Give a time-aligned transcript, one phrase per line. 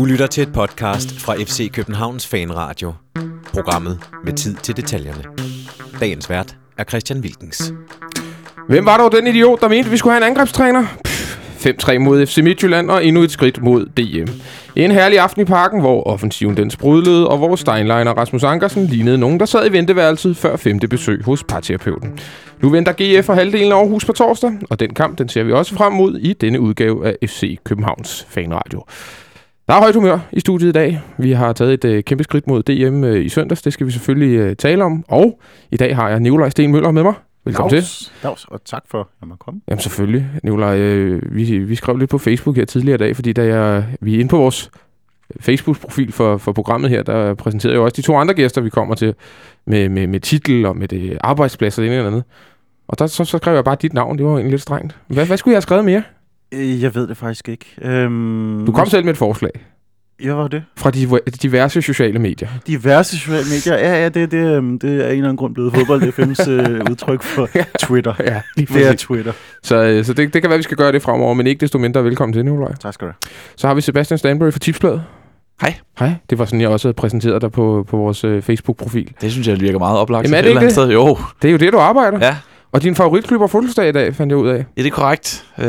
[0.00, 2.92] Du lytter til et podcast fra FC Københavns Fanradio.
[3.52, 5.24] Programmet med tid til detaljerne.
[6.00, 7.72] Dagens vært er Christian Wilkens.
[8.68, 10.84] Hvem var dog den idiot, der mente, vi skulle have en angrebstræner?
[11.04, 14.32] Pff, 5-3 mod FC Midtjylland og endnu et skridt mod DM.
[14.76, 18.86] En herlig aften i parken, hvor offensiven den sprudlede, og hvor Steinlein og Rasmus Ankersen
[18.86, 22.18] lignede nogen, der sad i venteværelset før femte besøg hos parterapeuten.
[22.60, 25.52] Nu venter GF for halvdelen af Aarhus på torsdag, og den kamp den ser vi
[25.52, 28.84] også frem mod i denne udgave af FC Københavns Fanradio.
[29.70, 31.00] Der er højt humør i studiet i dag.
[31.18, 33.62] Vi har taget et øh, kæmpe skridt mod DM øh, i søndags.
[33.62, 35.04] Det skal vi selvfølgelig øh, tale om.
[35.08, 37.14] Og i dag har jeg Nikolaj Sten Møller med mig.
[37.44, 38.12] Velkommen Dags, til.
[38.22, 39.60] Dags, og tak for, at jeg må komme.
[39.68, 40.78] Jamen selvfølgelig, Nikolaj.
[40.78, 44.14] Øh, vi, vi skrev lidt på Facebook her tidligere i dag, fordi da jeg, vi
[44.14, 44.70] er inde på vores
[45.40, 48.94] Facebook-profil for, for programmet her, der præsenterede jeg også de to andre gæster, vi kommer
[48.94, 49.14] til,
[49.66, 52.24] med, med, med titel og med det arbejdsplads og det ene eller andet.
[52.88, 54.96] Og der, så, så skrev jeg bare dit navn, det var egentlig lidt strengt.
[55.06, 56.02] Hvad, hvad skulle jeg have skrevet mere?
[56.52, 57.66] Øh, Jeg ved det faktisk ikke.
[57.82, 59.50] Øhm, Du kom selv med et forslag
[60.20, 60.62] Ja, hvad var det?
[60.76, 61.06] fra de
[61.42, 62.48] diverse sociale medier.
[62.66, 63.88] Diverse sociale medier.
[63.88, 66.80] Ja, ja, det, det, øhm, det er en eller anden grund blevet fodbold FM's øh,
[66.90, 67.48] udtryk for
[67.80, 68.14] Twitter.
[68.18, 69.00] Ja, lige Det er præcis.
[69.06, 69.32] Twitter.
[69.62, 71.78] Så, øh, så det, det kan være, vi skal gøre det fremover, men ikke desto
[71.78, 72.72] mindre velkommen til, Nikolaj.
[72.80, 73.30] Tak skal du have.
[73.56, 75.02] Så har vi Sebastian Stanbury fra Tipsbladet.
[75.60, 75.74] Hej.
[75.98, 76.12] Hej.
[76.30, 79.12] Det var sådan, jeg også havde præsenteret dig på, på vores øh, Facebook-profil.
[79.20, 80.24] Det synes jeg virker meget oplagt.
[80.24, 80.90] Jamen, er et det eller ikke andet Sted.
[80.92, 82.18] Jo, Det er jo det, du arbejder.
[82.26, 82.36] ja.
[82.72, 84.64] Og din favoritklub har fødselsdag i dag, fandt jeg ud af.
[84.76, 85.44] ja, det er korrekt.
[85.58, 85.64] Uh,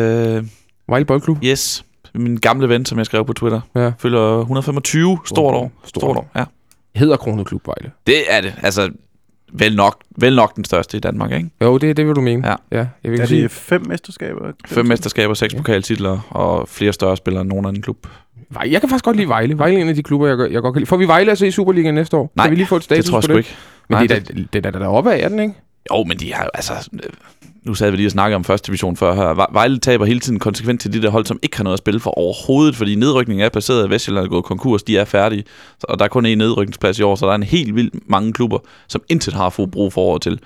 [0.92, 1.38] Vejle Boldklub.
[1.44, 3.92] yes, min gamle ven, som jeg skrev på Twitter, Ja.
[4.00, 5.18] følger 125.
[5.26, 5.72] Stort år.
[5.86, 6.22] Stort Stort år.
[6.22, 6.44] år, ja.
[6.96, 7.92] Hedder Kronet Klub Vejle.
[8.08, 8.54] Det er det.
[8.64, 8.90] Altså,
[9.54, 11.50] vel nok, vel nok den største i Danmark, ikke?
[11.62, 12.48] Jo, det, det vil du mene.
[12.48, 12.56] Ja.
[12.72, 14.52] ja jeg vil Er sige, det fem mesterskaber?
[14.68, 15.58] Fem mesterskaber, seks Ja.
[15.60, 18.08] pokaltitler og flere større spillere end nogen anden klub.
[18.50, 19.58] Vej- jeg kan faktisk godt lide Vejle.
[19.58, 20.88] Vejle er en af de klubber, jeg, godt- jeg godt kan lide.
[20.88, 22.32] Får vi Vejle altså i Superligaen næste år?
[22.36, 23.50] Nej, kan vi lige få et status det tror jeg sgu ikke.
[23.90, 25.54] Men Nej, det er da, det er da deroppe af, er den, ikke?
[25.94, 26.74] Jo, men de har altså...
[27.66, 29.54] Nu sad vi lige og snakkede om første division før her.
[29.54, 32.00] Vejle taber hele tiden konsekvent til de der hold, som ikke har noget at spille
[32.00, 35.44] for overhovedet, fordi nedrykningen er baseret, at Vestjylland er gået konkurs, de er færdige,
[35.84, 38.34] og der er kun én nedrykningsplads i år, så der er en helt vildt mange
[38.34, 40.40] klubber, som intet har fået brug for over til,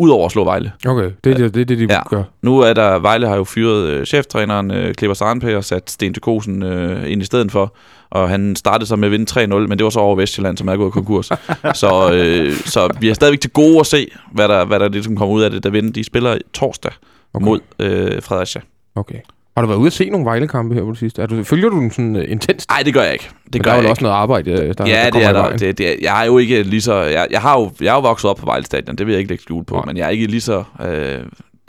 [0.00, 0.72] udover at slå Vejle.
[0.86, 2.00] Okay, det er det, det, det de Ja.
[2.08, 2.22] gør.
[2.42, 6.14] Nu er der, Vejle har jo fyret øh, cheftræneren øh, Kleber Sarnpæ og sat Sten
[6.14, 7.76] Kosen øh, ind i stedet for,
[8.10, 10.68] og han startede så med at vinde 3-0, men det var så over Vestjylland, som
[10.68, 11.26] er gået konkurs.
[11.82, 15.16] så, øh, så vi er stadigvæk til gode at se, hvad der, hvad der ligesom
[15.16, 15.92] kommer ud af det, der vinder.
[15.92, 16.92] De spiller torsdag
[17.34, 17.44] okay.
[17.44, 18.60] mod øh, Fredericia.
[18.94, 19.18] Okay.
[19.60, 21.22] Har du været ude at se nogle Vejle-kampe her på det sidste?
[21.22, 22.70] Er du, følger du dem sådan uh, intenst?
[22.70, 23.28] Nej, det gør jeg ikke.
[23.44, 23.92] Det Men gør der er jeg jo ikke.
[23.92, 25.56] også noget arbejde, øh, der, der ja, det kommer er der.
[25.56, 26.94] Det, det, er- jeg er jo ikke lige så...
[26.94, 29.18] Jeg, jeg, har jo, jeg er jo vokset op på Vejle Stadion, det vil jeg
[29.18, 29.84] ikke lægge skjul på, Nej.
[29.86, 31.18] men jeg er ikke lige så øh,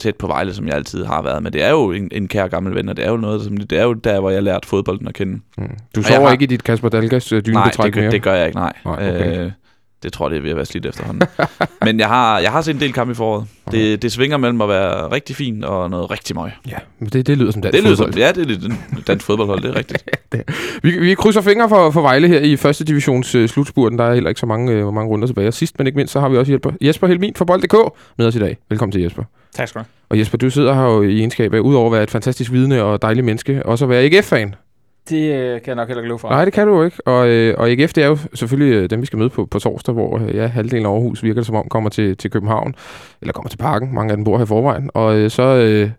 [0.00, 1.42] tæt på Vejle, som jeg altid har været.
[1.42, 3.56] Men det er jo en, en kær gammel ven, og det er jo noget, som,
[3.56, 5.38] det er jo der, hvor jeg lærte fodbolden at kende.
[5.58, 5.64] Mm.
[5.96, 8.10] Du sover har- ikke i dit Kasper Dalgas uh, Nej, dynebetræk det, gør- mere?
[8.10, 8.72] det gør jeg ikke, nej.
[8.84, 9.44] Nej, okay.
[9.44, 9.50] øh,
[10.02, 11.28] det tror jeg, det er ved at være slidt efterhånden.
[11.84, 13.46] Men jeg har, jeg har set en del kampe i foråret.
[13.70, 16.50] Det, det svinger mellem at være rigtig fint og noget rigtig møg.
[16.68, 18.22] Ja, men det, det lyder som dansk Det lyder som, fodbold.
[18.22, 20.04] ja, det er lidt dansk fodboldhold, det er rigtigt.
[20.82, 23.98] Vi, vi krydser fingre for, for Vejle her i første divisions uh, slutspurten.
[23.98, 25.48] Der er heller ikke så mange, uh, mange runder tilbage.
[25.48, 27.76] Og sidst, men ikke mindst, så har vi også Jesper, Jesper Helmin fra Bold.dk
[28.18, 28.56] med os i dag.
[28.70, 29.22] Velkommen til, Jesper.
[29.54, 32.02] Tak skal du Og Jesper, du sidder her jo i egenskab af, udover at være
[32.02, 34.54] et fantastisk vidne og dejligt menneske, også at være AGF-fan.
[35.12, 36.28] Det øh, kan jeg nok heller ikke love for.
[36.28, 37.06] Nej, det kan du jo ikke.
[37.06, 39.58] Og, øh, og AGF, det er jo selvfølgelig øh, dem, vi skal møde på, på
[39.58, 42.74] torsdag, hvor øh, ja, halvdelen af Aarhus virker det som om kommer til, til København,
[43.20, 43.94] eller kommer til parken.
[43.94, 44.90] Mange af dem bor her i forvejen.
[44.94, 45.90] Og øh, så, øh,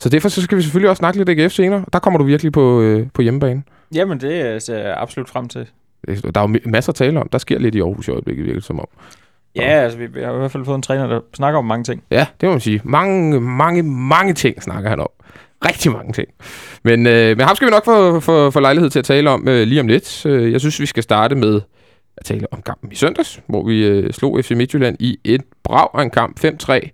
[0.00, 1.84] så derfor så skal vi selvfølgelig også snakke lidt AGF senere.
[1.92, 3.62] Der kommer du virkelig på, øh, på hjemmebane.
[3.94, 5.66] Jamen, det øh, ser jeg absolut frem til.
[6.06, 7.28] Der er jo masser at tale om.
[7.28, 8.86] Der sker lidt i Aarhus i øjeblikket, virker det som om.
[9.56, 11.84] Ja, altså, vi, vi har i hvert fald fået en træner, der snakker om mange
[11.84, 12.02] ting.
[12.10, 12.80] Ja, det må man sige.
[12.84, 15.08] Mange, mange, mange ting snakker han om.
[15.68, 16.28] Rigtig mange ting.
[16.84, 19.48] Men, øh, men ham skal vi nok få, få, få lejlighed til at tale om
[19.48, 20.26] øh, lige om lidt.
[20.26, 21.60] Øh, jeg synes, vi skal starte med
[22.16, 25.88] at tale om kampen i søndags, hvor vi øh, slog FC Midtjylland i et brag
[25.94, 26.88] af en kamp 5-3.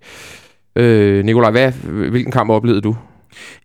[0.75, 1.71] Øh, Nikolaj, hvad,
[2.09, 2.95] hvilken kamp oplevede du?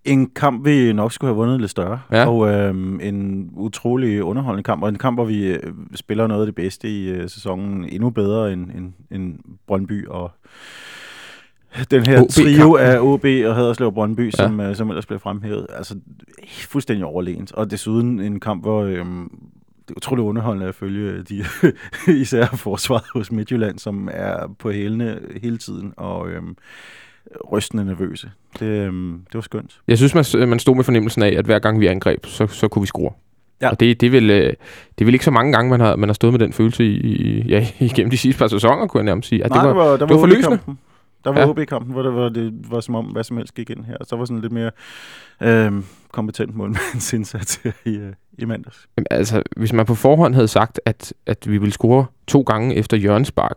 [0.04, 2.00] En kamp, vi nok skulle have vundet lidt større.
[2.12, 2.26] Ja.
[2.28, 6.46] Og øhm, en utrolig underholdende kamp, og en kamp, hvor vi øh, spiller noget af
[6.46, 10.30] det bedste i øh, sæsonen endnu bedre end, end, end Brøndby og
[11.90, 12.28] den her OB-kampen.
[12.44, 14.30] trio af OB og Haderslev Brøndby, Ja.
[14.30, 15.66] som, øh, som ellers blev fremhævet.
[15.76, 15.94] Altså
[16.68, 17.52] fuldstændig overlegent.
[17.52, 19.30] Og desuden en kamp, hvor øhm,
[19.88, 21.44] det er utrolig underholdende at følge de,
[22.22, 26.56] især forsvaret hos Midtjylland, som er på hælene hele tiden og øhm,
[27.52, 28.30] rystende nervøse.
[28.58, 29.80] Det, øhm, det var skønt.
[29.88, 32.68] Jeg synes, man, man stod med fornemmelsen af, at hver gang vi angreb, så, så
[32.68, 33.12] kunne vi score.
[33.60, 33.70] Ja.
[33.70, 35.96] Og det, det, er vel, øh, det er vel ikke så mange gange, man har,
[35.96, 38.98] man har stået med den følelse i, i, ja, igennem de sidste par sæsoner, kunne
[38.98, 39.44] jeg nærmest sige.
[39.44, 40.46] At Nej, det var, der var, det var var forløsende.
[40.48, 40.78] OB-kampen.
[41.26, 41.48] Der var Ja.
[41.48, 43.96] OB-kampen, hvor det var, det var som om, hvad som helst gik ind her.
[44.04, 44.70] Så var sådan lidt mere
[45.42, 48.86] øhm, kompetent målmandsindsats her i, øh, i mandags.
[48.96, 52.74] Jamen, altså, hvis man på forhånd havde sagt, at, at vi ville score to gange
[52.74, 53.56] efter Jørgens Spark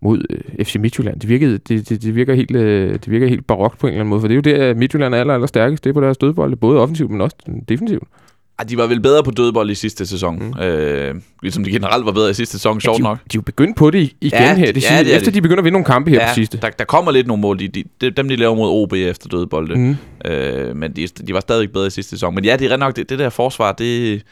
[0.00, 3.46] mod øh, FC Midtjylland, det, virkede, det, det, det, virker helt, øh, det virker helt
[3.46, 5.34] barokt på en eller anden måde, for det er jo det, at Midtjylland er aller,
[5.34, 7.36] aller stærkest, det er på deres dødbolde, både offensivt, men også
[7.68, 8.08] defensivt.
[8.58, 10.38] Ah, de var vel bedre på dødbold i sidste sæson.
[10.38, 10.60] Mm.
[10.62, 13.18] Øh, ligesom de generelt var bedre i sidste sæson, sjovt de, nok.
[13.18, 14.72] De er jo begyndt på det igen Ja, her.
[14.72, 15.34] Det ja, det er efter de.
[15.34, 16.58] de begynder at vinde nogle kampe her på sidste.
[16.62, 17.58] Der, der kommer lidt nogle mål.
[17.58, 19.78] De, de, de, dem, de laver mod OB efter dødbolde.
[19.78, 19.96] Mm.
[20.30, 22.34] Øh, men de, de var stadig bedre i sidste sæson.
[22.34, 24.22] Men ja, det er ret nok, det, det der forsvar, det,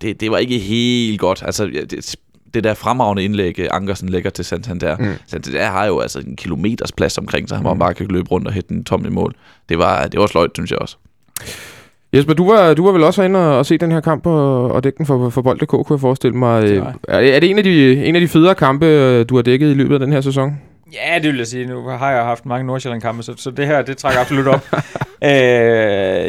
[0.00, 1.42] det, det var ikke helt godt.
[1.46, 2.16] Altså, ja, det,
[2.54, 4.96] det der fremragende indlæg, øh, Ankersen lægger til Santander.
[4.96, 5.04] Mm.
[5.04, 5.14] Mm.
[5.26, 8.46] Santander har jo altså en kilometers plads omkring sig, hvor man bare kan løbe rundt
[8.46, 9.34] og hætte den tom i mål.
[9.68, 10.96] Det var, det var sløjt, synes jeg også.
[12.14, 14.70] Jesper, du var, du var vel også inde og, og se den her kamp og,
[14.70, 16.64] og dække den for, for Bold.dk, kunne jeg forestille mig.
[16.64, 19.36] Øh, var Er, er det en af, de, en af de federe kampe, øh, du
[19.36, 20.60] har dækket i løbet af den her sæson?
[20.92, 21.66] Ja, det vil jeg sige.
[21.66, 24.66] Nu har jeg haft mange Nordsjælland-kampe, så, så det her, det trækker absolut op.
[25.24, 25.30] øh,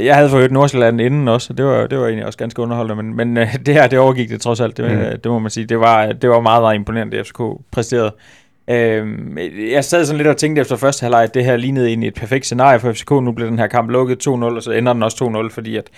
[0.05, 3.03] jeg havde forhørt Nordsjælland inden også, og det var, det var egentlig også ganske underholdende,
[3.03, 5.19] men, men øh, det her, det overgik det trods alt, det, mm.
[5.23, 5.65] det må man sige.
[5.65, 7.41] Det var, det var meget, meget imponerende, det FCK
[7.71, 8.11] præsterede.
[8.67, 9.07] Øh,
[9.71, 12.13] jeg sad sådan lidt og tænkte efter første halvleg, at det her lignede egentlig et
[12.13, 13.11] perfekt scenarie for FCK.
[13.11, 15.89] Nu blev den her kamp lukket 2-0, og så ender den også 2-0, fordi at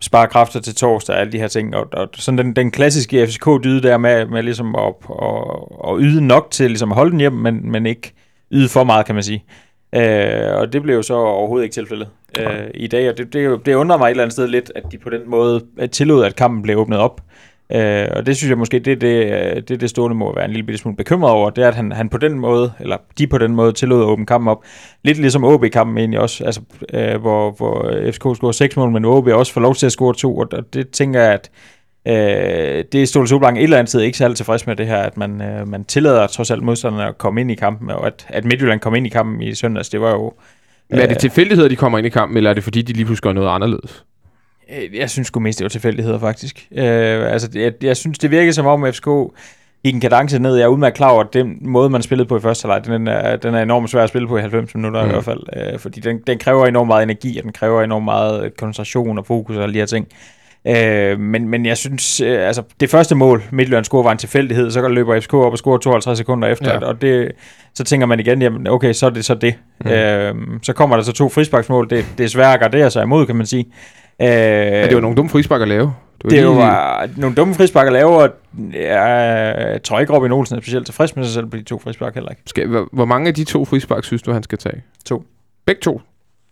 [0.00, 1.76] spare kræfter til torsdag og alle de her ting.
[1.76, 6.26] Og, og sådan den, den klassiske FCK-dyde der med, med ligesom at, at, at yde
[6.26, 8.12] nok til ligesom at holde den hjem, men, men ikke
[8.52, 9.44] yde for meget, kan man sige.
[9.94, 12.08] Øh, og det blev jo så overhovedet ikke tilfældet
[12.38, 14.82] øh, i dag, og det, det, det undrer mig et eller andet sted lidt, at
[14.92, 15.60] de på den måde
[15.92, 17.20] tillod, at kampen blev åbnet op.
[17.20, 17.51] Øh,
[18.16, 20.50] og det synes jeg måske, det er det, øh, det, det stående må være en
[20.50, 23.38] lille smule bekymret over, det er, at han, han på den måde, eller de på
[23.38, 24.64] den måde tillod at åbne kampen op.
[25.04, 26.60] Lidt ligesom OB-kampen egentlig også, altså,
[26.94, 30.14] øh, hvor, hvor FCK scorer 6 mål, men OB også får lov til at score
[30.14, 31.50] to, og og det tænker jeg, at
[32.06, 34.96] øh, det er Ståle Solbakken et eller andet tid ikke særlig tilfreds med det her,
[34.96, 38.26] at man, øh, man tillader trods alt modstanderne at komme ind i kampen, og at,
[38.28, 40.32] at Midtjylland kom ind i kampen i søndags, det var jo...
[40.90, 42.92] Men er det øh, tilfældigheder, de kommer ind i kampen, eller er det fordi, de
[42.92, 44.04] lige pludselig gør noget anderledes?
[44.76, 46.66] Øh, Jeg synes sgu mest, det var tilfældigheder, faktisk.
[46.76, 49.08] Øh, altså, jeg, jeg synes, det virkede som om FCK
[49.84, 50.56] gik en kadence ned.
[50.56, 53.08] Jeg er udmærket klar over, at den måde, man spillede på i første halvleg, den
[53.08, 55.08] er, den er enormt svær at spille på i 90 minutter mm.
[55.08, 55.40] I hvert fald.
[55.72, 59.26] Øh, fordi den, den kræver enormt meget energi, og den kræver enormt meget koncentration og
[59.26, 60.06] fokus og alle de her ting.
[60.66, 64.70] Øh, men, men jeg synes, øh, altså det første mål, Midtjylland score, var en tilfældighed,
[64.70, 66.78] så løber FCK op og scorer 52 sekunder efter, Ja.
[66.86, 67.32] og det,
[67.74, 69.54] så tænker man igen, jamen okay, så er det så det.
[69.84, 69.90] Mm.
[69.90, 73.26] Øh, så kommer der så to frisparksmål, det, det er svært at gardere sig imod,
[73.26, 73.66] kan man sige.
[74.20, 75.86] Øh, Ja, det var nogle dumme frispark at lave.
[76.24, 78.30] var det lige- var nogle dumme frispark at lave, og
[78.74, 82.14] jeg tror ikke, Robin Olsen er specielt tilfreds med sig selv på de to frispark
[82.14, 82.42] heller ikke.
[82.46, 84.82] Skal, hvor, hvor mange af de to frispark synes du, han skal tage?
[85.06, 85.24] To.
[85.66, 86.00] Begge to?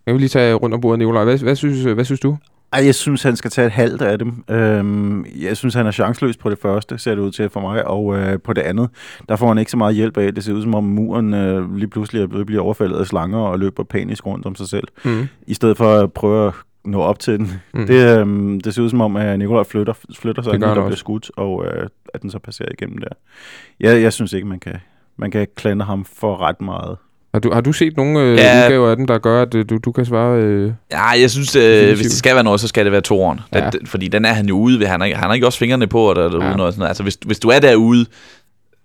[0.06, 1.24] Jeg vil lige tage rundt om bordet, Nicolaj.
[1.24, 2.36] Hvad, hvad, synes, hvad synes du?
[2.72, 4.44] Ej, jeg synes, han skal tage et halvt af dem.
[4.50, 7.86] Øhm, jeg synes, han er chanceløs på det første, ser det ud til for mig,
[7.86, 8.88] og øh, på det andet,
[9.28, 10.34] der får han ikke så meget hjælp af.
[10.34, 13.38] Det ser ud som om muren øh, lige pludselig er blevet bliver overfaldet af slanger
[13.38, 15.28] og løber panisk rundt om sig selv, Mm.
[15.46, 16.52] i stedet for at prøve at
[16.84, 17.52] nå op til den.
[17.74, 17.86] Mm.
[17.86, 20.84] Det, øhm, det ser ud som om, at Nikolaj flytter, flytter sig, inden der bliver
[20.86, 20.96] også.
[20.96, 23.08] skudt, og øh, at den så passerer igennem der.
[23.80, 24.74] Jeg, jeg synes ikke, man kan,
[25.18, 26.96] man kan klandre ham for ret meget.
[27.34, 28.64] Har du, har du set nogle øh, Ja.
[28.66, 30.38] udgaver af den, der gør, at øh, du, du kan svare...
[30.40, 33.40] Øh, Ja, jeg synes, øh, hvis det skal være noget, så skal det være toeren.
[33.54, 33.70] Den, Ja.
[33.70, 34.86] den, fordi den er han jo ude ved.
[34.86, 36.28] Han har, ikke- han har ikke også fingrene på, og der, Ja.
[36.50, 36.56] ja.
[36.56, 36.88] noget sådan noget.
[36.88, 38.06] Altså, hvis, hvis du er derude,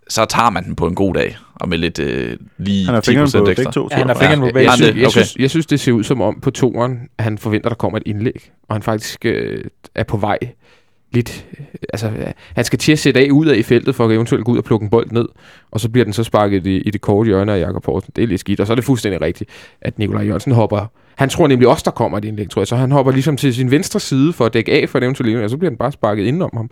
[0.10, 1.38] så tager man den på en god dag.
[1.56, 3.64] Og med lidt øh, lige Han har 10% fingrene på ekstra.
[3.64, 3.88] begge to.
[3.92, 4.60] Ja, han har fingrene på begge.
[4.70, 5.02] jeg, synes, det?
[5.02, 7.76] jeg, synes, jeg synes, det ser ud som om på toeren, at han forventer, der
[7.76, 8.52] kommer et indlæg.
[8.70, 9.64] Og han faktisk øh,
[9.96, 10.38] er på vej
[11.12, 11.46] lidt...
[11.60, 12.12] øh, Altså,
[12.56, 14.58] han skal til at sætte af ud af i feltet, for at eventuelt gå ud
[14.58, 15.26] og plukke en bold ned.
[15.72, 18.12] Og så bliver den så sparket i, i det korte hjørne af Jakob Poulsen.
[18.16, 18.60] Det er lidt skidt.
[18.60, 19.50] Og så er det fuldstændig rigtigt,
[19.82, 20.86] at Nikolaj Jørgensen hopper...
[21.16, 22.68] Han tror nemlig også, der kommer et indlæg, tror jeg.
[22.68, 25.30] Så han hopper ligesom til sin venstre side for at dække af for et eventuelt
[25.30, 26.70] indlæg, og så bliver den bare sparket indenom ham.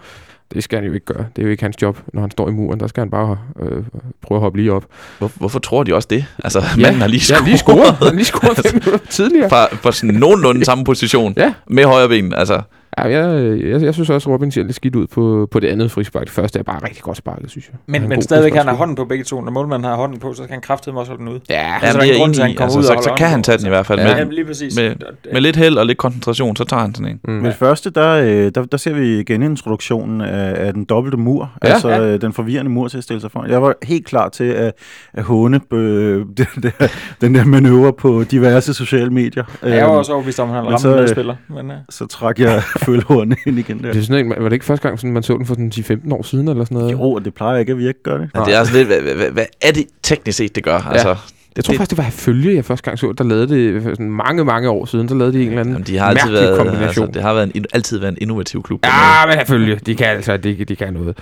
[0.54, 1.26] Det skal han jo ikke gøre.
[1.36, 2.80] Det er jo ikke hans job, når han står i muren.
[2.80, 3.84] Der skal han bare øh,
[4.22, 4.86] prøve at hoppe lige op.
[5.18, 6.26] Hvor, hvorfor tror de også det?
[6.44, 6.82] Altså, ja.
[6.82, 7.96] manden har lige Ja, scoret, lige scoret.
[7.96, 9.50] Han lige scoret fem minutter tidligere.
[9.50, 11.34] fra, fra sådan nogenlunde samme position.
[11.38, 11.54] Ja.
[11.68, 12.34] Med højre ben.
[12.34, 12.62] Altså,
[12.98, 15.68] Ja, jeg, jeg, jeg synes også, at Robin ser lidt skidt ud på, på det
[15.68, 16.24] andet frispark.
[16.24, 17.76] Det første er bare rigtig godt sparket, synes jeg.
[17.88, 19.42] Men, Han men stadigvæk, han har hånden på begge to.
[19.42, 21.40] Når målmanden har hånden på, så kan han kraftedeme også holde den ud.
[21.50, 22.84] Ja, så men der er jeg en er grund til, at han kommer Altså, ud
[22.84, 24.00] så, holder så kan han tage den i hvert fald.
[24.00, 24.06] Ja.
[24.06, 24.76] Med, Ja, lige præcis.
[24.80, 24.96] med-
[25.34, 27.20] med lidt held og lidt koncentration, så tager han sådan en.
[27.24, 27.34] Mm.
[27.34, 31.52] Men det første, der, øh, der, der ser vi genintroduktionen af, af den dobbelte mur.
[31.64, 31.70] Ja.
[31.70, 32.04] Altså Ja.
[32.04, 32.18] ja.
[32.18, 33.50] den forvirrende mur til at stille sig foran.
[33.50, 34.74] Jeg var helt klar til at,
[35.14, 36.88] at håne øh, den, der,
[37.22, 39.44] den der manøvre på diverse sociale medier.
[39.64, 41.36] Jeg er jo Øhm, også overbevist om, at han men rammer så, med øh, spiller.
[41.50, 43.92] Men, uh, Så trak jeg følehornene ind igen der.
[43.92, 45.72] Det er sådan, en- var det ikke første gang, sådan, man så den for sådan
[46.08, 46.92] 10-15 år siden, eller sådan noget?
[46.92, 48.30] Jo, og det plejer ikke at virke, gør det?
[48.36, 50.78] Ja, det er altså lidt, hvad, hvad, hvad er det teknisk set, det gør?
[50.78, 51.16] Altså,
[51.56, 54.10] Jeg tror det- faktisk, det var Følge, jeg første gang så, der lavede det sådan
[54.12, 55.08] mange, mange år siden.
[55.08, 56.88] Der lavede de en eller anden Jamen, de har altid mærkelig været, kombination.
[56.88, 58.86] altså, det har været en, altid været en innovativ klub.
[58.86, 61.18] Ja, men Følge, de kan altså, de, de kan noget.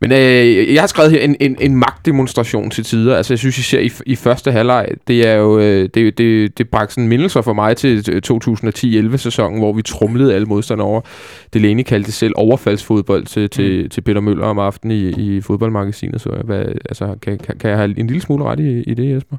[0.00, 3.16] Men øh, jeg har skrevet her en, en, en magtdemonstration til tider.
[3.16, 6.68] Altså, jeg synes især i, i første halvleg, det er jo, øh, det, det, det
[6.68, 8.20] bragte sådan mindelser for mig til
[9.12, 11.00] 2010-11 sæsonen, hvor vi trumlede alle modstandere over.
[11.54, 13.88] Delaney kaldte det selv overfaldsfodbold til, til, Mm.
[13.88, 16.20] til Peter Møller om aftenen i, i fodboldmagasinet.
[16.20, 19.14] Så hvad, altså, kan, kan, kan jeg have en lille smule ret i, i det,
[19.14, 19.36] Jesper?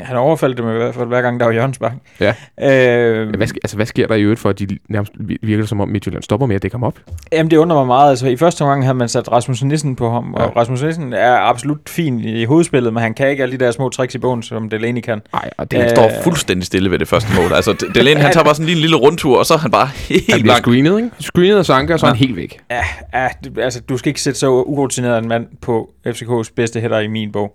[0.00, 1.92] Han overfaldt dem i hvert fald hver gang, der var hjørnsbak.
[2.20, 2.34] Ja.
[2.62, 5.80] Øh, Hvad, altså, hvad sker der i øvrigt for, at de nærmest vi- virker som
[5.80, 6.94] om Midtjylland stopper med at dække ham op?
[7.32, 8.10] Jamen, det undrer mig meget.
[8.10, 10.42] Altså, I første omgang havde man sat Rasmus Nissen på ham, Ja.
[10.44, 13.70] og Rasmus Nissen er absolut fin i hovedspillet, men han kan ikke alle de der
[13.70, 15.20] små tricks i bogen, som Delaney kan.
[15.32, 17.52] Nej, og det Øh, Han står fuldstændig stille ved det første mål.
[17.52, 19.86] Altså, Delaney, han tager bare sådan lige en lille rundtur, og så er han bare
[19.86, 20.62] han helt bliver langt.
[20.62, 21.10] screenet, ikke?
[21.20, 22.14] Screenet af Sanka, og så er Ja.
[22.14, 22.58] han helt væk.
[22.70, 22.82] Ja,
[23.14, 23.28] ja
[23.60, 27.32] altså, du skal ikke sætte så urutineret en mand på FCK's bedste hætter i min
[27.32, 27.52] bog.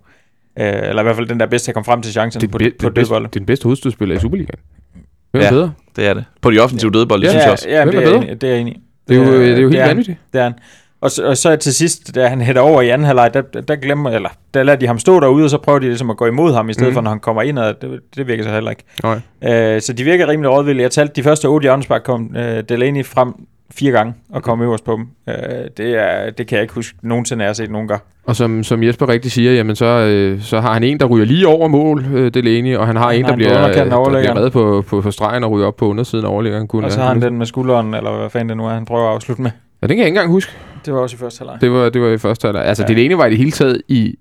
[0.60, 2.58] Øh, eller i hvert fald den der bedste at komme frem til chancen Det på,
[2.58, 3.28] er be- på den bedste, dødbolde.
[3.28, 4.60] det er den bedste hovedstødspiller i Superligaen.
[5.32, 5.52] Hvem er Ja.
[5.52, 5.72] bedre?
[5.96, 6.26] Det er det.
[6.42, 7.70] På de offensive dødbold, det Ja, synes jeg også.
[7.70, 8.26] ja, Hvem det, er er jeg bedre?
[8.26, 8.80] enig, det er jeg enig i.
[9.08, 10.18] Det er jo, det er jo helt vanvittigt.
[10.34, 10.54] Det er han.
[11.02, 13.76] Og så, og så til sidst, da han hætter over i anden halvleg, der, der
[13.76, 16.26] glemmer, eller der lader de ham stå derude, og så prøver de ligesom at gå
[16.26, 16.92] imod ham, i stedet Mhm.
[16.92, 16.96] mm.
[16.96, 18.84] for når han kommer ind, og det, det virker så heller ikke.
[19.04, 19.76] Nej.
[19.76, 20.84] Øh, så de virker rimelig rådvillige.
[20.84, 23.34] Jeg talte de første otte hjørnespark kom øh, Delaney frem
[23.72, 25.08] fire gange og kom øverst på dem.
[25.30, 25.36] Øh,
[25.78, 28.00] det, er, det kan jeg ikke huske nogensinde, jeg har set nogen gøre.
[28.26, 31.26] Og som, som Jesper rigtig siger, jamen så, øh, så har han en, der ryger
[31.26, 34.20] lige over mål, øh, Delaney, og han har Han en, har der på bliver, der
[34.20, 36.68] bliver reddet på, på, på stregen og ryger op på undersiden af overliggeren.
[36.68, 38.86] Kunne Og så har han den med skulderen, eller hvad fanden det nu er, han
[38.86, 39.52] prøver at afslutte med.
[39.82, 40.52] Ja, det kan jeg ikke engang huske.
[40.86, 41.58] Det var også i første halvleg.
[41.62, 42.66] Det var, det var i første halvleg.
[42.66, 42.94] Altså, Ja.
[42.94, 44.16] Delaney var i det hele taget i,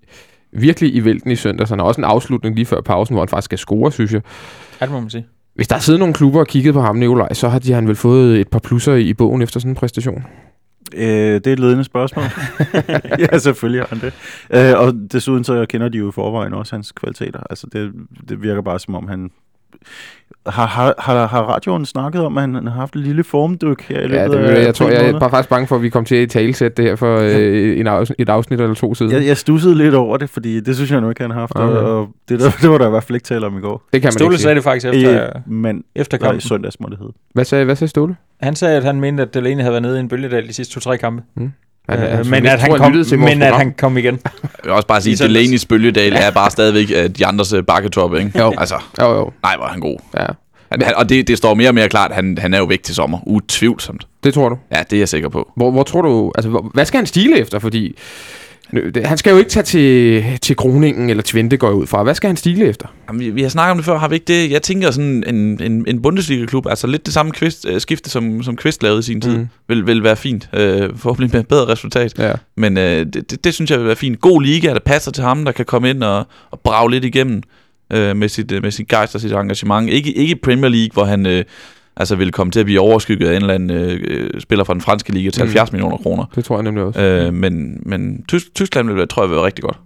[0.52, 3.22] virkelig i vælten i søndag, så han har også en afslutning lige før pausen, hvor
[3.22, 4.20] han faktisk skal score, synes jeg.
[4.80, 5.26] Ja, det må man sige.
[5.56, 7.88] Hvis der har siddet nogle klubber og kigget på ham, Nikolaj, så har de, han
[7.88, 10.24] vel fået et par plusser i bogen efter sådan en præstation.
[10.94, 12.24] Øh, det er et ledende spørgsmål.
[13.32, 14.14] ja, selvfølgelig har han det.
[14.50, 17.40] Øh, og desuden så kender de jo i forvejen også hans kvaliteter.
[17.50, 17.92] Altså det,
[18.28, 19.30] det virker bare som om han...
[20.46, 24.00] Har, har, har, har radioen snakket om, at han har haft et lille formdyk her
[24.00, 25.82] i løbet Ja, det, af jeg tror, april jeg er bare faktisk bange for, at
[25.82, 28.94] vi kommer til at talesætte det her for øh, en afsnit, et afsnit eller to
[28.94, 29.12] siden.
[29.12, 31.52] Jeg, jeg stussede lidt over det, fordi det synes jeg nu ikke, han har haft.
[31.54, 31.66] Okay.
[31.66, 33.82] Og, og det, der, det var der i hvert fald ikke tale om i går.
[33.92, 36.40] det kan man Ståle ikke sagde det faktisk efter, Øh, men efter nej, i kampen.
[36.40, 37.12] søndags må det hedde.
[37.34, 38.16] Hvad sagde, hvad sagde Ståle?
[38.40, 40.74] Han sagde, at han mente, at Delaney havde været nede i en bølgedal de sidste
[40.74, 41.22] to-tre kampe.
[41.88, 44.14] Han, Øh, altså, men at tror, han kom, til men at han kom igen.
[44.42, 45.30] Jeg vil også bare sige, at.
[45.30, 48.32] Delaney's bølgedal er bare stadigvæk øh, de andres øh, bakketop, ikke?
[48.38, 48.52] Jo.
[48.58, 49.32] Altså, Jo, jo.
[49.42, 49.98] nej, hvor er han god.
[50.18, 50.26] Ja,
[50.72, 52.82] Han, han, og det, det står mere og mere klart, han, han er jo væk
[52.82, 53.18] til sommer.
[53.26, 54.06] Utvivlsomt.
[54.24, 54.58] det tror du.
[54.72, 55.52] Ja, det er jeg sikker på.
[55.56, 57.58] Hvor, hvor tror du, altså, hvor, hvad skal han stile efter?
[57.58, 57.96] Fordi
[59.04, 62.02] han skal jo ikke tage til, til Groningen eller Twente, går ud fra.
[62.02, 62.86] Hvad skal han stile efter?
[63.08, 64.50] Jamen, vi, vi har snakket om det før, har vi ikke det?
[64.50, 68.42] Jeg tænker sådan en, en, en Bundesliga-klub, altså lidt det samme kvist, øh, skifte, som,
[68.42, 69.48] som Kvist lavede i sin tid, Mm.
[69.68, 70.48] vil, vil være fint.
[70.52, 72.18] Øh, forhåbentlig med et bedre resultat.
[72.18, 72.32] Ja.
[72.56, 74.20] Men øh, det, det, det synes jeg vil være fint.
[74.20, 77.42] God liga, der passer til ham, der kan komme ind og, og brage lidt igennem
[77.92, 79.90] øh, med, sit, øh, med sit gejst og sit engagement.
[79.90, 81.44] Ikke, ikke Premier League, hvor han øh,
[81.96, 84.72] altså vil komme til at blive overskygget af en eller anden øh, øh, spiller fra
[84.72, 85.46] den franske liga til Mm.
[85.46, 86.24] 70 millioner kroner.
[86.34, 87.00] Det tror jeg nemlig også.
[87.02, 89.78] Øh, men men Tysk, Tyskland vil, være- tror jeg vil være rigtig godt.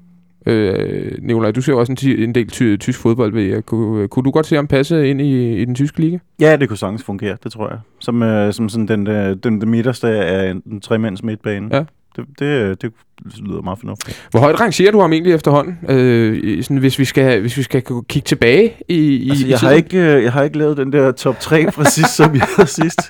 [0.46, 3.32] Øh, Nikolaj, du ser jo også en, en del ty- tysk fodbold.
[3.32, 3.66] Ved jeg.
[3.66, 6.18] Kunne, kunne du godt se ham passe ind i, i den tyske liga?
[6.40, 7.78] Ja, det kunne sagtens fungere, det tror jeg.
[8.00, 11.68] Som, øh, som sådan den, øh, den, den midterste af en, en tremands midtbane.
[11.76, 11.84] Ja.
[12.16, 12.92] Det, det, det
[13.40, 14.28] lyder meget fornuftigt.
[14.30, 15.78] Hvor højt rangerer du ham egentlig efterhånden?
[15.88, 19.68] Øh, sådan, hvis, vi skal, hvis vi skal kigge tilbage i, i Altså, jeg, har
[19.68, 19.84] tiden?
[19.84, 22.68] ikke, øh, jeg har ikke lavet den der top 3 fra sidst, som jeg havde
[22.68, 23.00] sidst.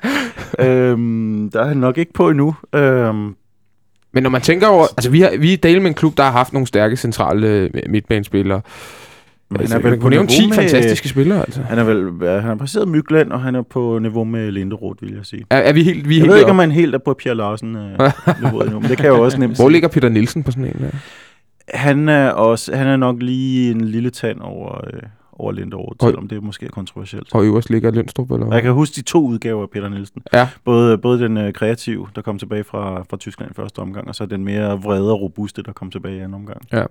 [0.58, 2.54] Øhm, der er han nok ikke på endnu.
[2.74, 3.34] Øhm,
[4.12, 4.82] Men når man tænker over...
[4.96, 7.46] Altså, vi, har, vi er dele med en klub, der har haft nogle stærke centrale
[7.46, 8.60] øh, midtbanespillere.
[9.50, 11.62] Men Altså, han er vel på niveau 10 med, fantastiske spillere, altså.
[11.62, 15.14] Han er vel han har passeret Mygland, og han er på niveau med Linderoth, vil
[15.14, 15.44] jeg sige.
[15.50, 16.50] Er, er vi helt, vi er Jeg helt ved ikke, deroppe?
[16.50, 17.98] om han helt er på Pierre Larsen øh,
[18.42, 20.64] niveau endnu, men det kan jeg jo også nemt Hvor ligger Peter Nielsen på sådan
[20.64, 20.76] en?
[20.80, 20.90] Der?
[21.74, 25.00] Han er, også, han er nok lige en lille tand over, øh,
[25.32, 27.28] over Linderoth, selvom det måske er kontroversielt.
[27.34, 30.22] Og øverst ligger Lønstrup, eller jeg kan huske de to udgaver af Peter Nielsen.
[30.32, 30.48] Ja.
[30.64, 34.14] Både, både den øh, kreative, der kom tilbage fra, fra Tyskland i første omgang, og
[34.14, 36.60] så den mere vrede og robuste, der kom tilbage i anden omgang.
[36.72, 36.84] Ja.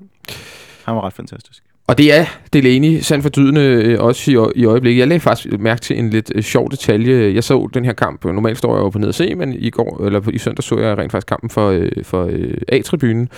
[0.85, 1.63] Han var ret fantastisk.
[1.87, 4.99] Og det er Delaney sandt for dydende øh, også i, i øjeblikket.
[4.99, 7.33] Jeg lagde faktisk mærke til en lidt øh, sjov detalje.
[7.33, 9.53] Jeg så den her kamp, øh, normalt står jeg jo på ned og se, men
[9.53, 12.29] i går, eller på, i søndag så jeg rent faktisk kampen for, for
[12.67, 13.29] A-tribunen.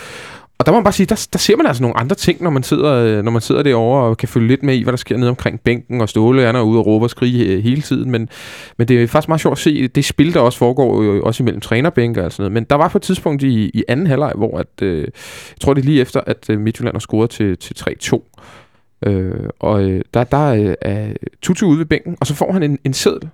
[0.62, 2.50] Og der må man bare sige, der, der ser man altså nogle andre ting, når
[2.50, 4.98] man sidder, øh, når man sidder derovre og kan følge lidt med i, hvad der
[4.98, 8.12] sker nede omkring bænken, og Ståle er ude og råbe og skrige øh, hele tiden.
[8.12, 8.30] Men,
[8.78, 11.44] men det er faktisk meget sjovt at se det spil, der også foregår jo også
[11.44, 12.52] imellem trænerbænker og sådan noget.
[12.52, 15.74] Men der var på et tidspunkt i, i anden halvleg, hvor at, øh, jeg tror
[15.74, 19.10] det er lige efter, at Midtjylland har scoret til, til 3-2.
[19.10, 22.64] Øh, og øh, der, der øh, er Tutu ude ved bænken, og så får han
[22.64, 23.30] en, en seddel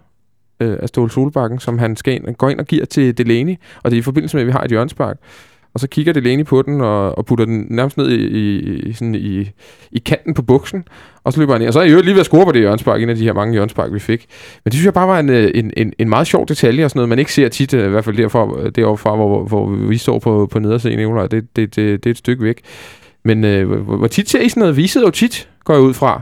[0.60, 3.92] øh, af Ståle Solbakken, som han skal ind, går ind og giver til Delaney, og
[3.92, 5.18] det er i forbindelse med, at vi har et hjørnspark.
[5.74, 8.94] Og så kigger Delaney på den, og, og putter den nærmest ned i, i, i,
[8.94, 9.52] sådan i,
[9.92, 10.84] i kanten på buksen,
[11.24, 11.68] og så løber han ind.
[11.68, 13.24] Og så er jeg jo lige ved at score på det hjørnspark, en af de
[13.24, 14.26] her mange hjørnspark, vi fik.
[14.64, 16.90] Men det synes jeg bare var en, øh, en, en, en meget sjov detalje, og
[16.90, 19.70] sådan noget, man ikke ser tit, øh, i hvert fald derfra, derovre fra, hvor, hvor
[19.70, 21.28] vi står på, på nederscenen, Nicolaj.
[21.28, 22.62] Det, det, det, det er et stykke væk.
[23.26, 24.78] Men øh, hvor, hvor tit ser I sådan noget?
[24.78, 26.22] Vi sidder jo tit, går jeg ud fra,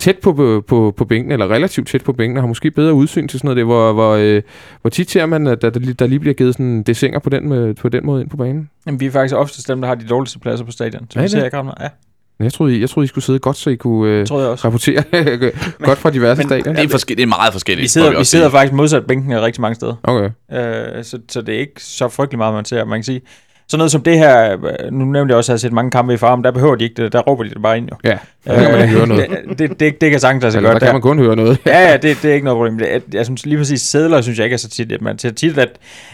[0.00, 2.94] tæt på, på, på, på bænken, eller relativt tæt på bænken, og har måske bedre
[2.94, 4.42] udsyn til sådan noget, der, hvor, hvor, øh,
[4.80, 7.30] hvor tit ser man, at der, der, lige- der lige bliver givet sådan desinger på
[7.30, 8.70] den, med, på den måde ind på banen.
[8.86, 11.06] Jamen, vi er faktisk oftest dem, der har de dårligste pladser på stadion.
[11.10, 11.44] Så vi ser det?
[11.44, 11.56] ikke.
[11.80, 11.88] Ja.
[12.40, 14.48] Jeg troede, I, jeg troede, I skulle sidde godt, så I kunne øh, Tror jeg
[14.48, 14.64] også.
[14.66, 15.02] rapportere
[15.84, 16.72] godt fra diverse men- stadier.
[16.72, 17.82] Det er, forske- det er meget forskelligt.
[17.82, 19.94] Vi sidder, vi også sidder faktisk modsat bænken rigtig mange steder.
[20.02, 20.30] Okay.
[20.52, 22.84] Øh, så, så det er ikke så frygtelig meget, man ser.
[22.84, 23.20] Man kan sige,
[23.68, 25.90] sådan noget som det her, øh, nu nævnte jeg også, at jeg har set mange
[25.90, 27.96] kampe i farm, der behøver de ikke det, der råber de det bare ind jo.
[28.04, 29.26] Ja, der kan man ikke høre noget.
[29.48, 31.58] Det, det, det, det kan sagtens Eller gøre der kan man kun høre noget.
[31.66, 32.80] Ja, ja, det, det er ikke noget problem.
[32.94, 34.92] Er- jeg synes lige præcis, sædler synes jeg ikke er så tit.
[34.92, 35.68] At man ser tit, at,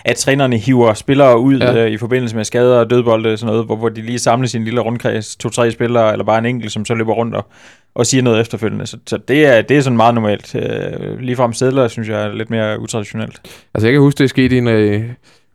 [0.05, 1.85] at trænerne hiver spillere ud ja.
[1.85, 4.49] øh, i forbindelse med skader og dødbolde og sådan noget, hvor, hvor de lige samler
[4.49, 7.47] sin lille rundkreds, to-tre spillere, eller bare en enkelt, som så løber rundt og,
[7.95, 8.87] og siger noget efterfølgende.
[8.87, 10.55] Så, så det, er, det er sådan meget normalt.
[10.55, 13.41] Øh, ligefrem sædler, synes jeg, er lidt mere utraditionelt.
[13.75, 15.03] Altså, jeg kan huske, det skete i en øh,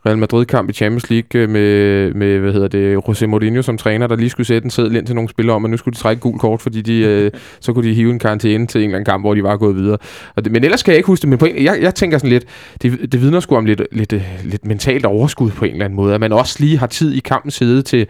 [0.05, 4.07] Real Madrid-kamp i Champions League øh, med, med, hvad hedder det, José Mourinho som træner,
[4.07, 5.99] der lige skulle sætte en seddel ind til nogle spillere om, at nu skulle de
[5.99, 8.97] trække gul kort, fordi de, øh, så kunne de hive en karantæne til en eller
[8.97, 9.97] anden kamp, hvor de var gået videre.
[10.35, 12.17] Og det, men ellers kan jeg ikke huske det, men på en, jeg, jeg tænker
[12.17, 12.45] sådan lidt,
[12.81, 15.95] det, det vidner sgu om lidt, lidt, øh, lidt mentalt overskud på en eller anden
[15.95, 18.07] måde, at man også lige har tid i kampen side til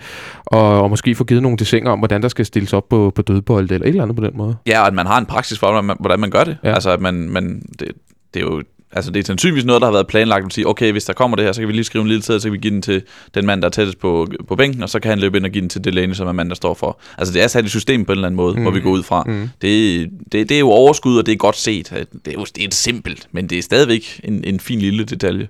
[0.52, 3.22] at og måske få givet nogle desinger om, hvordan der skal stilles op på, på
[3.22, 4.56] dødbold eller et eller andet på den måde.
[4.68, 6.58] Ja, og at man har en praksis for, hvordan man, hvordan man gør det.
[6.64, 6.70] Ja.
[6.70, 6.74] Ja.
[6.74, 7.88] Altså, at man, man, det,
[8.34, 10.92] det er jo Altså, det er sandsynligvis noget, der har været planlagt at sige, okay,
[10.92, 12.54] hvis der kommer det her, så kan vi lige skrive en lille tid, så kan
[12.54, 13.02] vi give den til
[13.36, 15.52] den mand, der er tættest på, på bænken, og så kan han løbe ind og
[15.52, 17.00] give den til Delaney, som er mand, der står for.
[17.18, 18.62] Altså, det er sat i system på en eller anden måde, mm.
[18.62, 19.24] hvor vi går ud fra.
[19.28, 19.34] Mm.
[19.34, 19.50] Mm.
[19.62, 22.08] Det, det, det er jo overskud, og det er godt set.
[22.26, 25.48] Det er jo det er simpelt, men det er stadigvæk en, en fin lille detalje.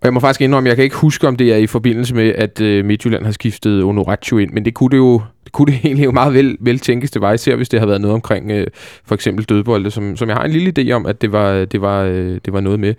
[0.00, 2.28] Og jeg må faktisk indrømme, jeg kan ikke huske, om det er i forbindelse med,
[2.34, 5.80] at øh, Midtjylland har skiftet Onoracho ind, men det kunne det jo det kunne det
[5.84, 8.50] egentlig jo meget vel, vel tænkes, det var, især hvis det har været noget omkring
[8.50, 8.66] øh,
[9.04, 11.80] for eksempel dødbolde, som, som jeg har en lille idé om, at det var, det
[11.80, 12.94] var, øh, det var noget med.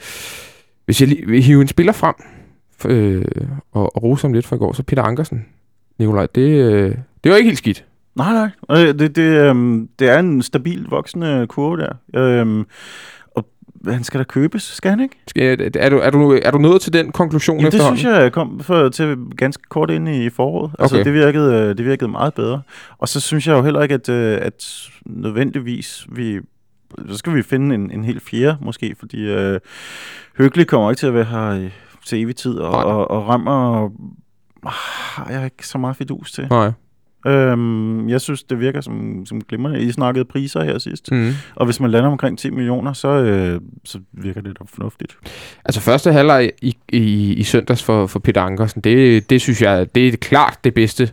[0.86, 2.16] Hvis jeg lige vil hive en spiller frem
[2.86, 3.26] øh,
[3.72, 5.46] og, og rose ham lidt fra i går, så Peter Ankersen,
[6.00, 7.86] Nikolaj, det, øh, det var ikke helt skidt.
[8.16, 8.50] Nej, nej.
[8.82, 9.56] Øh, det, det, øh,
[10.00, 11.94] det er en stabil voksende kurve der.
[12.16, 12.66] Øh,
[13.88, 15.16] han skal da købes, skal han ikke?
[15.28, 18.32] Skal, er, du, er, du, er du nået til den konklusion Jamen, det synes jeg
[18.32, 20.72] kom for, til ganske kort ind i foråret.
[20.80, 21.06] Altså, Okay.
[21.06, 22.62] det, virkede, øh, det virkede meget bedre.
[22.98, 26.40] Og så synes jeg jo heller ikke, at, øh, at nødvendigvis vi...
[27.10, 29.60] Så skal vi finde en, en helt fjerde, måske, fordi øh,
[30.38, 31.70] Hyggelig kommer ikke til at være her
[32.06, 33.90] til evig tid, og, og, og rammer
[34.70, 36.48] har jeg ikke så meget fidus til.
[36.50, 36.72] Nej.
[37.28, 39.80] Øhm, jeg synes, det virker som, som glimrende.
[39.82, 41.32] I snakkede priser her sidst, Mm.
[41.56, 45.18] og hvis man lander omkring 10 millioner, så, øh, så virker det da fornuftigt.
[45.66, 49.96] Altså første halvleg i, i, i søndags for, for Peter Ankersen, det, det synes jeg,
[49.96, 51.10] det er klart det bedste,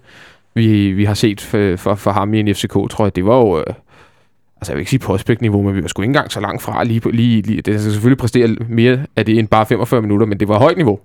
[0.54, 3.16] vi, vi har set for, for, for ham i en FCK, tror jeg.
[3.16, 3.64] Det var jo, øh,
[4.56, 6.84] altså jeg vil ikke sige prospect-niveau, men vi var sgu ikke engang så langt fra
[6.84, 10.26] lige, på, lige, lige det skal selvfølgelig præstere mere af det end bare 45 minutter,
[10.26, 10.98] men det var højt niveau.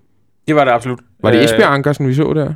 [0.48, 1.00] Det var det absolut.
[1.24, 2.54] Var det Øh, Esbjerg Ankersen, vi så der?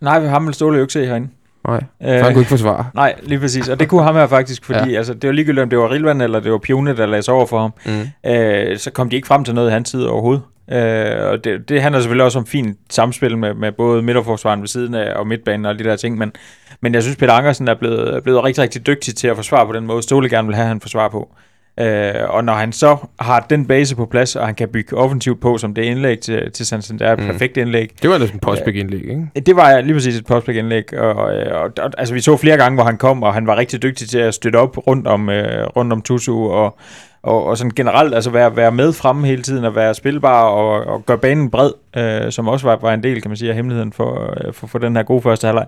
[0.00, 1.28] Nej, vi har vil Ståle jo ikke se herinde.
[1.66, 2.84] Nej, Øh, for han kunne ikke forsvare.
[2.94, 3.68] Nej, lige præcis.
[3.68, 4.96] Og det kunne ham her faktisk, fordi ja.
[4.96, 7.34] altså, det var ligegyldigt, om det var Rilvan eller det var Pione, der lagde sig
[7.34, 7.72] over for ham.
[7.86, 8.30] Mm.
[8.30, 10.42] Øh, så kom de ikke frem til noget i hans tid overhovedet.
[10.72, 14.68] Øh, og det, det handler selvfølgelig også om fint samspil med, med både midterforsvaren ved
[14.68, 16.32] siden af og midtbanen og de der ting, men,
[16.80, 19.66] men jeg synes, Peter Ankersen er blevet, er blevet rigtig, rigtig dygtig til at forsvare
[19.66, 21.34] på den måde, Ståle gerne vil have, han forsvar på.
[21.80, 25.40] Øh, og når han så har den base på plads, og han kan bygge offensivt
[25.40, 27.26] på, som det indlæg til, til Santander, et Mm.
[27.26, 29.26] perfekt indlæg, Det var næsten postbæk-indlæg, ikke?
[29.46, 32.74] det var lige præcis et postbæk-indlæg, og, og, og, og altså, vi så flere gange,
[32.76, 35.66] hvor han kom, og han var rigtig dygtig til at støtte op rundt om, øh,
[35.66, 36.78] rundt om Tusu, og,
[37.22, 40.68] og, og sådan generelt altså være, være med fremme hele tiden, og være spilbar, og,
[40.94, 43.54] og gøre banen bred, øh, som også var, var en del, kan man sige, af
[43.56, 45.66] hemmeligheden for, øh, for, for den her gode første halvleg.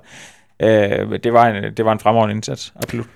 [0.62, 3.06] Øh, det, var en, det var en fremragende indsats, absolut.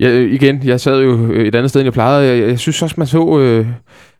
[0.00, 2.28] Ja, øh, igen, jeg sad jo øh, et andet sted, end jeg plejede.
[2.28, 3.66] Jeg, jeg synes også, man så, øh,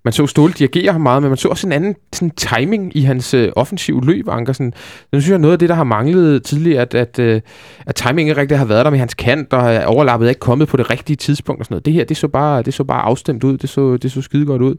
[0.05, 3.03] man så Ståle dirigere ham meget, men man så også en anden sådan, timing i
[3.03, 4.67] hans øh, offensive løb, Ankersen.
[4.71, 4.77] Det
[5.13, 7.41] synes jeg er noget af det, der har manglet tidligere, at, at, øh,
[7.87, 10.39] at timing ikke rigtig har været der med hans kant, og øh, overlappet er ikke
[10.39, 11.87] kommet på det rigtige tidspunkt og sådan noget.
[11.87, 13.59] Det her, det så bare, det så bare afstemt ud.
[13.59, 14.77] Det så, det så skide godt ud.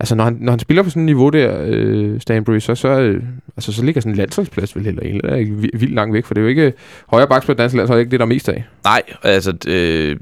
[0.00, 2.88] Altså, når han, når han spiller på sådan et niveau der, øh, Stanbury, så, så,
[2.88, 3.22] øh,
[3.56, 6.34] altså, så ligger sådan en landsholdsplads vel heller egentlig ikke vi- vildt langt væk, for
[6.34, 6.72] det er jo ikke
[7.08, 8.64] højre baks på dansk landshold, er ikke det, der er mest af.
[8.84, 9.52] Nej, altså...
[9.68, 10.16] Øh,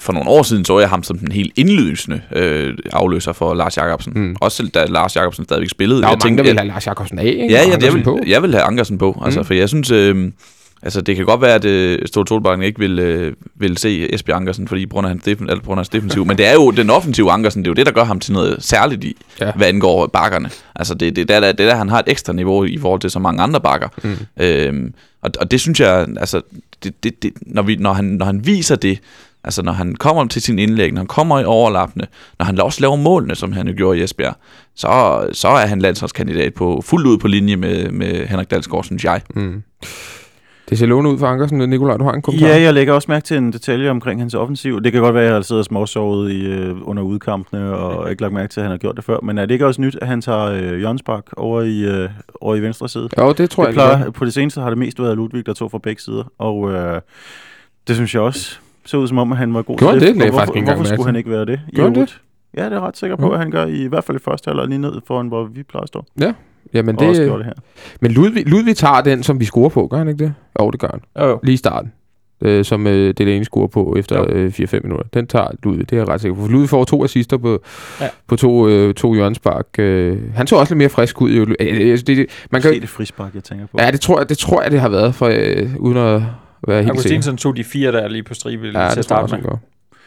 [0.00, 3.76] for nogle år siden så jeg ham som den helt indlysende øh, afløser for Lars
[3.76, 4.12] Jakobsen.
[4.16, 4.36] Mm.
[4.40, 6.00] Også selv da Lars Jakobsen stadigvæk spillede.
[6.00, 7.46] Der er jo jeg mange, der tænkte, vil have Lars Jakobsen af, ikke?
[7.50, 9.22] Ja, ja jeg, vil, jeg vil have Ankersen på.
[9.24, 9.46] Altså, mm.
[9.46, 10.32] For jeg synes, øh,
[10.82, 14.36] altså, det kan godt være, at øh, Ståle Solbakken ikke vil, øh, vil se Esbjerg
[14.36, 16.26] Ankersen, fordi på grund af hans, defen, eller på grund af hans defensiv.
[16.26, 18.32] Men det er jo den offensive Ankersen, det er jo det, der gør ham til
[18.32, 19.52] noget særligt i, Ja.
[19.56, 20.50] hvad angår bakkerne.
[20.74, 23.00] Altså, det, det, er der, det er der, han har et ekstra niveau i forhold
[23.00, 23.88] til så mange andre bakker.
[24.02, 24.16] Mm.
[24.44, 26.40] Øhm, og, og det synes jeg, altså,
[26.84, 28.98] det, det, det, når, vi, når, han, når han viser det,
[29.44, 32.06] altså når han kommer til sin indlæg, når han kommer i overlappende,
[32.38, 34.34] når han også laver målene, som han jo gjorde i Esbjerg,
[34.76, 39.04] så, så er han landsholdskandidat på fuldt ud på linje med, med Henrik Dalsgaard, synes
[39.04, 39.20] jeg.
[39.34, 39.62] Mm.
[40.72, 41.58] Det ser lovende ud for Ankersen.
[41.70, 42.48] Nikolaj, du har en kommentar?
[42.48, 44.80] Ja, jeg lægger også mærke til en detalje omkring hans offensiv.
[44.80, 48.22] Det kan godt være, at jeg har siddet småsovet i, øh, under udkampene og ikke
[48.22, 49.18] lagt mærke til, at han har gjort det før.
[49.22, 52.08] Men er det ikke også nyt, at han tager øh, Jørgensbak over i, øh,
[52.40, 53.08] over i venstre side?
[53.18, 55.46] Jo, det tror det jeg, det plejer, på det seneste har det mest været Ludvig,
[55.46, 56.24] der tog fra begge sider.
[56.38, 57.00] Og øh,
[57.88, 58.58] Det synes jeg også.
[58.84, 60.16] Så ud som om, at han var god Gjorde til det?
[60.16, 61.60] Faktisk hvorfor, hvorfor skulle han ikke være det?
[61.74, 62.20] Gjorde øvrigt?
[62.56, 63.32] Ja, det er jeg ret sikker på, Ja.
[63.32, 65.62] at han gør i, i hvert fald i første halvleg lige ned foran, hvor vi
[65.62, 66.04] plejer at stå.
[66.74, 67.52] Jamen, Og også det, det her.
[68.00, 70.34] men Ludvig, Ludvig tager den, som vi scorer på, gør han ikke det?
[70.60, 71.00] Jo, det gør han.
[71.24, 71.40] Jo, jo.
[71.42, 71.92] Lige i starten.
[72.44, 75.04] Øh, som øh, Delaney scorer på efter øh, 4-5 minutter.
[75.14, 76.40] Den tager Ludvig, det er jeg ret sikker på.
[76.42, 77.62] For Ludvig får to assister på,
[78.00, 78.08] ja.
[78.26, 79.66] På to, øh, to hjørnspark.
[79.78, 81.30] Øh, han så også lidt mere frisk ud.
[81.30, 81.42] Jo.
[81.42, 82.16] Øh, øh, det, det,
[82.50, 83.76] man kan, Måske det frispark, jeg tænker på.
[83.80, 86.18] ja, det tror, jeg, det tror jeg, det har været, for, øh, uden at være
[86.18, 86.22] helt
[86.68, 86.90] sikker.
[86.90, 89.50] Augustinsson tog de fire der lige på stribe lige Ja, til det at starte med.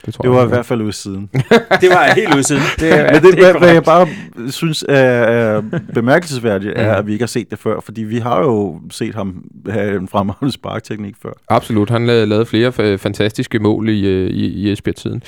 [0.06, 1.30] Det, tror Det jeg, var han i hvert fald ude siden.
[1.82, 2.62] Det var helt ude siden.
[2.80, 4.08] Det, er, Men det, er hvad, hvad jeg bare
[4.50, 5.62] synes er, er
[5.94, 7.80] bemærkelsesværdigt, er, at vi ikke har set det før.
[7.80, 11.32] Fordi vi har jo set ham have en fremragende sparkteknik før.
[11.50, 11.90] Absolut.
[11.90, 15.24] Han lavede, lavede flere fa- fantastiske mål i, øh, i, i Esbjerg-tiden.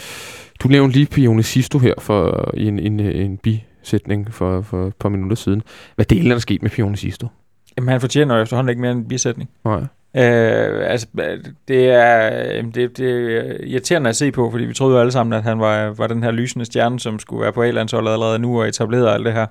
[0.63, 4.95] Du nævnte lige Pione Sisto her for, i en, en, en bisætning for, for et
[4.95, 5.61] par minutter siden.
[5.95, 7.27] Hvad delen er der sket med Pione Sisto?
[7.77, 9.49] Jamen, han fortjener jo efterhånden ikke mere end en bisætning.
[9.65, 9.79] Nej.
[10.15, 11.07] Øh, altså,
[11.67, 15.33] det er, det, det er irriterende at se på, fordi vi troede jo alle sammen,
[15.33, 18.59] at han var, var den her lysende stjerne, som skulle være på A-landsholdet allerede nu
[18.59, 19.45] og etableret alt det her.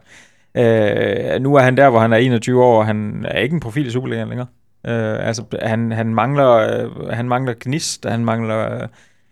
[0.56, 3.60] Øh, nu er han der, hvor han er 21 år, og han er ikke en
[3.60, 4.46] profil i Superligaen længere.
[4.86, 8.88] Øh, altså, han, han, mangler, øh, han mangler gnist, han mangler øh,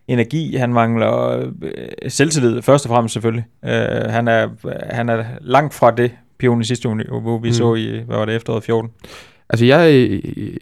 [0.08, 3.44] energi, han mangler øh, selvtillid, først og fremmest selvfølgelig.
[3.64, 4.48] Øh, han, er,
[4.94, 7.54] han er langt fra det, Pion i sidste uge, hvor vi mm.
[7.54, 8.90] så i, hvad var det, efteråret 14.
[9.50, 10.11] Altså, jeg,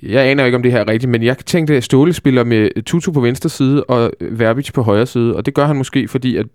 [0.02, 2.82] jeg aner ikke, om det her er rigtigt, men jeg tænkte, at Ståle spiller med
[2.84, 6.08] Tutu på venstre side og øh, Verbic på højre side, og det gør han måske,
[6.08, 6.46] fordi at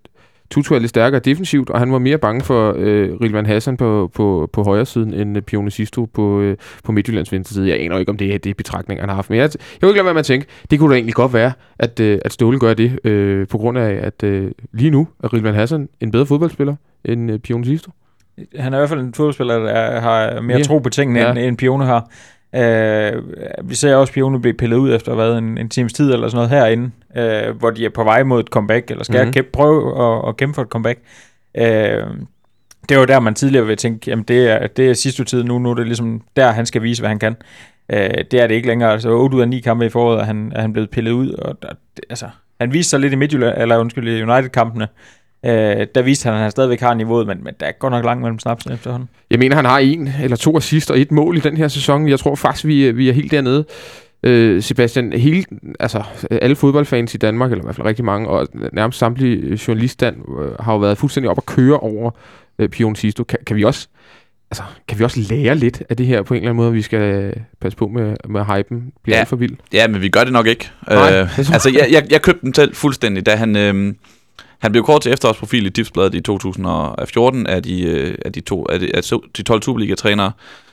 [0.50, 4.10] Tutu er lidt stærkere defensivt, og han var mere bange for øh, Rilvan Hassan på,
[4.14, 7.68] på, på højre siden, end Pione Sisto på, øh, på Midtjyllands venstre side.
[7.68, 9.30] Jeg aner ikke, om det er det betragtning, han har haft.
[9.30, 11.32] Men jeg, jeg vil ikke lade være med at tænke, det kunne da egentlig godt
[11.32, 15.08] være, at, øh, at Ståle gør det, øh, på grund af, at øh, lige nu
[15.22, 17.90] er Rilvan Hassan en bedre fodboldspiller end øh, Pione Sisto.
[18.58, 20.62] Han er i hvert fald en fodboldspiller, der er, har mere Ja.
[20.64, 21.30] tro på tingene, Ja.
[21.30, 22.08] end, end Pione har.
[22.52, 23.22] Uh,
[23.70, 26.36] vi ser også Pione blive pillet ud efter hvad, en, en times tid eller sådan
[26.36, 26.90] noget herinde,
[27.50, 29.20] uh, hvor de er på vej mod et comeback, eller skal Mhm.
[29.20, 29.32] mm-hmm.
[29.32, 30.98] kæmpe, prøve at, at kæmpe for et comeback.
[31.60, 31.64] Uh,
[32.88, 35.58] det var der, man tidligere ville tænke, jamen det er, det er sidste tid nu,
[35.58, 37.36] nu er det ligesom der, han skal vise, hvad han kan.
[37.92, 37.98] Uh,
[38.30, 38.92] det er det ikke længere.
[38.92, 41.30] Altså 8 ud af 9 kampe i foråret, er han, er han blevet pillet ud,
[41.32, 41.68] og der,
[42.10, 42.26] altså,
[42.60, 44.88] han viste sig lidt i Midtjylland, eller undskyld, i United-kampene.
[45.42, 45.50] Uh,
[45.94, 48.22] der viste han, at han stadigvæk har niveauet, men, men der er godt nok langt
[48.22, 49.08] mellem snapsen efterhånden.
[49.30, 52.08] Jeg mener, han har en eller to assist og et mål i den her sæson.
[52.08, 53.64] Jeg tror faktisk, vi, er- vi er helt dernede.
[54.22, 55.44] Øh, Sebastian, hele,
[55.80, 60.16] altså, alle fodboldfans i Danmark, eller i hvert fald rigtig mange, og nærmest samtlige journaliststand,
[60.40, 62.10] øh, har jo været fuldstændig op at køre over
[62.58, 63.24] øh, Pion Sisto.
[63.24, 63.88] Kan, kan, vi også,
[64.50, 66.82] altså, kan vi også lære lidt af det her på en eller anden måde, vi
[66.82, 69.24] skal øh, passe på med, med hypen bliver Ja.
[69.24, 69.56] for vild?
[69.72, 70.70] Ja, men vi gør det nok ikke.
[70.90, 73.56] Nej, øh, altså, jeg, jeg, jeg købte den selv fuldstændig, da han...
[73.56, 73.94] Øh,
[74.58, 78.66] han blev kort til efterårsprofil i Tipsbladet i 2014 af de, øh, af de, to,
[78.68, 79.02] af de, af
[79.36, 80.32] de 12 Superliga-trænere.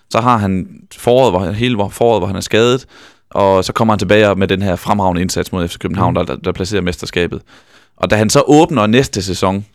[0.10, 0.68] Så har han
[0.98, 2.86] foråret, hvor han, hele foråret, hvor han er skadet,
[3.30, 6.26] og så kommer han tilbage med den her fremragende indsats mod FC København, mm.
[6.26, 7.42] der, der placerer mesterskabet.
[7.98, 9.66] Og da han så åbner næste sæson,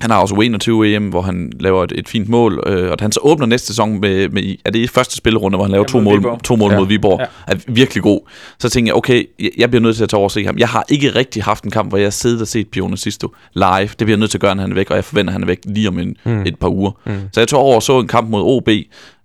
[0.00, 3.12] han har også 21 EM, hvor han laver et, et fint mål, øh, og han
[3.12, 5.92] så åbner næste sæson med, med er det i første spillerunde, hvor han laver Ja,
[5.92, 6.42] to mål, Viborg.
[6.44, 6.78] to mål Ja.
[6.78, 7.52] mod Viborg, Ja.
[7.54, 8.20] er virkelig god.
[8.58, 10.58] Så tænkte jeg, okay, jeg- jeg bliver nødt til at tage over og se ham.
[10.58, 13.28] Jeg har ikke rigtig haft en kamp, hvor jeg har siddet og set Pione Sisto
[13.54, 13.64] live.
[13.80, 15.32] Det bliver jeg nødt til at gøre, når han er væk, og jeg forventer, at
[15.32, 16.32] han er væk lige om en, Mm.
[16.32, 16.42] mm.
[16.46, 16.90] et par uger.
[17.06, 17.12] Mm.
[17.32, 18.68] Så jeg tog over og så en kamp mod OB,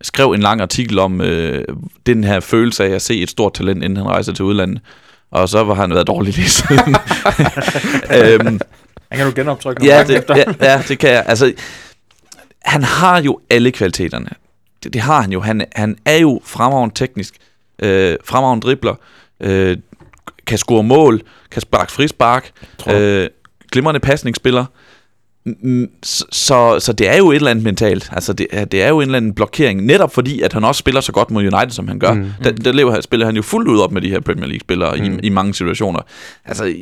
[0.01, 1.63] skrev en lang artikel om øh,
[2.05, 4.79] den her følelse af at se et stort talent, inden han rejser til udlandet.
[5.31, 6.95] Og så var han været dårlig lige siden.
[8.17, 8.59] øhm,
[9.11, 10.35] Han kan du genoptrykke ja, det, efter.
[10.37, 11.23] ja, ja, det kan jeg.
[11.27, 11.53] Altså,
[12.63, 14.29] han har jo alle kvaliteterne.
[14.83, 15.41] Det, det har han jo.
[15.41, 17.33] Han, han er jo fremragende teknisk,
[17.81, 18.95] øh, fremragende dribler,
[19.39, 19.77] øh,
[20.47, 22.51] kan score mål, kan sparke frispark,
[22.89, 23.29] øh,
[23.71, 24.65] glimrende pasningsspiller.
[26.31, 28.09] Så, så, det er jo et eller andet mentalt.
[28.11, 30.79] Altså det, er- det er jo en eller anden blokering, netop fordi, at han også
[30.79, 32.13] spiller så godt mod United, som han gør.
[32.13, 32.31] Mm.
[32.43, 34.95] Der, der lever, spiller han jo fuldt ud op med de her Premier League-spillere.
[34.97, 35.19] Mm.
[35.23, 35.99] i, i mange situationer.
[36.45, 36.73] Altså,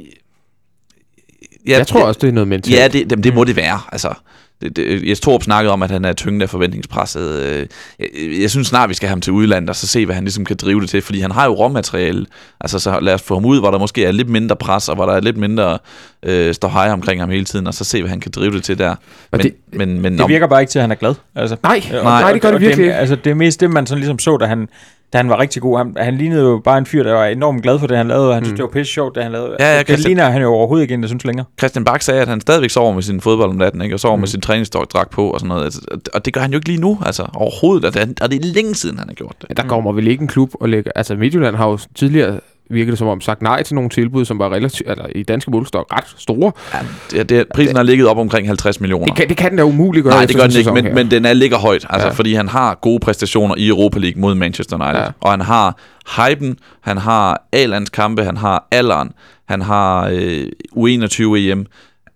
[1.67, 2.75] ja, Jeg tror også, det er noget mentalt.
[2.75, 3.79] Ja, det, det, det må det være.
[3.91, 4.13] Altså,
[4.61, 7.39] det, det, Jes Torp snakkede om, at han er tynget af forventningspresset.
[7.39, 7.65] Øh,
[7.99, 8.07] Jeg,
[8.41, 10.45] jeg synes snart, vi skal have ham til udlandet, og så se, hvad han ligesom
[10.45, 12.25] kan drive det til, fordi han har jo råmateriale.
[12.61, 14.95] Altså, så lad os få ham ud, hvor der måske er lidt mindre pres, og
[14.95, 15.77] hvor der er lidt mindre
[16.23, 18.63] øh, står hej omkring ham hele tiden, og så se, hvad han kan drive det
[18.63, 18.95] til der.
[19.31, 21.15] Men, det- men, men, Det virker bare ikke til, at han er glad.
[21.35, 22.95] Altså, Nej, og- nej, og- det gør det virkelig ikke.
[22.95, 24.67] Altså, det er mest det, man sådan ligesom så, da han,
[25.13, 25.77] da han var rigtig god.
[25.77, 28.27] Han, han lignede jo bare en fyr, der var enormt glad for det, han lavede,
[28.27, 28.45] og han mm.
[28.45, 29.55] synes, det var pisse sjovt, det han lavede.
[29.59, 31.45] Ja, ja, det Christian- ligner han jo overhovedet ikke der synes længere.
[31.59, 33.95] Christian Bak sagde, at han stadigvæk sover med sin fodbold om natten, ikke?
[33.95, 34.19] og sover mm.
[34.19, 35.63] Med sin træningsdragt på og sådan noget.
[35.63, 35.81] Altså,
[36.13, 37.85] Og det gør han jo ikke lige nu, altså overhovedet.
[37.85, 39.57] Og det, er- og det er længe siden, han har gjort det.
[39.57, 40.91] Der kommer vel ikke en klub og lægger...
[40.95, 44.39] Altså, Midtjylland har jo tidligere virker det som om, sagt nej til nogle tilbud, som
[44.39, 46.51] var relativt, eller i danske målestok ret store.
[46.73, 46.79] Ja,
[47.11, 49.05] det, det, prisen har ligget op omkring 50 millioner.
[49.05, 50.13] Det kan, det kan den da umuligt gøre.
[50.13, 50.93] Nej, det gør den en ikke, men, her.
[50.93, 52.13] men den er ligger højt, altså, Ja.
[52.13, 55.01] fordi han har gode præstationer i Europa League mod Manchester United.
[55.01, 55.09] Ja.
[55.21, 55.77] Og han har
[56.17, 59.11] hypen, han har A-lands kampe, han har alderen,
[59.47, 60.45] han har øh,
[60.77, 61.65] U21 EM.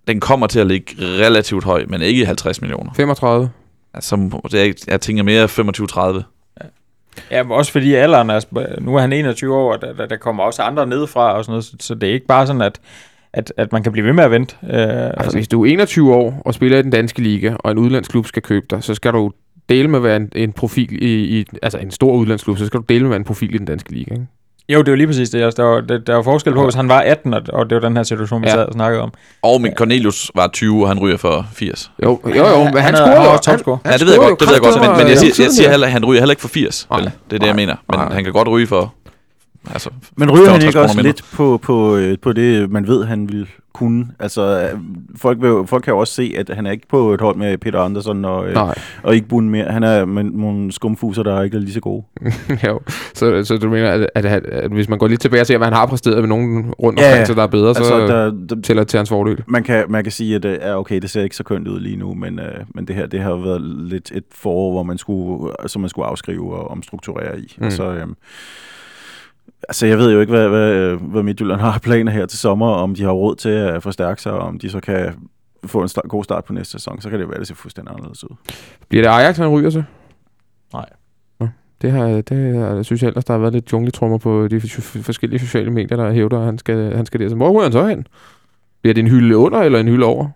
[0.08, 2.92] Den kommer til at ligge relativt høj, men ikke 50 millioner.
[2.96, 3.50] 35.
[3.94, 4.16] Altså,
[4.54, 6.39] er, jeg tænker mere 25-30.
[7.32, 10.18] Ja, men også fordi alderen er, nu er han 21 år, og der, der, der
[10.18, 12.80] kommer også andre nedefra og sådan noget, så, så det er ikke bare sådan, at,
[13.34, 14.56] at, at man kan blive ved med at vente.
[14.64, 14.70] Øh,
[15.18, 18.26] Altså, hvis du er 21 år og spiller i den danske liga, og en udlandsklub
[18.26, 19.32] skal købe dig, så skal du
[19.70, 22.80] dele med at være en, en profil i, i, altså en stor udlandsklub, så skal
[22.80, 24.28] du dele med at være en profil i den danske liga, ikke?
[24.70, 25.44] Jo, det er jo lige præcis det.
[25.44, 27.76] Altså, der, var, der, der var forskel på, hvis han var 18, og, og det
[27.76, 28.54] var den her situation, vi Ja.
[28.54, 29.14] sad og snakkede om.
[29.42, 31.92] Og men Cornelius var 20, og han ryger for 80.
[32.04, 33.78] Jo, jo, jo, men han, han scorede han jo også topscorer.
[33.86, 35.70] Ja, det ved jeg godt, det ved jeg godt, men, men jeg, siger, jeg siger
[35.70, 36.88] heller han ryger heller ikke for 80.
[36.90, 37.00] Nej.
[37.00, 37.12] Vel?
[37.30, 37.76] Det er det, jeg mener.
[37.90, 38.14] Men Nej.
[38.14, 38.94] han kan godt ryge for...
[39.72, 41.08] Altså, Men ryger han 55 ikke også mindre.
[41.10, 44.08] lidt på, på, øh, på det, man ved, han vil kunne?
[44.20, 44.80] Altså, øh,
[45.16, 47.58] folk, vil, folk kan jo også se, at han er ikke på et hold med
[47.58, 49.66] Peter Andersen og, øh, Nej, og ikke Bund mere.
[49.66, 52.04] Han er med nogle skumfuser, der ikke er lige så gode.
[52.68, 52.80] jo.
[53.14, 55.58] Så, så du mener, at, at, at, at hvis man går lidt tilbage og ser,
[55.58, 57.26] hvad han har præsteret med nogen rundt omkring, ja.
[57.26, 58.56] så der er bedre, så Altså, altså, der...
[58.56, 59.44] der, tæller til hans fordel.
[59.48, 61.96] man, kan, man kan sige, at ja, okay, det ser ikke så kønt ud lige
[61.96, 65.52] nu, men, øh, men det her det har været lidt et forår, hvor man skulle,
[65.68, 67.56] som man skulle afskrive og omstrukturere i.
[67.58, 67.62] Mm.
[67.62, 67.66] Mm.
[67.66, 68.08] Og så, øh,
[69.70, 72.68] altså, jeg ved jo ikke, hvad, hvad, øh, hvad Midtjylland har planer her til sommer,
[72.68, 75.14] om de har råd til at forstærke sig, og om de så kan
[75.66, 77.48] få en start, god start på næste sæson, så kan det jo være, at det
[77.48, 78.36] ser fuldstændig anderledes ud.
[78.90, 79.84] Bliver det Ajax, han ryger til?
[80.74, 80.86] Nej.
[81.40, 81.48] Nå,
[81.82, 84.62] Det, har, det har, synes jeg ellers, der har været lidt jungletrummer på de
[85.04, 87.30] forskellige sociale medier, der hævder, at han skal, han skal der.
[87.30, 88.08] Så hvor ryger han så hen?
[88.82, 90.30] Bliver det en hylde under eller en hylde over?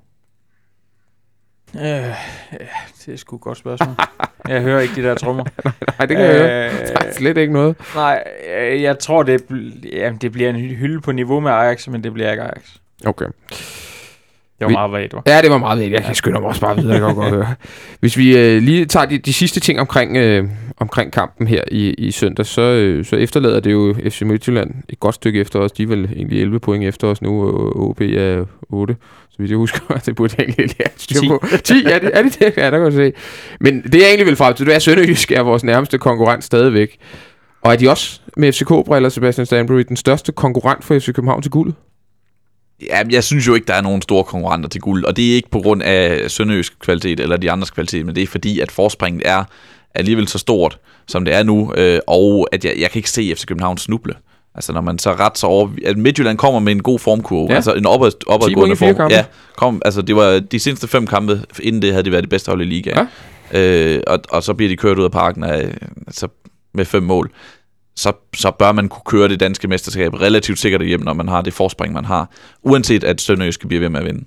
[1.76, 2.16] Øh, ja,
[3.06, 3.96] det er sgu et godt spørgsmål.
[4.50, 5.44] jeg hører ikke de der trommer.
[6.00, 6.48] Nej, det kan jeg høre.
[6.48, 7.76] Der er slet ikke noget.
[7.96, 8.24] Nej,
[8.58, 9.42] øh, jeg tror, det,
[9.94, 12.64] jamen, det bliver en hy- hylde på niveau med Ajax, men det bliver ikke Ajax.
[13.06, 13.26] Okay.
[14.60, 15.24] Det var Vi- meget vagt, var.
[15.28, 15.96] Ja, det var meget vigtigt.
[16.00, 17.56] Jeg kan skynde mig også bare videre, det kan jeg godt høre.
[18.00, 20.44] Hvis vi øh, lige tager de, de sidste ting omkring, øh,
[20.78, 25.00] omkring kampen her i, i søndag, så, øh, så efterlader det jo FC Midtjylland et
[25.00, 25.72] godt stykke efter os.
[25.72, 28.96] De er vel egentlig 11 point efter os nu, og OB er 8.
[29.30, 31.28] Så vidt jeg husker, det burde jeg egentlig lige have styr 10.
[31.28, 31.44] på.
[31.64, 32.54] 10, ja, det, er det det?
[32.58, 33.14] Ja, der kan du se.
[33.60, 36.44] Men det jeg egentlig vil frem til, det er, at Sønderjysk er vores nærmeste konkurrent
[36.44, 36.98] stadigvæk.
[37.62, 41.52] Og er de også med FCK-briller, Sebastian Stanbury, den største konkurrent for FC København til
[41.52, 41.74] guld?
[42.82, 45.36] Ja, jeg synes jo ikke, der er nogen store konkurrenter til guld, og det er
[45.36, 48.72] ikke på grund af Sønderjysk kvalitet eller de andres kvalitet, men det er fordi, at
[48.72, 49.44] forspringet er
[49.96, 53.34] alligevel så stort, som det er nu, øh, og at jeg, jeg kan ikke se
[53.38, 54.14] FC København snuble.
[54.56, 55.70] Altså når man så ret så over...
[55.86, 57.56] At Midtjylland kommer med en god formkurve, Ja.
[57.56, 58.96] altså en opad, opadgående form.
[58.96, 59.14] kampe.
[59.16, 59.26] Ja,
[59.58, 62.50] kom, altså det var de seneste fem kampe, inden det havde de været det bedste
[62.50, 63.08] hold i ligaen.
[63.54, 63.60] Ja.
[63.96, 65.74] Øh, og, og så bliver de kørt ud af parken af,
[66.08, 66.28] altså,
[66.74, 67.32] med fem mål.
[67.96, 71.42] Så, så bør man kunne køre det danske mesterskab relativt sikkert hjem, når man har
[71.42, 72.32] det forspring, man har.
[72.62, 74.26] Uanset at Sønderjyske bliver ved med at vinde.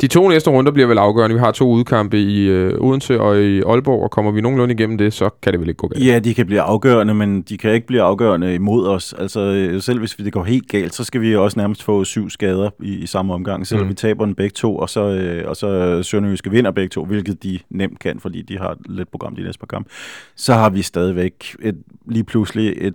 [0.00, 1.34] De to næste runder bliver vel afgørende.
[1.34, 4.98] Vi har to udkampe i øh, Odense og i Aalborg, og kommer vi nogenlunde igennem
[4.98, 6.06] det, så kan det vel ikke gå galt.
[6.06, 9.14] Ja, de kan blive afgørende, men de kan ikke blive afgørende imod os.
[9.18, 12.30] Altså, øh, selv hvis det går helt galt, så skal vi også nærmest få syv
[12.30, 13.90] skader i, i samme omgang, selvom Mm.
[13.90, 17.42] vi taber den begge to, og så, øh, og så Sønderjyske vinder begge to, hvilket
[17.42, 19.90] de nemt kan, fordi de har et let program de næste par kampe.
[20.36, 22.94] Så har vi stadigvæk et, lige pludselig et,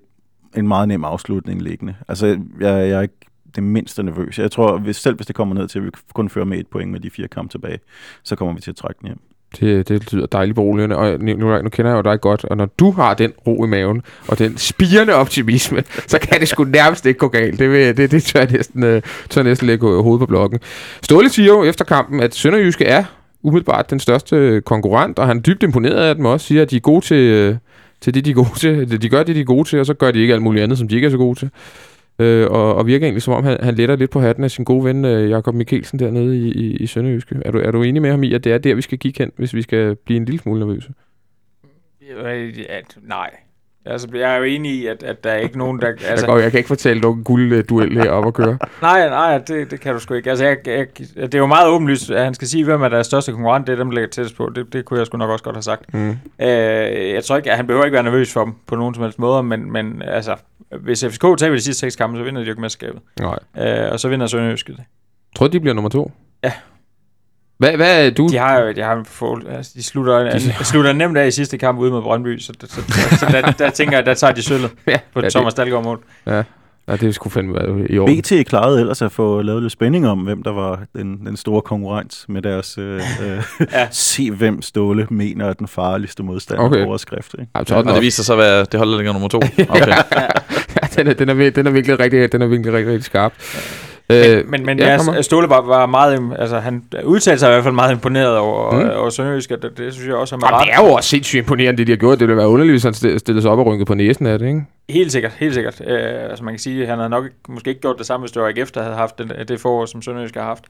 [0.57, 1.95] en meget nem afslutning liggende.
[2.07, 3.13] Altså, jeg, jeg er ikke
[3.57, 4.39] det mindste nervøs.
[4.39, 6.67] Jeg tror, hvis, selv hvis det kommer ned til, at vi kun fører med et
[6.67, 7.79] point med de fire kampe tilbage,
[8.23, 9.19] så kommer vi til at trække den hjem.
[9.59, 12.65] Det, det lyder dejligt beroligende, og nu, nu, kender jeg jo dig godt, og når
[12.65, 17.05] du har den ro i maven, og den spirende optimisme, så kan det sgu nærmest
[17.05, 17.59] ikke gå galt.
[17.59, 20.25] Det, vil, det, det tør, jeg næsten, øh, tør jeg næsten lægge øh, hovedet på
[20.25, 20.59] blokken.
[21.01, 23.03] Ståle siger jo efter kampen, at Sønderjyske er
[23.43, 26.75] umiddelbart den største konkurrent, og han er dybt imponeret af dem også siger, at de
[26.75, 27.55] er gode til, øh,
[28.01, 29.01] til det, de er gode til.
[29.01, 30.77] De gør det, de er gode til, og så gør de ikke alt muligt andet,
[30.77, 31.49] som de ikke er så gode til.
[32.19, 34.65] Øh, og, og virker egentlig som om, han, han letter lidt på hatten af sin
[34.65, 37.35] gode ven, øh, Jakob Mikkelsen dernede i, i, i Sønderjyske.
[37.45, 39.23] Er du, er du enig med ham i, at det er der, vi skal kigge
[39.23, 40.93] hen, hvis vi skal blive en lille smule nervøse?
[42.01, 43.29] Øh, ja, nej.
[43.87, 45.87] Altså, jeg er jo enig i, at, at der er ikke nogen, der...
[46.09, 48.57] Altså, jeg, går, jeg kan ikke fortælle nogen guldduel her op at køre.
[48.81, 50.29] nej, nej, det, det kan du sgu ikke.
[50.29, 53.07] Altså, jeg, jeg, det er jo meget åbenlyst, at han skal sige, hvem er deres
[53.07, 53.67] største konkurrent.
[53.67, 54.51] Det er dem, der ligger tættest på.
[54.55, 55.93] Det, det kunne jeg sgu nok også godt have sagt.
[55.93, 56.09] Mm.
[56.09, 56.47] Øh,
[57.13, 59.19] jeg tror ikke, at han behøver ikke være nervøs for dem på nogen som helst
[59.19, 60.35] måde, men, men altså,
[60.81, 63.01] hvis FCK taber de sidste seks kampe, så vinder de jo ikke mesterskabet.
[63.19, 63.39] Nej.
[63.57, 64.83] Øh, og så vinder Sønderjyske det.
[65.35, 66.11] Tror du, de bliver nummer to?
[66.43, 66.51] Ja.
[67.57, 68.27] Hvad, hvad er du?
[68.27, 71.31] De har jo de har en få, altså, de slutter, de slutter nemt af i
[71.31, 74.33] sidste kamp ude mod Brøndby, så, så, så, så der, der, tænker jeg, der tager
[74.33, 75.99] de sølvet ja, på ja, ja, Thomas Dalgaard mål.
[76.89, 78.21] Ja, det skulle fandme være i orden.
[78.21, 81.61] BT klarede ellers at få lavet lidt spænding om, hvem der var den, den store
[81.61, 83.43] konkurrent med deres øh, øh,
[83.73, 83.87] Ja.
[83.91, 86.75] se hvem Ståle mener er den farligste modstander Okay.
[86.75, 86.85] okay.
[86.87, 87.35] overskrift.
[87.39, 87.51] Ikke?
[87.69, 89.37] Ja, Og det viser sig at være det hold, der ligger nummer to.
[89.69, 89.93] Okay.
[90.95, 93.33] den, er, den, er, den er virkelig rigtig, den er virkelig rigtig, rigtig skarp.
[94.11, 95.21] Øh, Men, men, ja, ja.
[95.21, 98.77] Ståle var, var meget, altså han udtalte sig i hvert fald meget imponeret over, Mm.
[98.83, 98.89] mm.
[98.89, 101.09] over Sønderjysk, og det, det, synes jeg også er med Jamen, det er jo også
[101.09, 102.19] sindssygt imponerende, det de har gjort.
[102.19, 104.39] Det ville være underligt, hvis han st- stillede sig op og rynkede på næsen af
[104.39, 104.61] det, ikke?
[104.89, 105.81] Helt sikkert, helt sikkert.
[105.87, 108.23] Øh, altså man kan sige, at han havde nok ikke- måske ikke gjort det samme,
[108.23, 110.63] hvis det var AGF, der havde haft den, det forår, som Sønderjysk har haft.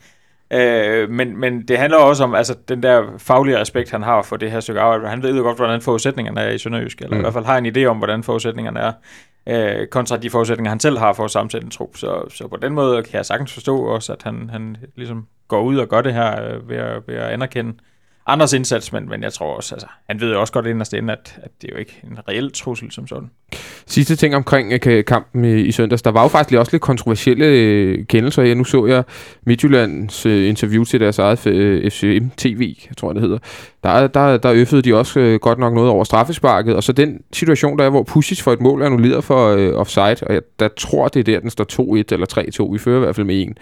[0.53, 4.37] Øh, men, men det handler også om altså, den der faglige respekt, han har for
[4.37, 5.09] det her stykke arbejde.
[5.09, 7.19] Han ved jo godt, hvordan forudsætningerne er i Sønderjysk, eller Mm.
[7.19, 8.91] i hvert fald har en idé om, hvordan forudsætningerne er,
[9.47, 11.97] øh, kontra de forudsætninger, han selv har for at sammensætte en trup.
[11.97, 15.61] Så, så på den måde kan jeg sagtens forstå også, at han, han ligesom går
[15.61, 17.73] ud og gør det her øh, ved, at, ved at anerkende
[18.29, 21.13] Anders indsats, men, men jeg tror også, altså, han ved jo også godt inderst inde,
[21.13, 23.29] at, at det er jo ikke en reel trussel som sådan.
[23.85, 26.01] Sidste ting omkring øh, kampen i, i søndags.
[26.01, 28.55] Der var jo faktisk lige også lidt kontroversielle øh, kendelser her.
[28.55, 29.03] Nu så jeg
[29.45, 33.37] Midtjyllands øh, interview til deres eget øh, FCM TV, jeg tror det hedder.
[33.83, 36.75] Der, der, der øffede de også øh, godt nok noget over straffesparket.
[36.75, 40.17] Og så den situation, der er, hvor Pusic får et mål annulleret for øh, offside.
[40.21, 41.65] Og jeg der tror, det er der, den står
[42.01, 42.71] 2-1 eller 3-2.
[42.71, 43.57] Vi fører i hvert fald med en.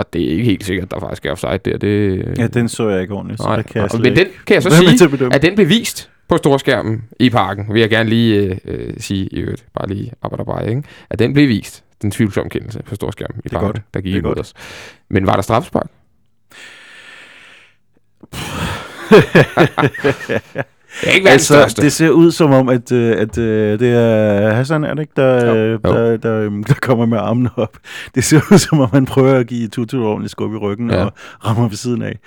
[0.00, 1.78] Og det er ikke helt sikkert, at der faktisk er offside der.
[1.78, 4.26] Det, Ja, den så jeg ikke ordentligt, så Nej, der kan jeg slet men den
[4.46, 8.08] kan jeg så sige, at den blev vist på storskærmen i parken, vil jeg gerne
[8.08, 10.82] lige øh, øh, sige i øvrigt, bare lige arbejder bare, ikke?
[11.10, 13.82] At den blev vist, den tvivlsomme kendelse på storskærmen i parken, godt.
[13.94, 14.54] der gik imod os.
[15.10, 15.86] Men var der straffespark?
[21.00, 21.82] Det er ikke altså, største.
[21.82, 25.12] det ser ud som om, at, øh, at øh, det er Hassan, er det ikke,
[25.16, 25.78] der, øh, Jo.
[25.84, 27.76] der, der, øhm, der kommer med armene op.
[28.14, 31.04] Det ser ud som om, han prøver at give Tutu ordentligt skub i ryggen ja.
[31.04, 31.12] og
[31.46, 32.18] rammer ved siden af.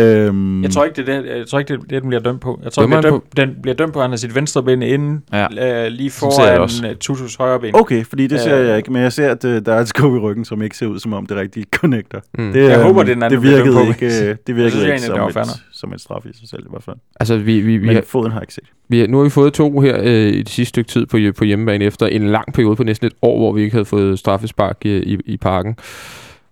[0.00, 2.22] Øhm, Jeg tror ikke, det er det, jeg tror ikke, det, er det den bliver
[2.22, 2.60] dømt på.
[2.64, 4.82] Jeg tror, den, bliver dømt, den bliver dømt på, at han har sit venstre ben
[4.82, 5.84] inden, Ja.
[5.86, 7.70] øh, lige jeg foran øh, Tutus højre ben.
[7.76, 8.68] Okay, fordi det ser Øh.
[8.68, 10.76] jeg ikke, men jeg ser, at øh, der er et skub i ryggen, som ikke
[10.76, 12.20] ser ud som om, det rigtig connecter.
[12.38, 12.52] Mm.
[12.52, 14.04] Det, Jeg øhm, håber, det er den anden, det virkede dømt på.
[14.04, 16.38] ikke, øh, det Jeg virkede synes ikke det som, fair et, som et straf i
[16.38, 16.96] sig selv i hvert fald.
[17.20, 18.64] Altså, vi, vi, vi, Men har, foden har jeg ikke set.
[18.88, 21.44] vi, nu har vi fået to her øh, i det sidste stykke tid på, på
[21.44, 24.76] hjemmebane, efter en lang periode på næsten et år, hvor vi ikke havde fået straffespark
[24.84, 25.76] i, i, i parken.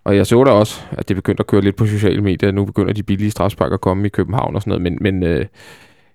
[0.05, 2.51] Og jeg så da også, at det begyndte at køre lidt på sociale medier.
[2.51, 4.81] Nu begynder de billige straffespark at komme i København og sådan noget.
[4.81, 5.45] Men, men, øh,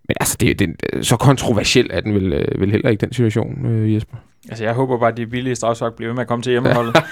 [0.08, 3.66] men altså, det, det, så kontroversiel er den vel, øh, vel heller ikke, den situation,
[3.66, 4.16] øh, Jesper.
[4.48, 6.96] Altså, jeg håber bare, at de billige strafspark bliver ved med at komme til hjemmeholdet.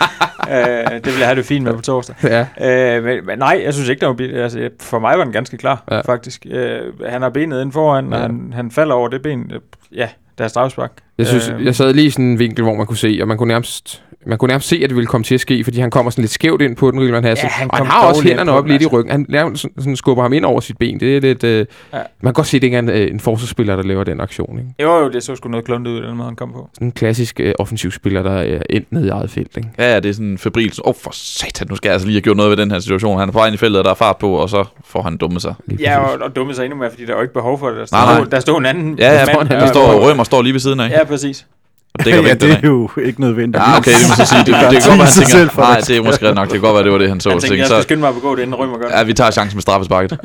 [0.51, 0.57] øh,
[0.95, 2.17] det vil jeg have det fint med på torsdag.
[2.25, 2.97] Ja.
[2.97, 4.37] Øh, men, men, nej, jeg synes ikke, der var billig.
[4.43, 6.01] Altså, for mig var den ganske klar, Ja.
[6.01, 6.47] faktisk.
[6.51, 8.23] Øh, han har benet inden foran, og Ja.
[8.27, 9.53] han, han falder over det ben.
[9.95, 10.09] Ja,
[10.39, 10.93] der er strafspark.
[11.19, 11.65] Jeg synes, Øh.
[11.65, 14.03] jeg sad lige i sådan en vinkel, hvor man kunne se, og man kunne nærmest,
[14.27, 16.23] man kunne nærmest se, at det ville komme til at ske, fordi han kommer sådan
[16.23, 17.45] lidt skævt ind på den, Riemann Hasse.
[17.45, 18.99] Ja, han og han har også hænderne op lidt i altså.
[18.99, 19.11] ryggen.
[19.13, 21.01] Han laver, sådan, sådan skubber ham ind over sit ben.
[21.01, 21.45] Det er lidt...
[21.45, 21.99] Øh, Ja.
[22.21, 24.21] Man kan godt se, at det ikke er en, øh, en forsvarsspiller, der laver den
[24.21, 24.59] aktion.
[24.59, 24.71] Ikke?
[24.83, 26.69] Jo, jo, det så sgu noget kluntet ud, den måde, han kom på.
[26.75, 29.57] Sådan en klassisk øh, offensiv spiller, der er endt ned i eget felt.
[29.57, 29.69] Ikke?
[29.79, 30.81] Ja, ja, det er sådan en febrilsk.
[30.85, 32.79] Åh, oh, for satan, nu skal jeg altså lige have gjort noget ved den her
[32.79, 33.19] situation.
[33.19, 35.03] Han er på vej ind i feltet, og der er fart på, og så får
[35.03, 35.55] han dumme sig.
[35.81, 37.77] Ja, og, og dumme sig endnu mere, fordi der er jo ikke behov for det.
[37.77, 38.31] Der, Nej, stod, nej.
[38.31, 40.81] der stod en anden Ja, ja, han der er- står Rømer står lige ved siden
[40.81, 40.91] af.
[40.91, 41.47] Ja, præcis.
[41.95, 43.65] Og dækker ja, væk det den er jo ikke nødvendigt.
[43.65, 44.39] Ja, okay, det må så sige.
[44.39, 46.29] Det, det, gør det, kan godt være, han tænker, selv for nej, det er måske
[46.29, 46.47] ret nok.
[46.47, 47.31] Det kan godt være, det var det, han så.
[47.31, 48.95] Han Så, tænkte, jeg så, skal skynde mig at begå det, inden Rømer gør det.
[48.95, 50.19] ja, vi tager chancen med straffesparket.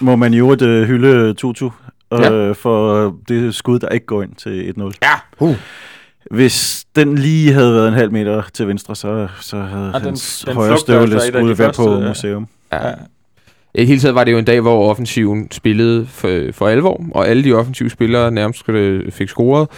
[0.00, 1.70] Må man jo et øh, hylde Tutu
[2.12, 2.52] øh, Ja.
[2.52, 4.90] for det skud, der ikke går ind til 1-0.
[5.02, 5.08] Ja,
[5.46, 5.56] uh.
[6.30, 10.44] Hvis den lige havde været en halv meter til venstre, så, så havde den- hans
[10.46, 12.08] den højre flugter støvle altså de skulle være på ja.
[12.08, 12.46] museum.
[12.72, 12.88] ja.
[12.88, 12.94] Ja.
[13.74, 17.04] I det hele taget var det jo en dag, hvor offensiven spillede for, for alvor,
[17.14, 19.68] og alle de offensive spillere nærmest øh, fik scoret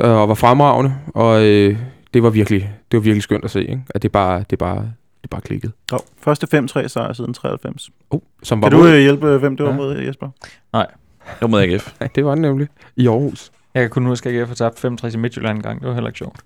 [0.00, 1.78] øh, og var fremragende, og øh,
[2.14, 3.82] det var virkelig, det var virkelig skønt at se, ikke?
[3.94, 5.72] at det bare, det bare, det bare klikkede.
[5.92, 7.90] Oh, første 5-3 sejr siden 93.
[8.10, 9.76] Oh, som var Kan du mod- øh, hjælpe, hvem det var Ja.
[9.76, 10.28] mod, Jesper?
[10.74, 11.92] Det var mod AGF.
[12.00, 12.68] Ja, det var den nemlig.
[12.96, 13.50] I Aarhus.
[13.74, 15.80] Jeg kan kun huske, at jeg har tabt 5-3 til Midtjylland en gang.
[15.80, 16.40] Det var heller ikke sjovt.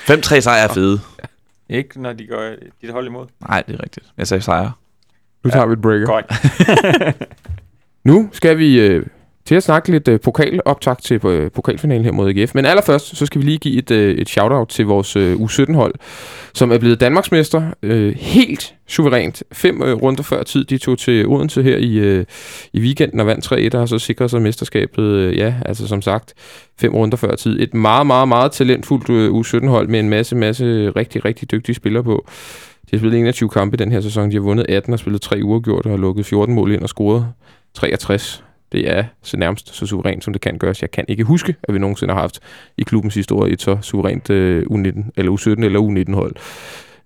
[0.00, 1.00] 5-3 sejre er fede.
[1.68, 2.50] Ikke når de går
[2.82, 3.26] dit hold imod.
[3.48, 4.06] Nej, det er rigtigt.
[4.18, 4.72] Jeg sagde sejre.
[5.44, 6.06] Nu tager vi et breaker.
[6.06, 6.26] Godt.
[8.04, 9.06] Nu skal vi øh,
[9.44, 12.54] til at snakke lidt øh, pokaloptag til øh, pokalfinalen her mod AGF.
[12.54, 15.94] Men allerførst, så skal vi lige give et, øh, et shout-out til vores øh, U17-hold,
[16.54, 19.42] som er blevet Danmarksmester øh, helt suverænt.
[19.52, 22.24] Fem øh, runder før tid, de tog til Odense her i, øh,
[22.72, 26.02] i weekenden og vandt 3-1, og har så sikret sig mesterskabet, øh, ja, altså som
[26.02, 26.34] sagt,
[26.80, 27.60] fem runder før tid.
[27.60, 32.04] Et meget, meget, meget talentfuldt øh, U17-hold med en masse, masse rigtig, rigtig dygtige spillere
[32.04, 32.26] på.
[32.82, 35.40] De har spillet 21 kampe den her sæson, de har vundet 18 og spillet tre
[35.42, 37.26] uafgjort og har lukket 14 mål ind og scoret
[37.74, 38.44] 63.
[38.72, 40.82] Det er så nærmest så suverænt, som det kan gøres.
[40.82, 42.38] Jeg kan ikke huske, at vi nogensinde har haft
[42.78, 46.34] i klubbens historie et så suverænt øh, U19, eller U17 eller U19-hold.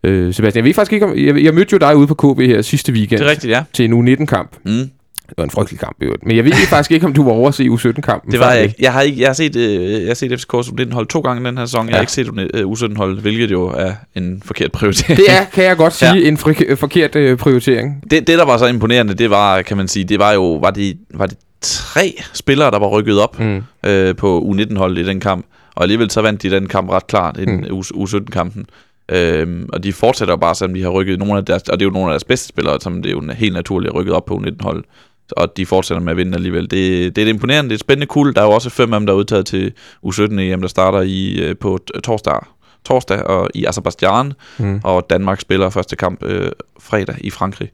[0.05, 1.16] Øh, Sebastian, jeg ved faktisk ikke om...
[1.16, 3.64] Jeg, jeg mødte jo dig ude på KB her sidste weekend Det er rigtigt, ja.
[3.72, 4.56] til en U19-kamp.
[4.64, 4.90] Mm.
[5.29, 6.06] Det var en frygtelig kamp, i.
[6.23, 8.33] Men jeg ved faktisk ikke, om du var over at se U17-kampen.
[8.33, 8.75] Det var jeg ikke.
[8.79, 11.21] Jeg har, ikke, jeg har set, øh, jeg har set FCK som den hold to
[11.21, 11.87] gange den her sæson.
[11.87, 11.96] Jeg Ja.
[11.96, 15.17] har ikke set øh, U17 hold, hvilket jo er en forkert prioritering.
[15.19, 16.29] Det er, kan jeg godt sige, ja.
[16.29, 18.02] en frik- forkert øh, prioritering.
[18.10, 20.71] det, det, der var så imponerende, det var, kan man sige, det var jo, var
[20.71, 23.63] det, var det tre spillere, der var rykket op Mm.
[23.87, 25.46] øh, på U19-holdet i den kamp.
[25.75, 27.65] Og alligevel så vandt de den kamp ret klart, en Mm.
[27.94, 28.67] U17-kampen.
[29.09, 31.87] Øhm, og de fortsætter jo bare, selvom de har rykket nogle af deres, og det
[31.87, 34.25] er jo nogle af deres bedste spillere, som det er jo helt naturligt rykket op
[34.25, 34.85] på U19-hold.
[35.33, 36.71] Og de fortsætter med at vinde alligevel.
[36.71, 38.35] Det, det er imponerende, det er et spændende kul.
[38.35, 39.73] Der er jo også fem af dem, der er udtaget til
[40.07, 42.40] U17-EM, der starter i, øh, på torsdag,
[42.85, 44.81] torsdag og i Azerbaijan, Mm.
[44.85, 46.50] og Danmark spiller første kamp øh,
[46.81, 47.69] fredag i Frankrig.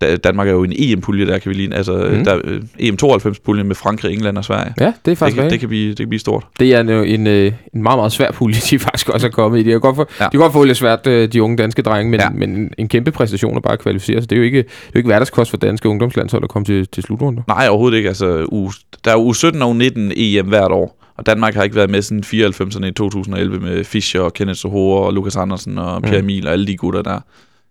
[0.00, 2.18] Da, Danmark er jo en EM-pulje, der kan vi lige, altså Mm.
[2.18, 2.24] mm.
[2.24, 4.74] der, øh, EM92-pulje med Frankrig, England og Sverige.
[4.80, 6.46] Ja, det er Det faktisk kan, det, det, kan blive, det kan blive stort.
[6.58, 9.58] det er en, en, øh, en meget, meget svær pulje, de faktisk også er kommet
[9.58, 9.62] i.
[9.62, 10.24] Det er godt for, ja.
[10.24, 12.30] De kan godt få lidt svært, øh, de unge danske drenge, men, ja.
[12.30, 14.30] Men en, kæmpe præstation at bare kvalificere sig.
[14.30, 16.86] Det er jo ikke, det er jo ikke hverdagskost for danske ungdomslandshold at komme til,
[16.88, 17.42] til slutrunder.
[17.48, 18.08] Nej, overhovedet ikke.
[18.08, 18.70] Altså, U,
[19.04, 22.02] der er jo U17 og U19 EM hvert år, og Danmark har ikke været med
[22.02, 26.24] siden 94'erne i 2011 med Fischer og Kenneth Sohore og Lukas Andersen og Pierre Mm.
[26.24, 27.20] Emil og alle de gutter der.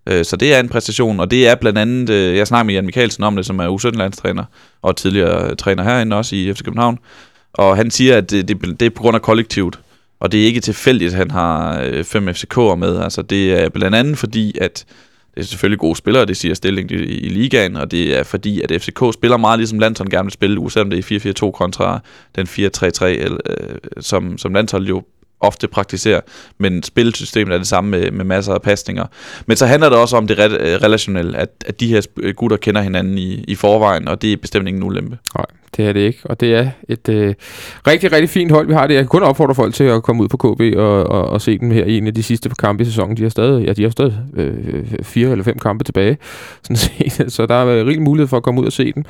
[0.07, 2.73] Øh, Så det er en præstation, og det er blandt andet, øh, jeg snakker med
[2.73, 4.43] Jan Mikkelsen om det, som er U17-landstræner
[4.81, 6.99] og tidligere øh, træner herinde også i FC København,
[7.53, 9.79] og han siger, at det, det, det er på grund af kollektivet,
[10.19, 12.99] og det er ikke tilfældigt, at han har øh, fem FCK'er med.
[12.99, 14.85] Altså det er blandt andet fordi, at
[15.35, 18.61] det er selvfølgelig gode spillere, det siger Stilling i, i ligaen, og det er fordi,
[18.61, 21.99] at FCK spiller meget ligesom landshold gerne vil spille, selvom det er 4-4-2 kontra
[22.35, 23.37] den 4-3-3, øh,
[23.99, 25.03] som, som landshold jo
[25.39, 26.21] ofte praktiserer,
[26.57, 29.05] men spilsystemet er det samme med, med masser af pasninger.
[29.45, 32.35] Men så handler det også om det re- øh, relationelle, at, at de her øh,
[32.35, 35.17] gutter kender hinanden i, i forvejen, og det er bestemt ingen ulempe.
[35.35, 35.45] Nej,
[35.77, 36.19] det er det ikke.
[36.23, 37.33] Og det er et øh,
[37.87, 38.93] rigtig, rigtig fint hold, vi har det.
[38.93, 41.57] Jeg kan kun opfordre folk til at komme ud på KB og, og, og se
[41.57, 43.17] dem her i en af de sidste kampe i sæsonen.
[43.17, 46.17] De har stadig, ja, de har stadig øh, fire eller fem kampe tilbage.
[46.63, 47.25] Sådan set.
[47.35, 49.03] Så der er øh, rig mulighed for at komme ud og se dem.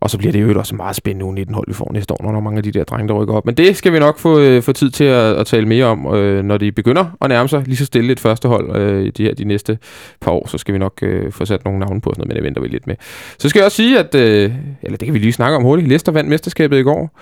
[0.00, 2.18] Og så bliver det jo også meget spændende uge 19 hold, vi får næste år,
[2.22, 3.46] når der er mange af de der drenge, der rykker op.
[3.46, 6.14] Men det skal vi nok få, øh, få tid til at, at tale mere om,
[6.14, 9.22] øh, når de begynder at nærme sig lige så stille et første hold øh, de
[9.22, 9.78] her de næste
[10.20, 10.48] par år.
[10.48, 12.44] Så skal vi nok øh, få sat nogle navne på, og sådan noget, men det
[12.44, 12.96] venter vi lidt med.
[13.38, 15.88] Så skal jeg også sige, at, øh, eller det kan vi lige snakke om hurtigt,
[15.88, 17.18] Leicester vandt mesterskabet i går.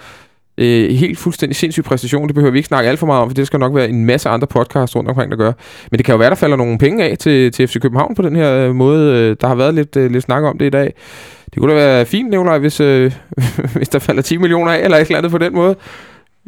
[0.59, 3.35] Øh, helt fuldstændig sindssyg præstation, det behøver vi ikke snakke alt for meget om, for
[3.35, 5.53] det skal nok være en masse andre podcasts rundt omkring, der gør.
[5.91, 8.23] Men det kan jo være, der falder nogle penge af til, til FC København på
[8.23, 9.17] den her øh, måde.
[9.17, 10.95] Øh, Der har været lidt, øh, lidt snak om det i dag.
[11.55, 13.13] Det kunne da være fint, Nicolaj, hvis, øh,
[13.77, 15.77] hvis der falder 10 millioner af, eller et eller andet på den måde.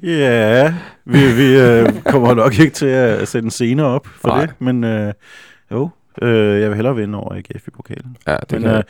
[0.03, 4.41] Ja, vi, vi øh, kommer nok ikke til at sætte en scene op for Nej.
[4.41, 5.13] det, men øh,
[5.73, 5.89] jo,
[6.23, 8.17] øh, jeg vil hellere vinde over AGF i pokalen.
[8.27, 8.83] Ja, det Men kan, øh,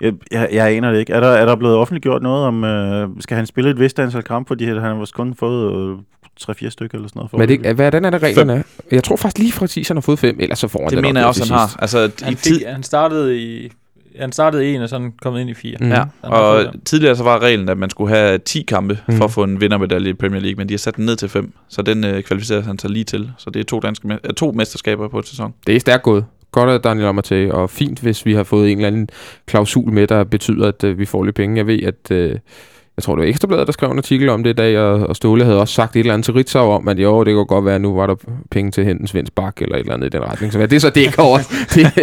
[0.00, 1.12] jeg, jeg, jeg aner det ikke.
[1.12, 4.22] Er der, er der blevet offentliggjort noget om, øh, skal han spille et vist antal
[4.22, 5.96] kampe, fordi han har kun fået øh,
[6.40, 7.30] 3-4 stykker eller sådan noget?
[7.30, 8.52] For men det, hvordan er det reglerne?
[8.52, 8.62] er?
[8.92, 11.02] Jeg tror faktisk lige præcis, han har fået fem, ellers så får han Det den
[11.02, 11.76] mener jeg også, han har.
[11.78, 13.72] Altså, i Han, tid, fik, han startede i
[14.18, 15.76] han startede i en, og så han kommet ind i fire.
[15.80, 15.88] Mm.
[15.88, 19.16] Ja, og tidligere så var reglen, at man skulle have 10 kampe Mm.
[19.16, 21.28] for at få en vindermedalje i Premier League, men de har sat den ned til
[21.28, 23.30] 5, så den øh, kvalificerer han sig lige til.
[23.38, 25.54] Så det er to, danske, me- øh, to mesterskaber på et sæson.
[25.66, 26.24] Det er stærkt gået.
[26.58, 29.08] Godt af Daniel Amartey, og fint, hvis vi har fået en eller anden
[29.46, 31.56] klausul med, der betyder, at øh, vi får lidt penge.
[31.56, 32.38] Jeg ved, at øh,
[32.98, 35.16] jeg tror, det var Ekstrabladet, der skrev en artikel om det i dag, og, og
[35.16, 37.64] Ståle havde også sagt et eller andet til Ritzau om, at jo, det kunne godt
[37.64, 38.14] være, at nu var der
[38.50, 40.52] penge til henten Svends Bak, eller et eller andet i den retning.
[40.52, 41.38] Så hvad det så dækker over,
[41.74, 41.94] det,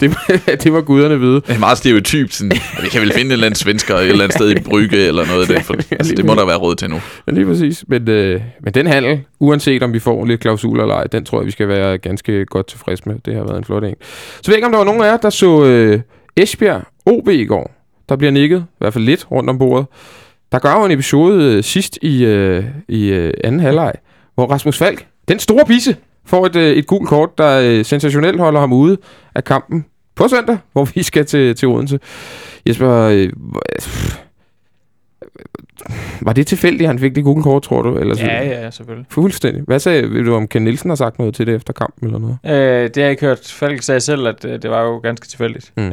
[0.00, 1.34] det, det, var guderne vide.
[1.34, 2.34] Det er meget stereotypt.
[2.34, 4.96] Sådan, vi kan vel finde en eller anden svensker et eller andet sted i Brygge
[4.96, 5.64] eller noget af det.
[5.64, 7.00] For, altså, det må der være råd til nu.
[7.26, 7.84] Ja, lige præcis.
[7.88, 11.40] Men, øh, men den handel, uanset om vi får lidt klausuler eller ej, den tror
[11.40, 13.14] jeg, vi skal være ganske godt tilfreds med.
[13.24, 13.94] Det har været en flot en.
[14.42, 16.00] Så ved jeg ikke, om der var nogen af jer, der så øh,
[16.36, 17.70] Esbjerg OB i går.
[18.08, 19.86] Der bliver nikket, i hvert fald lidt rundt om bordet.
[20.52, 23.92] Der gør jo en episode øh, sidst i, øh, i øh, anden halvleg,
[24.34, 25.96] hvor Rasmus Falk, den store bisse,
[26.26, 28.96] får et, øh, et gult kort, der øh, sensationelt holder ham ude
[29.34, 29.84] af kampen
[30.16, 31.98] på søndag, hvor vi skal til, til Odense.
[32.68, 33.62] Jesper, øh, hvor-
[36.20, 37.98] var det tilfældigt, at han fik det gule kort, tror du?
[37.98, 39.06] Eller så- Ja, ja, selvfølgelig.
[39.10, 39.62] Fuldstændig.
[39.66, 42.38] Hvad sagde du, om Ken Nielsen har sagt noget til det efter kampen eller noget?
[42.46, 43.52] Øh, det har jeg ikke hørt.
[43.58, 45.72] Falk sagde selv, at øh, det var jo ganske tilfældigt.
[45.76, 45.86] Mm.
[45.86, 45.92] Øh,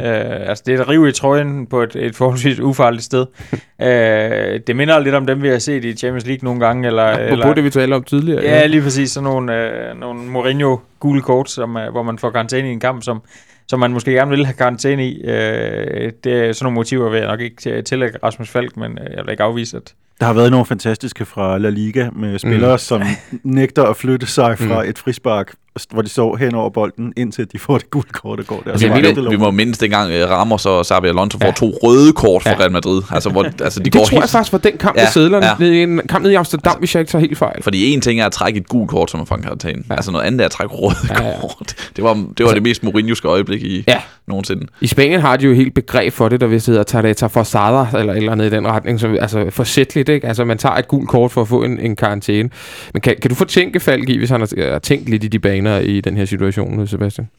[0.49, 3.25] altså, det er et rive i trøjen på et, et forholdsvis ufarligt sted.
[3.81, 6.87] øh, det minder lidt om dem, vi har set i Champions League nogle gange.
[6.87, 8.41] Eller, Apropos eller, det, vi talte om tidligere.
[8.43, 9.11] Ja, lige præcis.
[9.11, 12.79] Sådan nogle, øh, nogle Mourinho gule kort, som, øh, hvor man får karantæne i en
[12.79, 13.21] kamp, som,
[13.69, 15.21] som man måske gerne vil have karantæne i.
[15.23, 19.15] Øh, det er sådan nogle motiver, vil jeg nok ikke tillægge Rasmus Falk, men øh,
[19.15, 22.71] jeg vil ikke afvise, at der har været nogle fantastiske fra La Liga med spillere,
[22.71, 22.77] mm.
[22.77, 23.01] som
[23.43, 24.89] nægter at flytte sig fra Mm.
[24.89, 25.53] et frispark,
[25.91, 28.71] hvor de så hen over bolden, indtil de får det gule kort og går der.
[28.71, 31.51] Altså, jeg Så mener, Vi må mindst dengang uh, Ramos og Xabi Alonso får Ja.
[31.51, 32.55] to røde kort for Ja.
[32.59, 33.01] Real Madrid.
[33.11, 34.31] Altså, hvor, altså, de det går tror jeg helt...
[34.31, 35.45] faktisk var den kamp Ja, med sædlerne.
[35.45, 35.55] ja.
[35.59, 35.83] Ja.
[35.83, 37.63] En kamp nede i Amsterdam, hvis jeg ikke tager helt fejl.
[37.63, 39.83] Fordi en ting er at trække et gult kort, som er fra en karantæne.
[39.89, 39.95] Ja.
[39.95, 41.75] Altså noget andet er at trække røde Ja, kort.
[41.95, 44.01] Det var, det, var det mest Mourinhoske øjeblik i Ja.
[44.27, 44.67] nogensinde.
[44.81, 48.13] I Spanien har de jo helt begreb for det, der vist hedder tareta forzada, eller
[48.13, 48.99] eller andet i den retning.
[48.99, 50.27] Så, altså forsætligt, ikke?
[50.27, 52.49] Altså man tager et gult kort for at få en, en karantæne.
[52.93, 55.39] Men kan, kan du få tænke Falk i, hvis han har, tænkt lidt i de
[55.39, 57.29] baner i den her situation, Sebastian?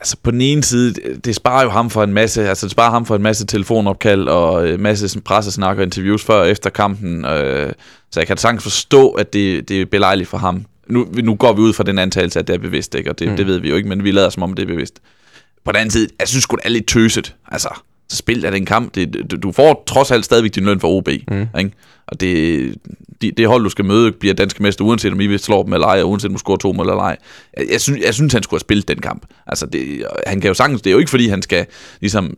[0.00, 0.94] Altså på den ene side,
[1.24, 4.28] det- sparer jo ham for en masse, altså det sparer ham for en masse telefonopkald
[4.28, 7.24] og en masse pressesnak og interviews før og efter kampen.
[7.24, 7.72] Øh,
[8.10, 10.64] så jeg kan sagtens forstå, at det, det er belejligt for ham.
[10.88, 13.10] Nu, nu går vi ud fra den antagelse, at det er bevidst, ikke?
[13.10, 13.36] og det, Mm.
[13.36, 15.00] det ved vi jo ikke, men vi lader som om det er bevidst.
[15.64, 17.34] På den anden side, jeg synes sgu, det er lidt tøset.
[17.52, 17.68] Altså,
[18.08, 18.94] så spil af den kamp.
[18.94, 21.08] Det, du- du får trods alt stadigvæk din løn for OB.
[21.30, 21.46] Mm.
[21.58, 21.70] Ikke?
[22.08, 22.74] Og det,
[23.22, 25.72] de, det hold, du skal møde, bliver danske mester, uanset om I vil slå dem
[25.72, 27.16] eller ej, og uanset om du scorer to mål eller ej.
[27.56, 29.22] Jeg, jeg, synes, jeg synes, han skulle have spillet den kamp.
[29.46, 31.66] Altså, det, han kan jo sagtens, det er jo ikke fordi, han skal,
[32.00, 32.34] ligesom,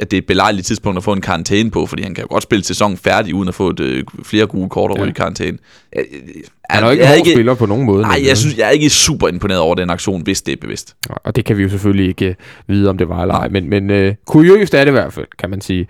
[0.00, 2.28] at det er et belejligt tidspunkt at få en karantæne på, fordi han kan jo
[2.30, 5.08] godt spille sæsonen færdig, uden at få et, øh, flere gode kort over Ja.
[5.10, 5.58] i karantæne.
[5.96, 8.02] Jeg, jeg, Han er jo ikke jeg en hård spiller på nogen måde.
[8.02, 10.96] Nej, jeg, synes, jeg er ikke super imponeret over den aktion, hvis det er bevidst.
[11.08, 12.34] Og det kan vi jo selvfølgelig ikke øh,
[12.66, 13.48] vide, om det var eller ej.
[13.48, 15.86] Men, men øh, kuriøst er det i hvert fald, kan man sige.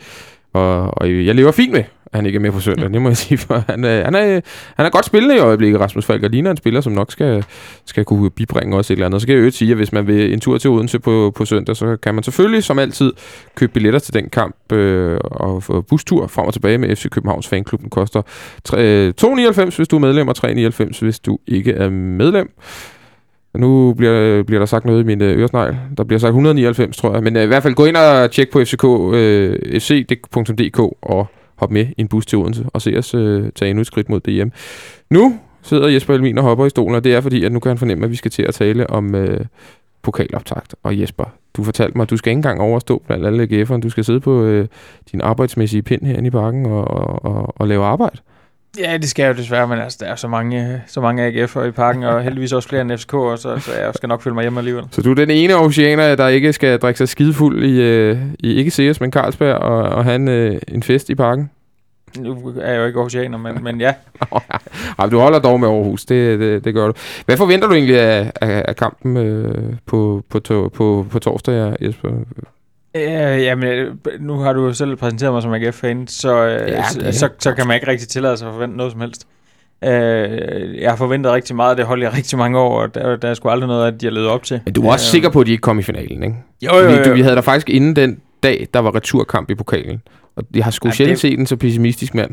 [0.52, 1.84] Og, og jeg lever fint med,
[2.14, 2.90] han ikke er med på søndag.
[2.92, 4.40] Det må jeg sige, for han, øh, han, er,
[4.76, 7.44] han er godt spillende i øjeblikket, Rasmus Falk, og ligner en spiller, som nok skal,
[7.86, 9.20] skal kunne bibringe også et eller andet.
[9.20, 11.44] Så kan jeg jo sige, at hvis man vil en tur til Odense på, på
[11.44, 13.12] søndag, så kan man selvfølgelig, som altid,
[13.54, 17.48] købe billetter til den kamp øh, og få bustur frem og tilbage med FC Københavns
[17.48, 17.80] Fanklub.
[17.80, 18.22] Den koster
[18.68, 22.50] 2,99 øh, hvis du er medlem, og 3,99 hvis du ikke er medlem.
[23.54, 25.76] Nu bliver, bliver der sagt noget i min øh, øresnegl.
[25.96, 27.22] Der bliver sagt 199, tror jeg.
[27.22, 28.84] Men øh, i hvert fald gå ind og tjek på FCK,
[29.14, 31.26] øh, fc.dk og
[31.62, 34.08] hoppe med i en bus til Odense og se os øh, tage endnu et skridt
[34.08, 34.48] mod DM.
[35.10, 37.70] Nu sidder Jesper Elmin og hopper i stolen, og det er fordi, at nu kan
[37.70, 39.40] han fornemme, at vi skal til at tale om øh,
[40.02, 40.74] pokaloptakt.
[40.82, 41.24] Og Jesper,
[41.56, 43.80] du fortalte mig, at du skal ikke engang overstå blandt alle GF'erne.
[43.80, 44.68] Du skal sidde på øh,
[45.12, 48.18] din arbejdsmæssige pind herinde i parken og, og, og, og lave arbejde.
[48.78, 51.60] Ja, det skal jeg jo desværre, men altså, der er så mange, så mange AGF'er
[51.60, 54.34] i parken, og heldigvis også flere end FCK, og så, så jeg skal nok følge
[54.34, 54.84] mig hjemme alligevel.
[54.90, 58.54] Så du er den ene oceaner, der ikke skal drikke sig skidefuld i, øh, i
[58.54, 61.50] ikke Sears, men Carlsberg, og, og have en, øh, en fest i parken.
[62.18, 63.94] Nu er jeg jo ikke oceaner, men, men ja.
[64.98, 66.92] Ej, du holder dog med Aarhus, det, det, det gør du.
[67.26, 70.40] Hvad forventer du egentlig af, af, af kampen øh, på, på,
[70.74, 72.08] på, på torsdag, Jesper?
[72.96, 77.18] Øh, jamen, nu har du jo selv præsenteret mig som AGF-fan, så, øh, Ja, så,
[77.18, 79.26] så, så kan man ikke rigtig tillade sig at forvente noget som helst.
[79.84, 83.28] Øh, jeg har forventet rigtig meget det hold i rigtig mange år, og der, der
[83.28, 84.60] er sgu aldrig noget, at de har levet op til.
[84.64, 86.36] Men du var også Øh, sikker på, at de ikke kom i finalen, ikke?
[86.62, 87.04] Jo, jo, Fordi jo.
[87.04, 90.02] du, vi havde der faktisk inden den dag, der var returkamp i pokalen.
[90.36, 92.30] Og jeg har sgu Ja, sjældent det- set en så pessimistisk mand.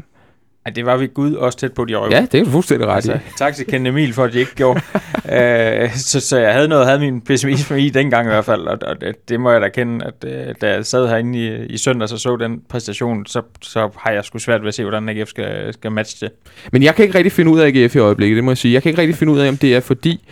[0.65, 2.07] Ja, det var vi Gud også tæt på, de år.
[2.11, 3.17] Ja, det er du fuldstændig ret Altså, i.
[3.37, 4.81] tak til Ken Emil for, at de ikke gjorde.
[5.35, 8.77] øh, så, så jeg havde noget, havde min pessimisme i dengang i hvert fald, og,
[8.81, 11.77] og det, det må jeg da kende, at øh, da jeg sad herinde i, i
[11.77, 15.09] søndags og så den præstation, så, så har jeg sgu svært ved at se, hvordan
[15.09, 16.35] AGF skal, skal matche det.
[16.71, 18.73] Men jeg kan ikke rigtig finde ud af AGF i øjeblikket, det må jeg sige.
[18.73, 20.27] Jeg kan ikke rigtig finde ud af, om det er fordi,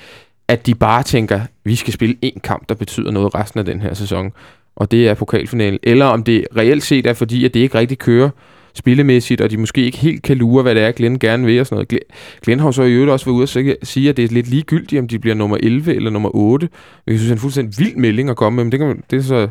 [0.48, 3.82] at de bare tænker, vi skal spille én kamp, der betyder noget resten af den
[3.82, 4.32] her sæson.
[4.76, 5.80] Og det er pokalfinalen.
[5.84, 8.30] Eller om det reelt set er fordi, at det ikke rigtig kører
[8.78, 11.68] spillemæssigt, og de måske ikke helt kan lure, hvad det er, Glenn gerne vil og
[11.68, 12.04] sådan noget.
[12.48, 14.48] Glenn- har jo så i øvrigt også været ude og sige- at det er lidt
[14.50, 16.70] ligegyldigt, om de bliver nummer 11 eller nummer 8.
[17.08, 19.04] Jeg synes, det er en fuldstændig vild melding at komme med, men det, kan, man-
[19.12, 19.48] det er så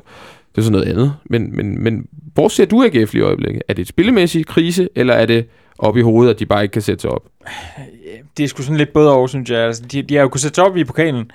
[0.54, 1.14] det er så noget andet.
[1.24, 3.62] Men, men, men hvor ser du AGF lige i øjeblikket?
[3.68, 5.46] Er det et spillemæssigt krise, eller er det
[5.78, 7.22] op i hovedet, at de bare ikke kan sætte sig op?
[8.36, 9.60] Det er sgu sådan lidt både over, synes jeg.
[9.60, 11.30] Altså, de, de har jo kunnet sætte sig op i pokalen.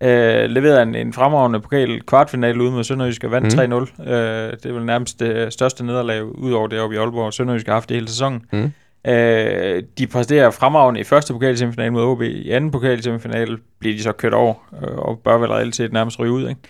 [0.00, 3.74] Øh, leveret en, en fremragende pokal kvartfinale ude mod Sønderjysk og vandt mm.
[4.04, 4.10] 3-0.
[4.10, 7.66] Øh, det er vel nærmest det største nederlag ud over det oppe i Aalborg, Sønderjysk
[7.66, 8.42] har haft det hele sæsonen.
[8.52, 8.72] Mm.
[9.06, 12.22] Øh, de præsterer fremragende i første pokalsemifinal mod OB.
[12.22, 16.18] I anden pokalsemifinal bliver de så kørt over, øh, og bør vel reelt set nærmest
[16.18, 16.48] ryge ud.
[16.48, 16.60] Ikke?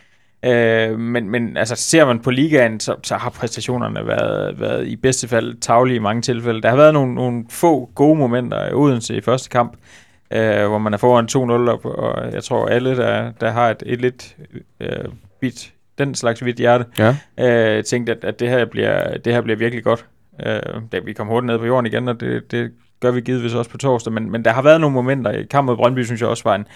[0.45, 4.97] Øh, men, men altså, ser man på ligaen, så, så har præstationerne været, været i
[4.97, 6.63] bedste fald taglige i mange tilfælde.
[6.63, 9.77] Der har været nogle, nogle få gode momenter i Odense i første kamp,
[10.31, 13.83] øh, hvor man er foran 2-0, og, og jeg tror alle, der, der har et,
[13.87, 14.37] et lidt
[14.81, 14.89] øh,
[15.41, 17.17] bit, den slags hvidt hjerte, Ja.
[17.79, 20.05] øh, tænkte, at, at det, her bliver, det her bliver virkelig godt.
[20.47, 20.61] Øh,
[20.93, 23.71] da vi kom hurtigt ned på jorden igen, og det, det gør vi givetvis også
[23.71, 26.29] på torsdag, men, men der har været nogle momenter i kampen mod Brøndby, synes jeg
[26.29, 26.67] også var en,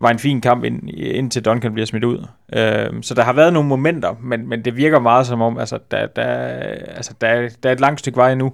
[0.00, 2.26] var en fin kamp, ind, indtil Duncan bliver smidt ud.
[2.52, 5.78] Øh, så der har været nogle momenter, men, men det virker meget som om, altså,
[5.90, 6.22] der, der,
[6.96, 8.52] altså, der, der er et langt stykke vej endnu.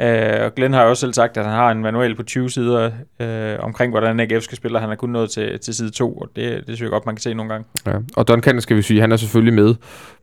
[0.00, 2.50] Øh, og Glenn har jo også selv sagt, at han har en manual på 20
[2.50, 2.90] sider
[3.20, 6.12] øh, omkring, hvordan AGF skal spille, og han er kun nået til, til side 2,
[6.12, 7.66] og det, det synes jeg godt, man kan se nogle gange.
[7.86, 7.92] Ja.
[8.16, 9.74] Og Duncan, skal vi sige, han er selvfølgelig med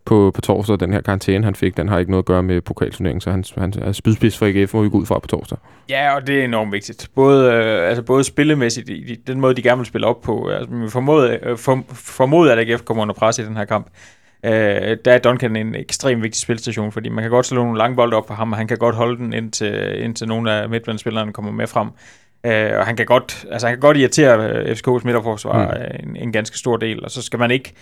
[0.05, 0.79] på, på torsdag.
[0.79, 3.43] Den her karantæne, han fik, den har ikke noget at gøre med pokalturneringen, så han,
[3.57, 5.57] han er spydspids for AGF, må vi gå ud fra på torsdag.
[5.89, 7.09] Ja, og det er enormt vigtigt.
[7.15, 10.47] Både, øh, altså både spillemæssigt, i, i den måde, de gerne vil spille op på.
[10.47, 13.87] Altså, vi formoder, øh, for, formoder, at AGF kommer under pres i den her kamp.
[14.45, 17.95] Øh, der er Duncan en ekstremt vigtig spilstation, fordi man kan godt slå nogle lange
[17.95, 21.33] bolde op på ham, og han kan godt holde den, indtil, indtil nogle af midtbanespillerne
[21.33, 21.89] kommer med frem.
[22.45, 26.09] Øh, og han kan godt, altså han kan godt irritere øh, FCK's midterforsvar mm.
[26.09, 27.73] en, en ganske stor del, og så skal man ikke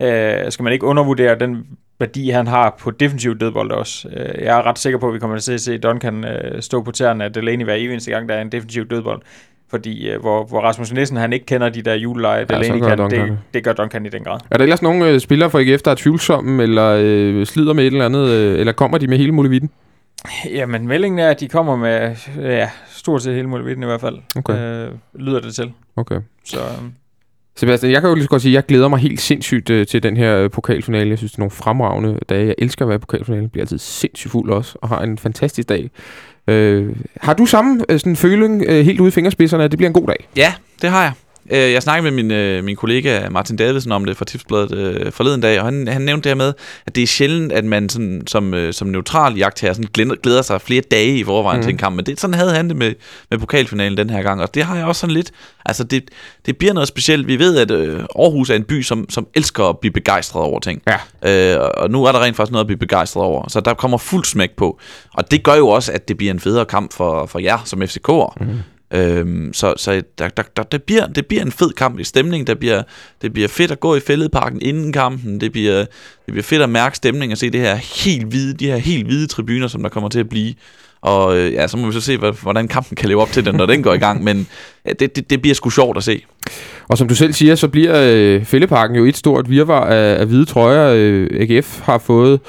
[0.00, 1.66] øh, skal man ikke undervurdere den
[1.98, 4.08] værdi, han har på defensiv dødbold også.
[4.08, 6.82] Øh, jeg er ret sikker på, at vi kommer til at se Duncan øh, stå
[6.82, 9.22] på tæerne af Delaney hver eneste gang, der er en defensiv dødbold.
[9.70, 12.98] Fordi øh, hvor, hvor Rasmus Nielsen, han ikke kender de der juleleje, Ja, gør kan,
[12.98, 13.64] Duncan det, det.
[13.64, 14.40] gør Duncan i den grad.
[14.50, 17.82] Er der ellers nogle øh, spillere fra AGF, der er tvivlsomme, eller øh, slider med
[17.86, 19.70] et eller andet, øh, eller kommer de med hele muligheden?
[20.50, 24.16] Jamen, meldingen er, at de kommer med ja, stort set hele muligheden i hvert fald.
[24.36, 24.86] Okay.
[24.86, 25.72] Øh, lyder det til.
[25.96, 26.20] Okay.
[26.44, 26.88] Så øh,
[27.56, 29.86] Sebastian, jeg kan jo lige så godt sige, at jeg glæder mig helt sindssygt øh,
[29.86, 31.10] til den her øh, pokalfinale.
[31.10, 32.46] Jeg synes, det er nogle fremragende dage.
[32.46, 33.42] Jeg elsker at være i pokalfinale.
[33.42, 35.90] Jeg bliver altid sindssygt fuld også, og har en fantastisk dag.
[36.50, 36.88] Øh,
[37.20, 39.94] har du samme øh, sådan føling øh, helt ude i fingerspidserne, at det bliver en
[39.94, 40.28] god dag?
[40.36, 41.12] Ja, det har jeg.
[41.50, 45.12] Øh, Jeg snakkede med min, øh, min kollega Martin Davidsen om det fra Tipsbladet øh,
[45.12, 46.52] forleden dag, og han, han nævnte det her med,
[46.86, 50.42] at det er sjældent, at man sådan, som, øh, som neutral jagttager sådan glæder, glæder
[50.42, 51.62] sig flere dage i forvejen mm.
[51.64, 51.96] til en kamp.
[51.96, 52.94] Men det, sådan havde han det med,
[53.30, 55.30] med pokalfinalen den her gang, og det har jeg også sådan lidt.
[55.66, 56.10] Altså, det,
[56.46, 57.26] det bliver noget specielt.
[57.26, 60.60] Vi ved, at øh, Aarhus er en by, som, som elsker at blive begejstret over
[60.60, 60.82] ting.
[61.22, 61.54] Ja.
[61.54, 63.98] Øh, og nu er der rent faktisk noget at blive begejstret over, så der kommer
[63.98, 64.78] fuld smæk på.
[65.14, 67.82] Og det gør jo også, at det bliver en federe kamp for, for jer som
[67.82, 68.44] FCK'er.
[68.44, 68.58] Mhm.
[68.94, 72.46] Øhm, så så der, der, der, det, bliver, det bliver en fed kamp i stemning.
[72.46, 72.82] Der bliver,
[73.22, 75.40] det bliver fedt at gå i fældeparken inden kampen.
[75.40, 75.88] Det bliver, det
[76.28, 77.74] bliver fedt at mærke stemningen og se det her
[78.04, 80.54] helt hvide, de her helt hvide tribuner, som der kommer til at blive.
[81.02, 83.54] Og øh, ja, så må vi så se, hvordan kampen kan leve op til den,
[83.54, 84.24] når den går i gang.
[84.24, 84.46] Men
[84.86, 86.24] ja, det, det, det bliver sgu sjovt at se.
[86.88, 90.26] Og som du selv siger, så bliver øh, fældeparken jo et stort virvar af, af
[90.26, 90.92] hvide trøjer.
[90.96, 92.40] Øh, AGF har fået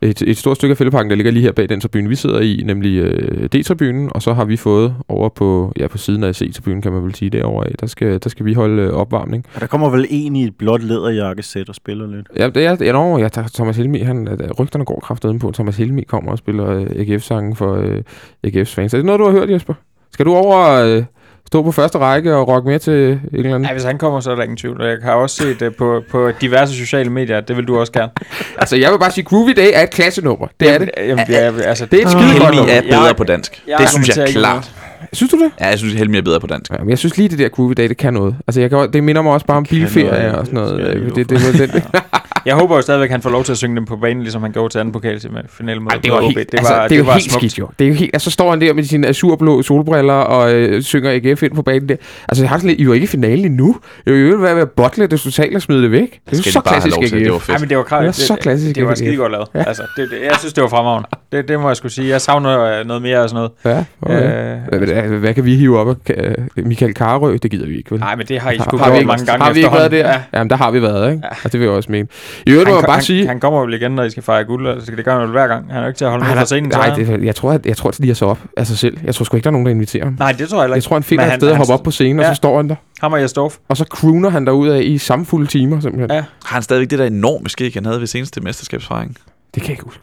[0.00, 2.40] et, et stort stykke af Fælleparken, der ligger lige her bag den tribune, vi sidder
[2.40, 4.10] i, nemlig øh, D-tribunen.
[4.12, 7.14] Og så har vi fået over på, ja, på siden af C-tribunen, kan man vel
[7.14, 7.72] sige, derovre af.
[7.80, 9.44] Der skal, der skal vi holde øh, opvarmning.
[9.54, 12.26] Og der kommer vel en i et blåt læderjakkesæt og spiller lidt.
[12.36, 15.50] Ja, det er, ja, nå, ja, Thomas Helmi, han, øh, rygterne går kraftigt på.
[15.50, 18.02] Thomas Helmi kommer og spiller øh, AGF-sangen for øh,
[18.46, 18.94] AGF's fans.
[18.94, 19.74] Er det noget, du har hørt, Jesper?
[20.12, 21.04] Skal du over øh,
[21.46, 23.68] stå på første række og rocke med til et eller andet?
[23.68, 24.82] ja, hvis han kommer, så er der ingen tvivl.
[24.84, 27.40] Jeg har også set det på, på diverse sociale medier.
[27.40, 28.10] Det vil du også gerne.
[28.58, 30.46] Altså, jeg vil bare sige, Groovy Day er et klassenummer.
[30.60, 30.90] Det er det.
[30.98, 32.72] Jamen, ja, altså, Det er et skide godt nummer.
[32.72, 33.62] er bedre Jeg- på dansk.
[33.68, 34.72] jeg det synes jeg ikke klart.
[35.12, 35.50] Synes du det?
[35.60, 36.72] Ja, jeg synes, Helmi er bedre på dansk.
[36.72, 38.36] Ja, men jeg synes lige, det der Groovy Day, det kan noget.
[38.46, 40.70] Altså, jeg kan, det minder mig også bare om bilferie og sådan noget.
[40.70, 42.02] skal jeg Øh, love Det, det, det, det, det,
[42.46, 44.42] Jeg håber jo stadigvæk, at han får lov til at synge dem på banen, ligesom
[44.42, 46.88] han gjorde til anden pokal til finale mod Ej, det var helt, det altså, var,
[46.88, 47.40] det er jo var helt smukt.
[47.40, 47.68] skidt jo.
[47.78, 50.82] Det er jo helt, altså, så står han der med sine azurblå solbriller og øh,
[50.82, 51.96] synger AGF ind på banen der.
[52.28, 53.76] Altså, jeg har sådan lidt, I er jo ikke i finalen endnu.
[54.06, 56.20] Jeg vil jo være ved at bottle det totalt og smide det væk.
[56.30, 57.10] Det er så klassisk til.
[57.20, 57.42] Det var AGF.
[57.42, 57.54] fedt.
[57.56, 58.98] Ej, men det var krav, Det var så klassisk, Det, det var AGF.
[58.98, 59.48] skide godt lavet.
[59.54, 59.62] Ja.
[59.62, 61.08] Altså, det, det, jeg synes, det var fremragende.
[61.32, 62.08] Det, det må jeg skulle sige.
[62.08, 63.78] Jeg savner øh, noget mere og sådan noget.
[63.78, 64.54] Ja, okay.
[64.54, 67.36] Øh, Hvad, hvad, hvad kan vi hive op af Ka- Michael Karø?
[67.42, 68.00] Det gider vi ikke, vel?
[68.00, 70.08] Nej, men det har I sgu gjort ikke, mange gange har vi ikke været der?
[70.08, 70.20] Ja.
[70.34, 71.22] Jamen, der har vi været, ikke?
[71.44, 72.08] Og det vil jeg også mene.
[72.46, 73.26] I øvrigt må Han, jeg bare han, sige...
[73.26, 75.30] han kommer vel igen, når I skal fejre guld, og så skal det gøre noget
[75.30, 75.66] hver gang.
[75.68, 76.70] Han er jo ikke til at holde nej, fra scenen.
[76.70, 78.98] nej, det, jeg tror, at, jeg tror, at de har så op af sig selv.
[79.04, 80.16] Jeg tror sgu ikke, der er nogen, der inviterer ham.
[80.18, 80.86] Nej, det tror jeg heller Jeg ikke.
[80.88, 82.30] tror, han finder et sted at hoppe op på scenen, og Ja.
[82.30, 82.74] så står han der.
[83.00, 83.56] Ham og Jesdorf.
[83.68, 86.10] Og så crooner han derud af i samme fulde timer, simpelthen.
[86.10, 86.16] Ja.
[86.44, 89.16] Har han stadigvæk det der enorme skæg, han havde ved seneste mesterskabsfejring?
[89.54, 90.00] Det kan jeg ikke huske.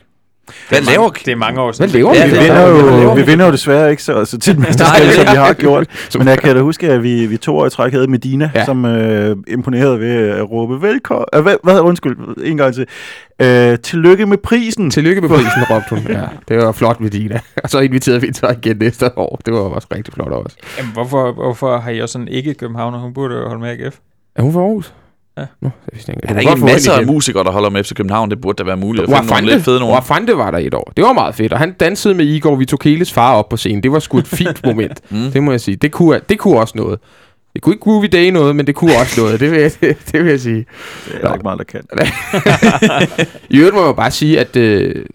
[0.70, 1.90] Hvad Det er laver mange- Det er mange år Hvad siden.
[1.92, 2.32] laver Ja, vi?
[2.32, 3.22] Vinder, er- hvad jo, vi?
[3.22, 5.88] vi vinder jo desværre ikke så, så tit mesterskab, som vi har gjort.
[6.18, 8.66] Men jeg kan da huske, at vi, vi to år i træk havde Medina, Ja.
[8.66, 11.26] som øh, imponerede ved at råbe velkommen.
[11.36, 12.86] Øh, hvad, hvad, undskyld, en gang til.
[13.42, 14.92] Øh, tillykke med prisen.
[14.92, 16.00] Tillykke med prisen, råbte hun.
[16.10, 17.40] Ja, det var flot med Dina.
[17.64, 19.40] Og så inviterede vi til igen næste år.
[19.46, 20.56] Det var også rigtig flot også.
[20.78, 23.96] Jamen, hvorfor, hvorfor har I også sådan ikke København, hun burde jo holde med AGF?
[24.36, 24.94] Er hun fra Aarhus?
[25.38, 25.46] Ja.
[25.62, 26.28] Nå, det vidste jeg ikke.
[26.28, 28.30] Er der ikke masser af musikere, der holder med FC København?
[28.30, 29.94] Det burde da være muligt at finde nogle Wafande, lidt fede nogen.
[29.94, 30.92] Wafande var der et år.
[30.98, 31.54] Det var meget fedt.
[31.54, 33.84] Og han dansede med Igor Vitokeles far op på scenen.
[33.84, 35.02] Det var sgu et fint moment.
[35.10, 35.32] Mm.
[35.32, 35.76] Det må jeg sige.
[35.76, 37.00] Det kunne, det kunne også noget.
[37.54, 39.40] Det kunne ikke Groovy Day noget, men det kunne også noget.
[39.40, 39.72] Det vil jeg,
[40.12, 40.66] det vil jeg sige.
[41.06, 41.82] Det er der ikke meget, der kan.
[43.50, 45.06] I øvrigt må jeg bare sige, at øh,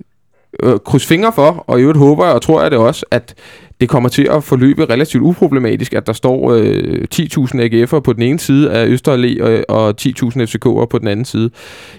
[0.62, 3.34] øh, kryds fingre for, og i øvrigt håber jeg og tror jeg det også, at
[3.80, 8.22] det kommer til at forløbe relativt uproblematisk, at der står øh, 10.000 AGF'er på den
[8.22, 11.50] ene side af Østerallé og, og 10.000 FCK'er på den anden side.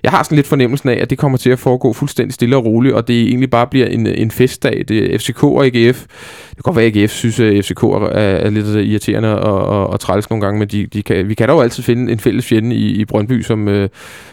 [0.03, 2.65] Jeg har sådan lidt fornemmelsen af, at det kommer til at foregå fuldstændig stille og
[2.65, 4.85] roligt, og det egentlig bare bliver en, en festdag.
[4.87, 6.01] Det er FCK og AGF.
[6.49, 9.87] Det kan godt være, at AGF synes, at FCK er, er lidt irriterende og, og,
[9.87, 12.19] og træls nogle gange, men de, de kan, vi kan da jo altid finde en
[12.19, 13.89] fælles fjende i, i Brøndby, som, øh,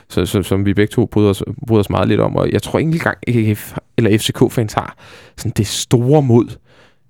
[0.09, 2.37] så, så, som vi begge to bryder os, bryder os meget lidt om.
[2.37, 4.97] Og jeg tror ikke engang, AGF eller FCK-fans har
[5.37, 6.47] sådan det store mod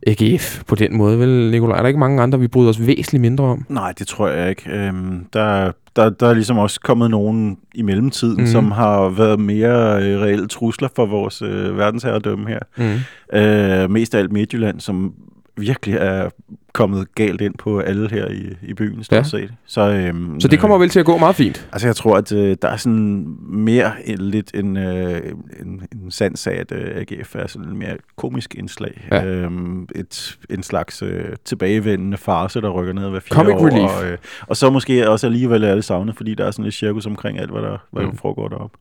[0.07, 1.79] AGF på den måde, vel, Nikolaj?
[1.79, 3.67] Er der ikke mange andre, vi bryder os væsentligt mindre om?
[3.69, 4.71] Nej, det tror jeg ikke.
[4.71, 8.47] Øhm, der, der, der er ligesom også kommet nogen i mellemtiden, mm.
[8.47, 12.61] som har været mere øh, reelle trusler for vores øh, verdensherredømme her.
[12.77, 13.39] Mm.
[13.39, 15.15] Øh, mest af alt Midtjylland, som
[15.57, 16.29] virkelig er
[16.75, 19.23] kommet galt ind på alle her i, i byen, stort Ja.
[19.23, 19.53] set.
[19.67, 21.69] Så, øhm, Så det kommer vel til at gå meget fint?
[21.73, 25.21] Altså, jeg tror, at øh, der er sådan mere en, lidt en, øh,
[25.63, 29.09] en, en sand sag, at øh, AGF er sådan en mere komisk indslag.
[29.13, 29.25] Ja.
[29.25, 33.67] Øhm, et, en slags øh, tilbagevendende farse, der rykker ned hver fire Comic år.
[33.67, 33.91] relief.
[34.03, 36.75] Og, øh, og så måske også alligevel er det savnet, fordi der er sådan lidt
[36.75, 38.17] cirkus omkring alt, hvad der, hvad der Mm.
[38.17, 38.79] foregår deroppe.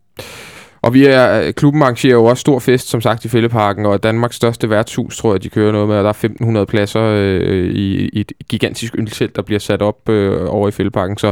[0.85, 4.03] Og vi er, øh, klubben arrangerer jo også stor fest, som sagt, i Fælleparken, og
[4.03, 7.69] Danmarks største værtshus, tror jeg, de kører noget med, og der er 1500 pladser øh,
[7.69, 11.31] i, i et gigantisk øltelt, der bliver sat op øh, over i Fælleparken, så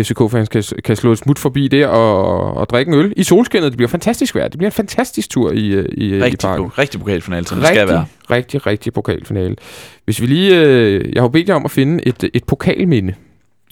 [0.00, 3.70] FCK-fans kan, kan slå et smut forbi der og, og drikke en øl i solskinnet.
[3.72, 4.48] Det bliver fantastisk vejr.
[4.48, 6.66] Det bliver en fantastisk tur i, øh, i, i Rigtig, parken.
[6.66, 8.04] po- rigtig pokalfinale, som det skal være.
[8.30, 9.56] rigtig, rigtig pokalfinale.
[10.04, 10.60] Hvis vi lige...
[10.64, 13.14] Øh, jeg har bedt jer om at finde et, et pokalminde.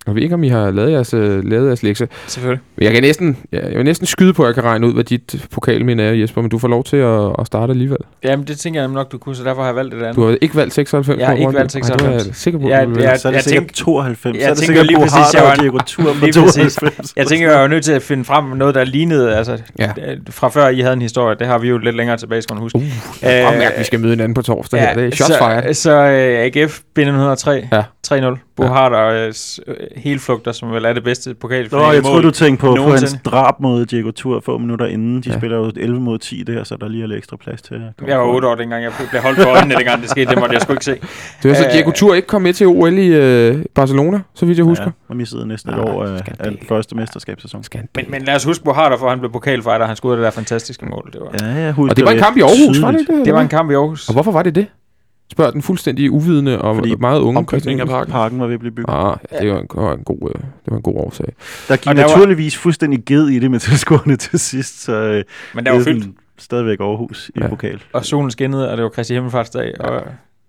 [0.06, 2.08] Jeg ved ikke, om I har lavet jeres, øh, lavet jeres lektie.
[2.26, 2.62] Selvfølgelig.
[2.76, 4.92] Men Jeg kan næsten, jeg, jeg vil næsten skyde på, at jeg kan regne ud,
[4.94, 7.98] hvad dit pokalminde er, Jesper, men du får lov til at, at starte alligevel.
[8.24, 10.16] Jamen, det tænker jeg nok, du kunne, så derfor har jeg valgt det andet.
[10.16, 12.36] Du har ikke valgt 96 Jeg har på ikke valgt Ej, det var jeg 96.
[12.36, 13.18] sikker på, Ja, du ja, vælge.
[13.18, 14.36] Så er det jeg sikkert tænker- 92.
[14.36, 16.34] jeg så er det tænker sikkert lige præcis, jeg var- og Diego Tur præcis.
[16.34, 17.12] 92.
[17.16, 19.90] Jeg tænker, jeg var nødt til at finde frem noget, der lignede, altså, Ja.
[20.06, 21.36] øh, fra før I havde en historie.
[21.38, 22.78] Det har vi jo lidt længere tilbage, skal man huske.
[22.78, 22.84] Uh,
[23.22, 24.94] jeg er mærke, vi skal møde hinanden på torsdag her.
[24.94, 25.74] Det er shots så, fired.
[25.74, 27.82] Så uh, AGF binder 103, Ja.
[28.12, 28.38] 3-0.
[28.56, 28.68] Bo Ja.
[28.68, 28.74] ja.
[28.74, 29.28] Harder
[29.68, 32.90] uh, helflugter, som vel er det bedste Nå, pokalfinale jeg tror du tænkte på, på
[32.90, 35.20] hans drab mod Diego Tur få minutter inden.
[35.20, 35.38] De Ja.
[35.38, 37.74] spiller jo 11 mod 10 der, så der lige er lidt ekstra plads til.
[37.74, 38.34] at komme Jeg var foran.
[38.36, 40.30] 8 år dengang, jeg blev holdt for øjnene, dengang det skete.
[40.30, 40.92] Det måtte jeg sgu ikke se.
[41.42, 44.46] Det var så, Øh, Diego Tur ikke kom med til OL i øh, Barcelona, så
[44.46, 44.84] vidt jeg husker.
[44.84, 47.64] Ja, og missede næsten et år af, af den første mesterskabssæson.
[47.74, 49.86] Men, men lad os huske Bo Harder, for han blev pokalfighter.
[49.86, 51.10] Han skulle det der fantastiske mål.
[51.12, 53.12] Det var, Ja, jeg husker Og det var en kamp i Aarhus, var det ikke
[53.16, 53.24] det?
[53.26, 54.08] det var en kamp i Aarhus.
[54.08, 54.66] Og hvorfor var det det?
[55.32, 58.12] Spørger den fuldstændig uvidende og Fordi meget unge ombygning af parken.
[58.12, 58.94] Parken var ved at blive bygget.
[58.94, 61.26] Ah, ja, det var en, var en god, øh, det var en god årsag.
[61.68, 64.92] Der gik Og der var- naturligvis fuldstændig ged i det med tilskuerne til sidst, så
[64.92, 65.24] øh,
[65.54, 66.06] Men der var det er fyldt,
[66.38, 67.48] stadigvæk Aarhus i Ja.
[67.48, 67.82] pokal.
[67.92, 69.80] og solen skinnede, og det var Kristi Himmelfartsdag.
[69.80, 70.02] Og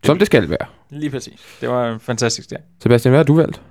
[0.06, 0.68] Som det skal være.
[0.90, 1.40] lige præcis.
[1.62, 2.60] Det var en fantastisk dag.
[2.84, 3.62] Sebastian, hvad har du valgt?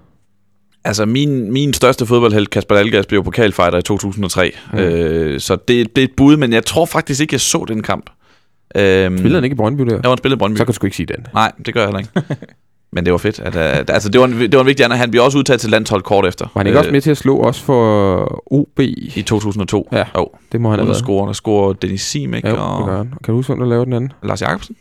[0.84, 4.52] Altså, min, min største fodboldheld, Kasper Dahlgaard, blev pokalfighter i 2003.
[4.72, 4.78] Mm.
[4.78, 4.84] Mm.
[4.84, 7.82] Øh, så det, det er et bud, men jeg tror faktisk ikke, jeg så den
[7.82, 8.10] kamp.
[8.76, 9.90] Øhm, Spillede han ikke i Brøndby der?
[9.92, 10.56] Jeg var en spiller i Brøndby.
[10.56, 11.26] Så kan du sgu ikke sige den.
[11.34, 12.36] Nej, det gør jeg heller ikke.
[12.92, 13.40] Men det var fedt.
[13.40, 14.98] At, uh, altså, det, var en, det var en vigtig anden.
[14.98, 16.44] Han bliver også udtaget til landshold kort efter.
[16.54, 18.80] Var han ikke også med til at slå os for OB?
[18.80, 19.88] I 2002.
[19.92, 20.98] Ja, Jo, det må han have han været.
[20.98, 23.06] scorer, der scorer Dennis Simic Ja, det og gør han.
[23.24, 24.12] Kan du huske, hvem der lavede den anden?
[24.22, 24.76] Lars Jacobsen.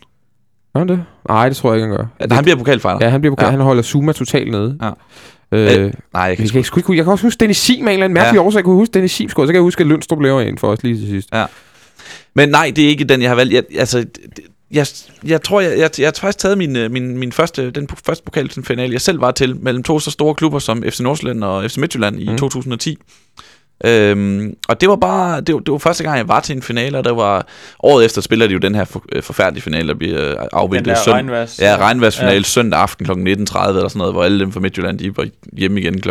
[0.72, 1.04] Gør han det?
[1.28, 2.26] Nej, det tror jeg ikke, han gør.
[2.30, 2.98] Ja, han bliver pokalfighter.
[3.06, 3.50] Ja, han, bliver, Ja.
[3.50, 4.78] han holder Zuma totalt nede.
[4.82, 4.88] Ja.
[4.88, 4.94] Øh,
[5.52, 7.88] Øh, Nej, jeg jeg, kan kan, sgu ikke, jeg kan også huske Dennis Sim med
[7.88, 8.42] en eller anden mærkelig ja.
[8.42, 8.56] årsag.
[8.56, 9.48] Jeg kunne huske Dennis Sim scorede.
[9.48, 11.28] Så kan jeg huske, at Lønstrup laver en for os lige til sidst.
[12.36, 13.52] Men nej, det er ikke den, jeg har valgt.
[13.54, 14.86] Jeg, altså, det- jeg,
[15.24, 18.24] jeg tror, jeg, jeg, jeg har faktisk taget min, øh, min, min første, den første
[18.24, 21.76] pokalfinale, jeg selv var til, mellem to så store klubber som FC Nordsjælland og FC
[21.76, 22.30] Midtjylland i Mm.
[22.32, 22.38] mm.
[22.38, 22.98] 2010.
[23.84, 26.62] Øhm, og det var bare, det var, det var første gang, jeg var til en
[26.62, 27.46] finale, og der var,
[27.82, 30.36] året efter spiller de jo den her for, øh, forfærdelige finale, der bliver øh, Den
[30.52, 31.14] afviklet søndag.
[31.14, 31.58] regnværs.
[31.60, 32.42] Ja, regnværsfinale ja.
[32.42, 33.12] søndag aften kl.
[33.12, 33.38] 19.30 eller
[33.88, 36.10] sådan noget, hvor alle dem fra Midtjylland, de var hjemme igen kl.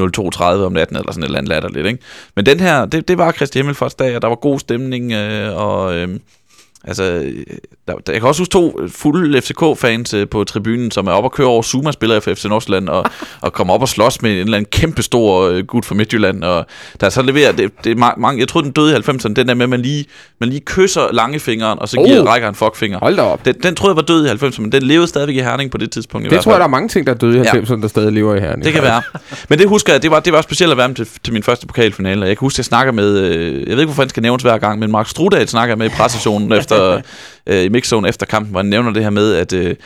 [0.00, 1.98] 02.30 om natten eller sådan et eller andet latterligt, ikke?
[2.36, 5.94] Men den her, det, det var Kristi Himmelfartsdag, og der var god stemning, øh, og
[5.94, 6.08] øh,
[6.84, 7.32] altså, øh,
[7.88, 11.26] der, der, jeg kan også huske to fulde FCK-fans øh, på tribunen, som er oppe
[11.26, 13.04] og kører over Zuma, spiller for FC Nordsjælland, og,
[13.40, 16.44] og kommer op og slås med en eller anden kæmpe stor øh, gut fra Midtjylland,
[16.44, 16.66] og
[17.00, 19.48] der så leverer, det, det er ma- mange, jeg troede den døde i 90'erne, den
[19.48, 20.04] der med, at man lige,
[20.40, 22.26] man lige kysser langefingeren, og så giver Oh.
[22.26, 22.98] rækker en fuckfinger.
[22.98, 23.44] Hold da op.
[23.44, 25.78] Den, den troede jeg var død i 90'erne, men den levede stadigvæk i Herning på
[25.78, 26.22] det tidspunkt.
[26.22, 27.50] i Det hvert tror jeg, der er mange ting, der er døde i Ja.
[27.50, 28.62] 90'erne, der stadig lever i herren.
[28.62, 29.02] Det kan være.
[29.48, 31.42] Men det husker jeg, det var, det var specielt at være med til, til min
[31.42, 32.22] første pokalfinale.
[32.22, 34.42] Og Jeg kan huske, at jeg snakker med, jeg ved ikke, hvorfor han skal nævnes
[34.42, 37.00] hver gang, men Mark Strudal snakker med i pressezonen efter,
[37.46, 39.76] øh, i mixzone efter kampen, hvor han nævner det her med, at øh,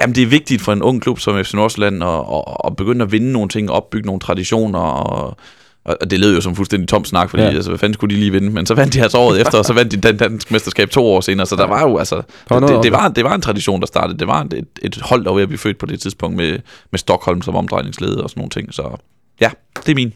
[0.00, 3.02] jamen, det er vigtigt for en ung klub som FC Nordsjælland at, at, at begynde
[3.02, 5.36] at vinde nogle ting, opbygge nogle traditioner, og,
[5.84, 7.48] og det lød jo som fuldstændig tom snak, fordi Ja.
[7.48, 8.50] altså, hvad fanden skulle de lige vinde?
[8.50, 11.06] Men så vandt de altså året efter, og så vandt de den dansk mesterskab to
[11.06, 13.80] år senere, så der var jo altså, var det, det, var, det var en tradition,
[13.80, 14.18] der startede.
[14.18, 16.58] Det var et, et hold, der var ved at blive født på det tidspunkt med,
[16.90, 19.00] med Stockholm som omdrejningsleder og sådan nogle ting, så
[19.40, 19.50] ja,
[19.86, 20.12] det er min.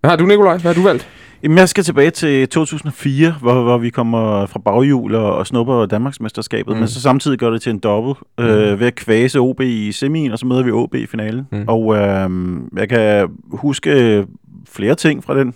[0.00, 0.56] Hvad har du, Nikolaj?
[0.56, 1.08] Hvad har du valgt?
[1.46, 5.86] Jamen, jeg skal tilbage til 2004, hvor, hvor vi kommer fra baghjul og, og snupper
[5.86, 6.74] Danmarksmesterskabet, Mm.
[6.74, 6.78] mm.
[6.80, 10.32] men så samtidig gør det til en dobbelt øh, ved at kvæse OB i semien,
[10.32, 11.46] og så møder vi OB i finalen.
[11.52, 11.58] Mm.
[11.58, 11.64] Mm.
[11.68, 12.30] Og øh,
[12.76, 14.26] jeg kan huske
[14.68, 15.54] flere ting fra den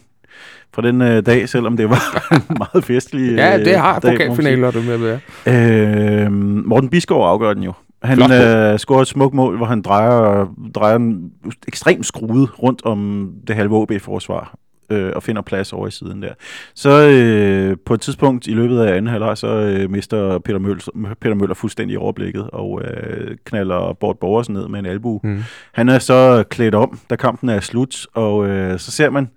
[0.75, 4.71] fra den øh, dag, selvom det var en meget festlig Ja, øh, det har pokalfinaler,
[4.71, 6.27] du med være.
[6.27, 6.33] Øh,
[6.67, 7.73] Morten Bisgaard afgør den jo.
[8.03, 11.31] Han Flot øh, scorer et smukt mål, hvor han drejer, drejer en
[11.69, 14.55] ekstremt skruet rundt om det halve OB-forsvar
[14.91, 16.33] øh, og finder plads over i siden der.
[16.75, 21.15] Så øh, på et tidspunkt i løbet af anden halvleg, så øh, mister Peter Møller,
[21.21, 25.21] Peter Møller fuldstændig overblikket og øh, knaller Bort Borgersen ned med en albu.
[25.25, 25.43] Mm.
[25.73, 29.29] Han er så klædt om, da kampen er slut, og øh, så ser man,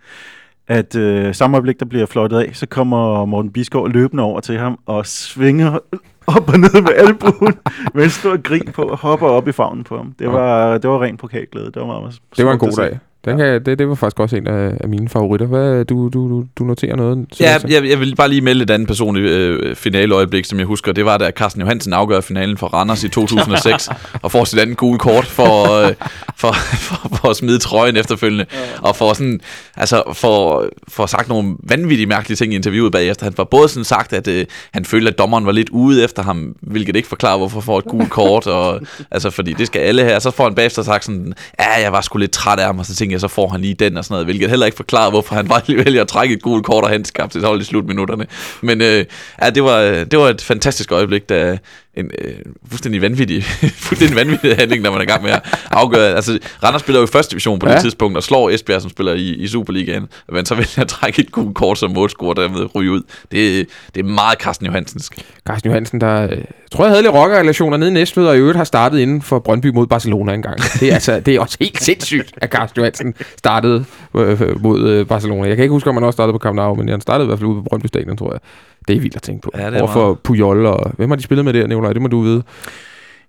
[0.68, 4.58] at øh, samme øjeblik, der bliver flottet af, så kommer Morten Bisgaard løbende over til
[4.58, 5.80] ham og svinger
[6.28, 7.58] op og ned med albuen
[7.94, 10.14] med en stor grin på og hopper op i favnen på ham.
[10.20, 11.66] Det var, det var ren pokalglæde.
[11.66, 13.00] Det var meget, meget Det var en god dag.
[13.26, 15.48] Den kan, det, det var faktisk også en af, af mine favoritter.
[15.48, 17.26] Hvad, du, du, du, noterer noget?
[17.40, 20.92] Ja, jeg, jeg vil bare lige melde et andet personligt øh, finaleøjeblik, som jeg husker.
[20.92, 23.90] Det var, da Carsten Johansen afgør finalen for Randers i 2006,
[24.24, 25.94] og får sit andet gule kort for, øh,
[26.36, 28.46] for, for, for at smide trøjen efterfølgende.
[28.82, 29.42] Og for, sådan,
[29.78, 33.26] altså, for, for sagt nogle vanvittige mærkelige ting i interviewet bagefter.
[33.26, 36.24] Han var både sådan sagt, at øh, han følte, at dommeren var lidt ude efter
[36.24, 38.48] ham, hvilket ikke forklarer, hvorfor får et gult kort.
[38.48, 40.20] Og, altså, fordi det skal alle have.
[40.20, 42.86] Så får han bagefter sagt sådan, ja, jeg var sgu lidt træt af ham, og
[42.86, 45.10] så tænkte jeg, så får han lige den og sådan noget, hvilket heller ikke forklarer,
[45.10, 48.28] hvorfor han bare vælger at trække et gult kort og handskab til hold i slutminutterne.
[48.62, 49.06] Men øh,
[49.42, 51.58] ja, det var, øh, det var et fantastisk øjeblik, da
[51.96, 52.34] en øh,
[52.68, 53.44] fuldstændig vanvittig,
[53.88, 55.42] fuldstændig vanvittig handling, når man er i gang med at
[55.72, 56.16] afgøre.
[56.16, 57.74] Altså, Randers spiller jo i første division på ja.
[57.74, 60.08] Det tidspunkt, og slår Esbjerg, som spiller i, i Superligaen.
[60.32, 63.02] Men så vælger at trække et gult kort som målscorer, dermed ryge ud.
[63.32, 65.26] Det, det er meget Carsten Johansensk.
[65.48, 66.38] Carsten Johansen, der øh,
[66.72, 69.40] tror jeg havde lidt rockerrelationer nede i Næstved, og i øvrigt har startet inden for
[69.40, 70.60] Brøndby mod Barcelona engang.
[70.80, 73.86] Det er, altså, det er også helt sindssygt, at Carsten Johansen startede
[74.18, 75.48] øh, mod øh, Barcelona.
[75.48, 77.28] Jeg kan ikke huske, om han også startede på Camp Nou, men han startede i
[77.28, 78.40] hvert fald ude på Brøndby Stadion, tror jeg.
[78.88, 79.52] Det er vildt at tænke på.
[79.58, 80.20] Ja, det er Overfor meget.
[80.20, 81.94] Puyol, og hvem har de spillet med der, Nicolaj?
[81.94, 82.44] Det må du vide.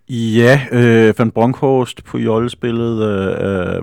[0.08, 3.04] Ja, øh, Van Bronckhorst på Jolle spillede,
[3.40, 3.82] øh, øh,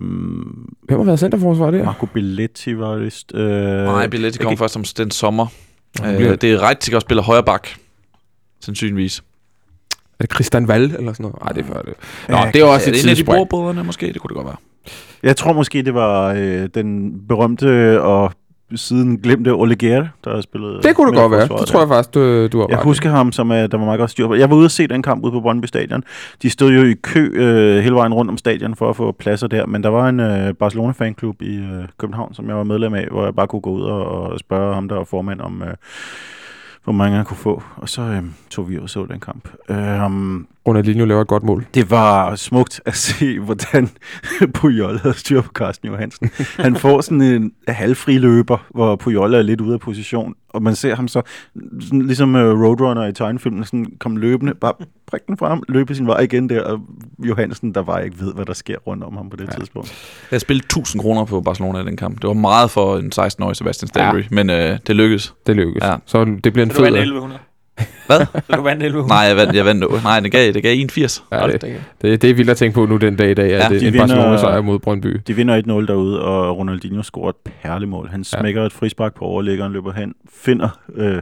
[0.84, 1.84] Hvem har været centerforsvar der?
[1.84, 3.32] Marco Belletti var vist.
[3.36, 3.46] Øh,
[3.86, 5.48] Nej, Billetti kom først om den sommer.
[6.02, 7.68] Bliver- Øh, det er Reitzig, der spiller højre bak.
[8.62, 9.24] Sandsynligvis.
[10.20, 11.36] Er det Christian Wall eller sådan noget?
[11.44, 11.94] Nej, det er før det.
[12.30, 14.08] Nå, Ja, det er også er et det en af de måske?
[14.08, 14.56] Det kunne det godt være.
[15.24, 18.32] Jeg tror måske, det var øh, den berømte og
[18.76, 20.84] siden glemte Oleguer, der har spillet...
[20.84, 21.60] Det kunne det godt være.
[21.60, 23.86] Det tror jeg faktisk, du, du har Jeg ret husker ham, som er, der var
[23.86, 24.36] meget godt styr på.
[24.36, 26.04] Jeg var ude at se den kamp ude på Brøndby Stadion.
[26.42, 29.48] De stod jo i kø øh, hele vejen rundt om stadion for at få pladser
[29.48, 33.08] der, men der var en øh, Barcelona-fanklub i øh, København, som jeg var medlem af,
[33.12, 35.74] hvor jeg bare kunne gå ud og, og spørge ham, der var formand, om øh,
[36.84, 37.64] hvor mange jeg kunne få.
[37.76, 39.50] Og så øh, tog vi og så den kamp.
[39.70, 40.02] Øh,
[40.68, 41.66] Ronaldinho laver et godt mål.
[41.74, 43.90] det var smukt at se, hvordan
[44.54, 46.30] Puyol havde styr på Carsten Johansen.
[46.56, 50.76] Han får sådan en halvfri løber, hvor Puyol er lidt ude af position, og man
[50.76, 51.22] ser ham så,
[51.80, 54.74] sådan, ligesom uh, Roadrunner i tegnefilmen, sådan komme løbende, bare
[55.08, 56.80] prikke den frem, løbe sin vej igen der, og
[57.20, 59.60] Johansen, der bare ikke ved, hvad der sker rundt om ham på det ja.
[59.60, 59.94] tidspunkt.
[60.32, 62.22] Jeg spillede 1000 kroner på Barcelona i den kamp.
[62.22, 64.28] Det var meget for en 16-årig Sebastian Stalry, ja.
[64.32, 65.34] men øh, det lykkedes.
[65.48, 65.84] Det lykkes.
[65.84, 65.96] Ja.
[66.06, 67.04] Så det bliver en Så du vandt fed...
[67.04, 67.40] 1100.
[68.08, 68.20] Hvad?
[68.50, 69.08] Så du vandt 1100.
[69.08, 71.24] Nej, jeg vandt, jeg vandt, nej, det gav, det gav 81.
[71.32, 71.62] Ja, det,
[72.02, 73.76] det, det er vildt at tænke på nu den dag i dag, Ja, at de
[73.76, 75.20] det er en vinder- Barcelona-sejr mod Brøndby.
[75.28, 78.10] De vinder 1-0 derude, og Ronaldinho scorer et perlemål.
[78.12, 78.40] Han Ja.
[78.40, 81.22] smækker et frispark på overlæggeren, løber hen, finder øh,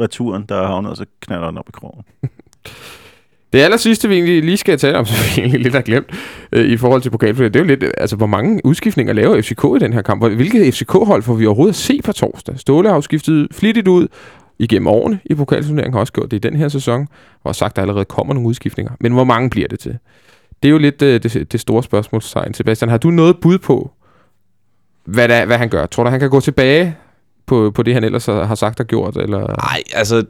[0.00, 2.04] returen, der er havnet, og så knaller den op i krogen.
[3.52, 6.06] Det aller sidste, vi egentlig lige skal tale om, som vi egentlig lidt har glemt,
[6.52, 9.42] øh, i forhold til pokalfinalen, det er jo lidt, øh, altså hvor mange udskiftninger laver
[9.42, 10.24] FCK i den her kamp?
[10.24, 12.58] Hvilket FCK-hold får vi overhovedet at se på torsdag?
[12.58, 14.08] Ståle har jo skiftet flittigt ud
[14.62, 17.00] igennem årene i pokalturneringen, har også gjort det i den her sæson,
[17.44, 18.92] og har sagt, at der allerede kommer nogle udskiftninger.
[19.00, 19.98] Men hvor mange bliver det til?
[20.62, 22.54] Det er jo lidt øh, det, det store spørgsmålstegn.
[22.54, 23.90] Sebastian, har du noget bud på,
[25.04, 25.86] hvad, der, hvad han gør?
[25.86, 26.96] Tror du, han kan gå tilbage
[27.46, 29.16] på, på det, han ellers har har sagt og gjort?
[29.16, 29.38] Eller?
[29.38, 30.24] Nej, altså...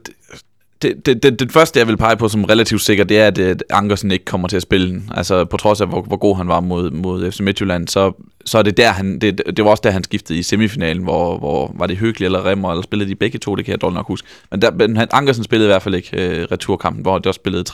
[0.81, 3.39] Det, det, det, det første, jeg vil pege på som relativt sikker, det er, at,
[3.39, 5.09] at Ankersen ikke kommer til at spille den.
[5.15, 8.11] Altså, på trods af, hvor, hvor god han var mod, mod FC Midtjylland, så,
[8.45, 11.37] så er det der, han, det, det var også der, han skiftede i semifinalen, hvor,
[11.37, 13.95] hvor var det Hyggelig eller Remmer, eller spillede de begge to, det kan jeg dårligt
[13.95, 14.27] nok huske.
[14.51, 17.37] Men, der, men han, Ankersen spillede i hvert fald ikke øh, returkampen, hvor det også
[17.37, 17.73] spillede 3-5-2.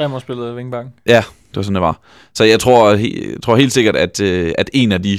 [0.00, 0.88] Remmer spillede Vingbank.
[1.06, 2.00] Ja, det var sådan, det var.
[2.34, 5.18] Så jeg tror, he, jeg tror helt sikkert, at, øh, at en af de,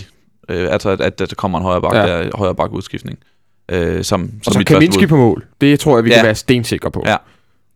[0.50, 2.00] øh, altså at, at der kommer en højre bak, Ja.
[2.08, 3.20] der, højre bak udskiftning.
[3.72, 5.46] Øh, som, som Og så Kaminski på mål.
[5.62, 6.10] Det tror jeg, vi.
[6.10, 6.16] Ja.
[6.16, 7.04] kan være stensikre på.
[7.06, 7.16] Ja.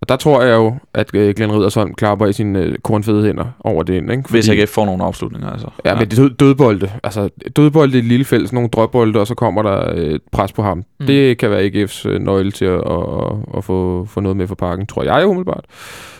[0.01, 3.45] Og der tror jeg jo, at øh, Glenn Riddersholm klapper i sine øh, kornfede hænder
[3.59, 3.93] over det.
[3.93, 4.23] Ikke?
[4.29, 5.67] Hvis jeg ikke får nogle afslutninger, altså.
[5.85, 6.91] Ja, men det er død, dødbolde.
[7.03, 10.51] Altså, dødbolde i et lille felt, nogle drøbbolde, og så kommer der øh, et pres
[10.51, 10.77] på ham.
[10.99, 11.05] Mm.
[11.05, 14.55] Det kan være AGF's øh, nøgle til at, at, at, få, få noget med for
[14.55, 15.65] parken, tror jeg umiddelbart.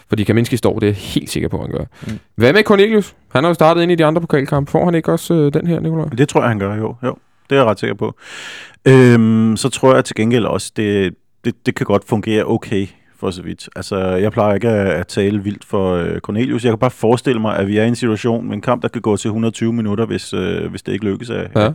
[0.09, 1.85] Fordi Kaminski står, det er jeg helt sikker på, at han gør.
[2.07, 2.19] Mm.
[2.35, 3.15] Hvad med Cornelius?
[3.31, 4.71] Han har jo startet ind i de andre pokalkampe.
[4.71, 6.05] Får han ikke også øh, den her, Nicolaj?
[6.05, 6.95] Det tror jeg, han gør, jo.
[7.03, 7.15] jo.
[7.49, 8.15] Det er jeg ret sikker på.
[8.85, 11.13] Øhm, så tror jeg til gengæld også, det,
[11.45, 12.87] det, det kan godt fungere okay
[13.19, 13.69] for så vidt.
[13.75, 16.63] Altså, jeg plejer ikke at, at tale vildt for øh, Cornelius.
[16.63, 18.87] Jeg kan bare forestille mig, at vi er i en situation med en kamp, der
[18.87, 21.63] kan gå til 120 minutter, hvis, øh, hvis det ikke lykkes at, Ja.
[21.63, 21.71] ja.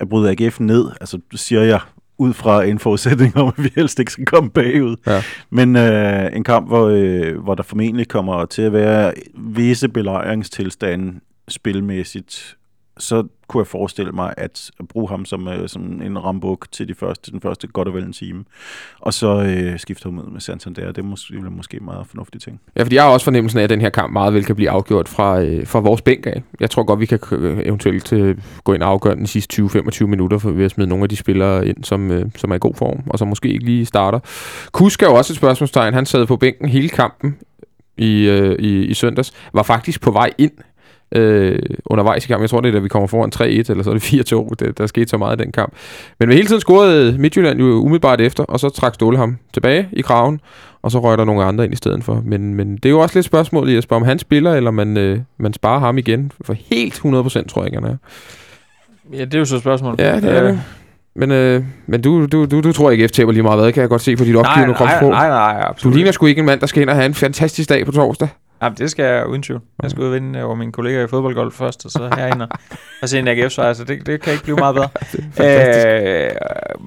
[0.00, 0.90] at bryde AGF ned.
[1.00, 1.80] Altså, det siger jeg
[2.18, 4.96] ud fra en forudsætning om, at vi helst ikke skal komme bagud.
[5.06, 5.22] Ja.
[5.50, 11.20] Men øh, en kamp, hvor, øh, hvor der formentlig kommer til at være visse belejringstilstande
[11.48, 12.56] spilmæssigt,
[13.00, 16.94] så kunne jeg forestille mig at bruge ham som, øh, som en rambuk til de
[16.94, 18.44] første, den første godt og vel en time.
[19.00, 20.92] Og så øh, skifte ham ud med Santander.
[20.92, 22.60] Det er mås- det er måske en meget fornuftig ting.
[22.76, 24.70] Ja, fordi jeg har også fornemmelsen af, at den her kamp meget vel kan blive
[24.70, 26.42] afgjort fra, øh, fra vores bænk af.
[26.60, 27.18] Jeg tror godt, vi kan
[27.64, 31.02] eventuelt øh, gå ind og afgøre den sidste 20-25 minutter, for ved at smide nogle
[31.02, 33.64] af de spillere ind, som, øh, som er i god form, og som måske ikke
[33.64, 34.18] lige starter.
[34.72, 35.94] Kusk er jo også et spørgsmålstegn.
[35.94, 37.36] Han sad på bænken hele kampen
[37.96, 39.32] i, øh, i, i søndags.
[39.54, 40.52] Var faktisk på vej ind
[41.16, 42.42] øh, undervejs i kampen.
[42.42, 44.48] Jeg tror, det er, da vi kommer foran 3-1, eller så er det 4-2.
[44.58, 45.72] Det, der skete så meget i den kamp.
[46.20, 49.88] Men vi hele tiden scorede Midtjylland jo umiddelbart efter, og så trak Ståle ham tilbage
[49.92, 50.40] i kraven,
[50.82, 52.22] og så røg der nogle andre ind i stedet for.
[52.24, 55.18] Men, men det er jo også lidt spørgsmål, Jesper, om han spiller, eller man, øh,
[55.38, 56.32] man sparer ham igen.
[56.44, 57.96] For helt 100% tror jeg ikke, han er.
[59.18, 59.94] Ja, det er jo så et spørgsmål.
[59.98, 60.60] Ja, det er Øh, det.
[61.14, 63.80] Men, øh, men du, du, du, du tror ikke, F taber lige meget hvad, kan
[63.80, 65.10] jeg godt se på dit Nej, opgivende nej, kropssprog.
[65.10, 65.94] nej, nej, Du absolut.
[65.94, 68.28] ligner sgu ikke en mand, der skal ind og have en fantastisk dag på torsdag.
[68.62, 69.60] Jamen, det skal jeg uden tvivl.
[69.82, 72.58] Jeg skal ud og vinde over mine kollegaer i fodboldgolf først, og så herinde og,
[73.02, 74.88] og se en AGF så det, det kan ikke blive meget bedre.
[76.26, 76.30] øh,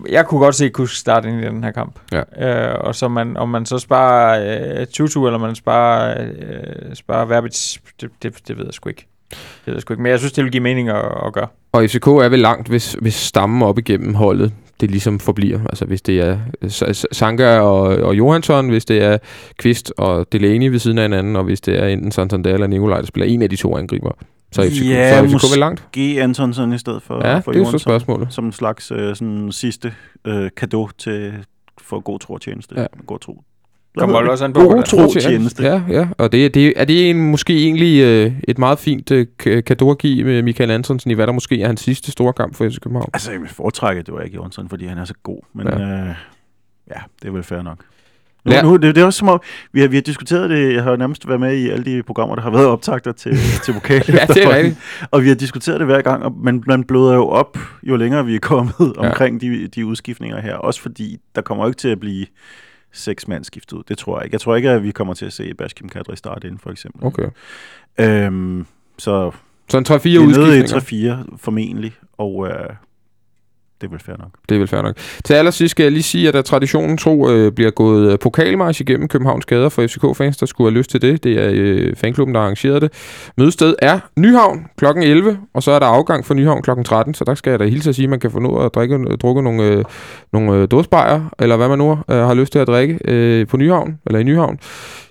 [0.10, 2.00] jeg kunne godt se Kusk starte ind i den her kamp.
[2.12, 2.70] Ja.
[2.72, 7.26] Øh, og så man, om man så sparer øh, Tutu, eller man sparer, øh, sparer
[7.26, 9.08] Verbitz, det, det, det ved jeg sgu ikke.
[9.30, 10.04] Det ved jeg sgu ikke.
[10.04, 11.48] Men jeg synes, det vil give mening at, at gøre.
[11.72, 15.60] Og FCK er vel langt, hvis, hvis stammen op igennem holdet, det ligesom forbliver.
[15.70, 16.38] Altså hvis det er
[16.70, 19.18] S- Sanka og, og Johansson, hvis det er
[19.58, 23.00] Kvist og Delaney ved siden af hinanden, og hvis det er enten Santander eller Nikolaj,
[23.00, 24.12] der spiller en af de to angriber,
[24.52, 25.84] så er FCK, Ja, så er FCK vel langt.
[25.98, 26.18] G.
[26.20, 27.80] Antonsen i stedet for, Ja, for det er jo så Johansson.
[27.80, 28.28] spørgsmålet.
[28.34, 29.94] Som en slags øh, sådan sidste
[30.28, 31.34] øh, kado til,
[31.82, 32.76] for god tro og tjeneste.
[32.82, 32.86] Ja.
[33.08, 33.42] God tro.
[33.98, 35.64] Kommer vel også an på, God hvordan- tro tro til tjeneste.
[35.64, 36.08] Ja, ja.
[36.18, 39.98] Og det, det, er det en, måske egentlig øh, et meget fint øh, kado at
[39.98, 42.80] give med Michael Antonsen i hvad der måske er hans sidste store kamp for FC
[42.80, 43.10] København.
[43.14, 45.40] Altså, jeg vil foretrække, det var ikke Johansson, fordi han er så god.
[45.56, 45.80] Men Ja.
[45.80, 46.08] ja, øh,
[46.90, 47.78] ja det er vel fair nok.
[48.46, 49.42] Nu, Lær- nu, det, det er også som om,
[49.74, 52.36] vi har, vi har diskuteret det, jeg har nærmest været med i alle de programmer,
[52.36, 54.04] der har været optagter til, til vokal.
[54.08, 54.78] Ja, det er rigtigt.
[55.12, 58.26] Og vi har diskuteret det hver gang, og man, man bløder jo op, jo længere
[58.26, 59.10] vi er kommet Ja.
[59.10, 60.56] omkring de, de udskiftninger her.
[60.56, 62.26] Også fordi, der kommer ikke til at blive
[62.94, 63.84] seks mand skiftet ud.
[63.88, 64.34] Det tror jeg ikke.
[64.34, 67.06] Jeg tror ikke, at vi kommer til at se Bashkim Kadri starte ind, for eksempel.
[67.06, 67.30] Okay.
[68.00, 68.66] Øhm,
[68.98, 69.32] så
[69.70, 71.24] Så en 3-4 vi er nede i udskiftninger.
[71.24, 72.70] 3-4 formentlig, og øh,
[73.84, 74.30] det er vel fair nok.
[74.50, 74.96] Det er vel fair nok.
[75.26, 78.82] Til allersidst skal jeg lige sige, at der traditionen tro øh, bliver gået øh, pokalmarch
[78.82, 81.24] igennem Københavns gader for FCK-fans, der skulle have lyst til det.
[81.24, 82.94] Det er øh, fanklubben, der arrangerer det.
[83.38, 84.86] Mødested er Nyhavn kl.
[84.86, 86.70] 11, og så er der afgang for Nyhavn kl.
[86.86, 88.76] 13, så der skal jeg da hilse at sige, at man kan få noget at
[88.76, 89.84] drikke, øh, drukke nogle, øh,
[90.34, 93.58] nogle øh, dåsbejer, eller hvad man nu øh, har lyst til at drikke øh, på
[93.58, 94.60] Nyhavn, eller i Nyhavn.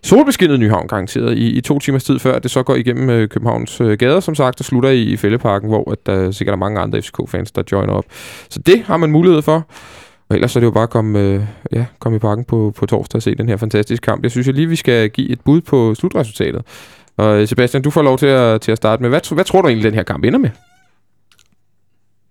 [0.04, 3.80] Solbeskinnet Nyhavn garanteret i, i to timers tid før, det så går igennem øh, Københavns
[3.80, 6.80] øh, gader, som sagt, og slutter i, i Fælleparken, hvor at der sikkert er mange
[6.80, 8.04] andre FCK-fans, der joiner op.
[8.48, 9.66] Så det har man mulighed for.
[10.28, 11.42] Og ellers så er det jo bare at komme, øh,
[11.72, 14.22] ja, komme i parken på, på torsdag og se den her fantastiske kamp.
[14.22, 16.62] Jeg synes jo lige, vi skal give et bud på slutresultatet.
[17.16, 19.10] Og øh, Sebastian, du får lov til at, til at starte med.
[19.10, 20.50] Hvad, hvad tror du egentlig, den her kamp ender med?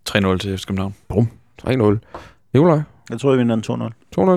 [0.10, 0.96] 3-0 til FC København.
[1.68, 1.98] 3-0.
[2.54, 2.82] Nikolaj?
[3.10, 3.64] Jeg tror, vi vinder en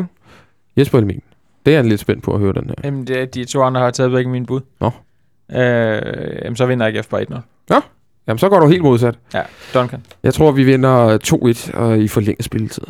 [0.00, 0.76] 2-0.
[0.76, 1.20] Jesper Elmin.
[1.66, 2.74] Det er jeg lidt spændt på at høre den her.
[2.84, 4.60] Jamen, det, er- de to andre har taget begge mine bud.
[4.80, 4.90] Nå.
[5.50, 7.80] Øh, jamen, så vinder AGF bare 1-0.
[8.26, 9.18] Jamen, så går du helt modsat.
[9.34, 9.42] Ja,
[9.74, 10.06] Duncan.
[10.22, 11.18] Jeg tror, vi vinder
[11.72, 12.84] 2-1 og i forlænget spilletid.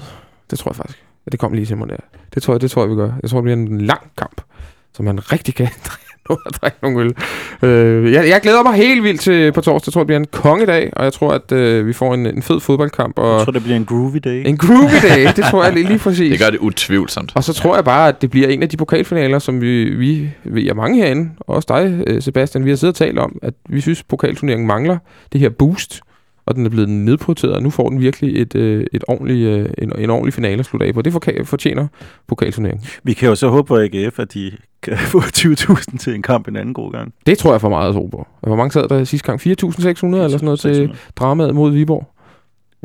[0.51, 1.05] Det tror jeg faktisk.
[1.27, 1.97] Ja, det kom lige til mig der.
[2.35, 3.13] Det tror jeg, det tror jeg, vi gør.
[3.23, 4.41] Jeg tror, det bliver en lang kamp,
[4.93, 5.69] så man rigtig kan
[6.31, 7.15] nå at drikke nogle øl.
[7.63, 9.89] Øh, jeg, jeg glæder mig helt vildt til på torsdag.
[9.89, 12.43] Jeg tror, det bliver en kongedag, og jeg tror, at øh, vi får en, en
[12.43, 13.19] fed fodboldkamp.
[13.19, 14.43] Og Jeg tror, det bliver en groovy day.
[14.47, 16.31] en groovy dag, det tror jeg lige, lige præcis.
[16.31, 17.33] Det gør det utvivlsomt.
[17.35, 20.29] Og så tror jeg bare, at det bliver en af de pokalfinaler, som vi, vi,
[20.45, 23.39] vi er mange herinde, og også dig, øh, Sebastian, vi har siddet og talt om,
[23.43, 24.99] at vi synes, at pokalturneringen mangler
[25.33, 26.01] det her boost,
[26.47, 29.71] og den er blevet nedprioriteret, og nu får den virkelig et, øh, et ordentlig, øh,
[29.79, 31.03] en, en ordentlig finale at slutte af på.
[31.03, 31.13] Det
[31.45, 31.87] fortjener
[32.27, 32.87] pokalturneringen.
[33.03, 36.49] Vi kan jo så håbe på AGF, at de kan få 20.000 til en kamp
[36.49, 37.15] en anden god gang.
[37.27, 38.27] Det tror jeg for meget at tro på.
[38.41, 39.41] Hvor mange sad der sidste gang?
[39.41, 39.47] 4.600
[40.07, 40.99] eller sådan noget til 600.
[41.17, 42.07] dramaet mod Viborg?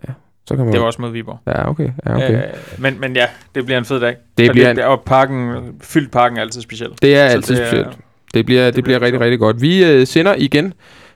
[0.07, 0.14] Ja,
[0.47, 0.74] så kan man...
[0.74, 1.39] Det var også mod Viborg.
[1.47, 1.89] Ja, okay.
[2.05, 2.36] Ja, okay.
[2.38, 2.43] Øh,
[2.80, 4.16] men, men ja, det bliver en fed dag.
[4.38, 5.51] det Og bliver en, det, og parken,
[5.82, 7.01] fyldt parken er altid specielt.
[7.01, 7.97] Det er Så altid det er- specielt.
[8.34, 9.62] Det bliver, det, det bliver bliver rigtig, rigtig godt.
[9.62, 10.74] Vi øh, sender igen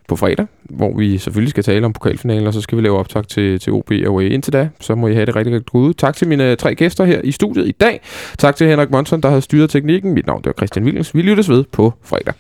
[0.08, 3.28] på fredag, hvor vi selvfølgelig skal tale om pokalfinalen, og så skal vi lave optag
[3.28, 4.24] til, til OB og OA.
[4.24, 5.98] Indtil da, så må I have det rigtig, rigtig godt.
[5.98, 8.02] Tak til mine tre gæster her i studiet i dag.
[8.38, 10.14] Tak til Henrik Monson, der har styret teknikken.
[10.14, 11.16] Mit navn det er Christian Williams.
[11.16, 12.34] Vi lyttes ved på fredag.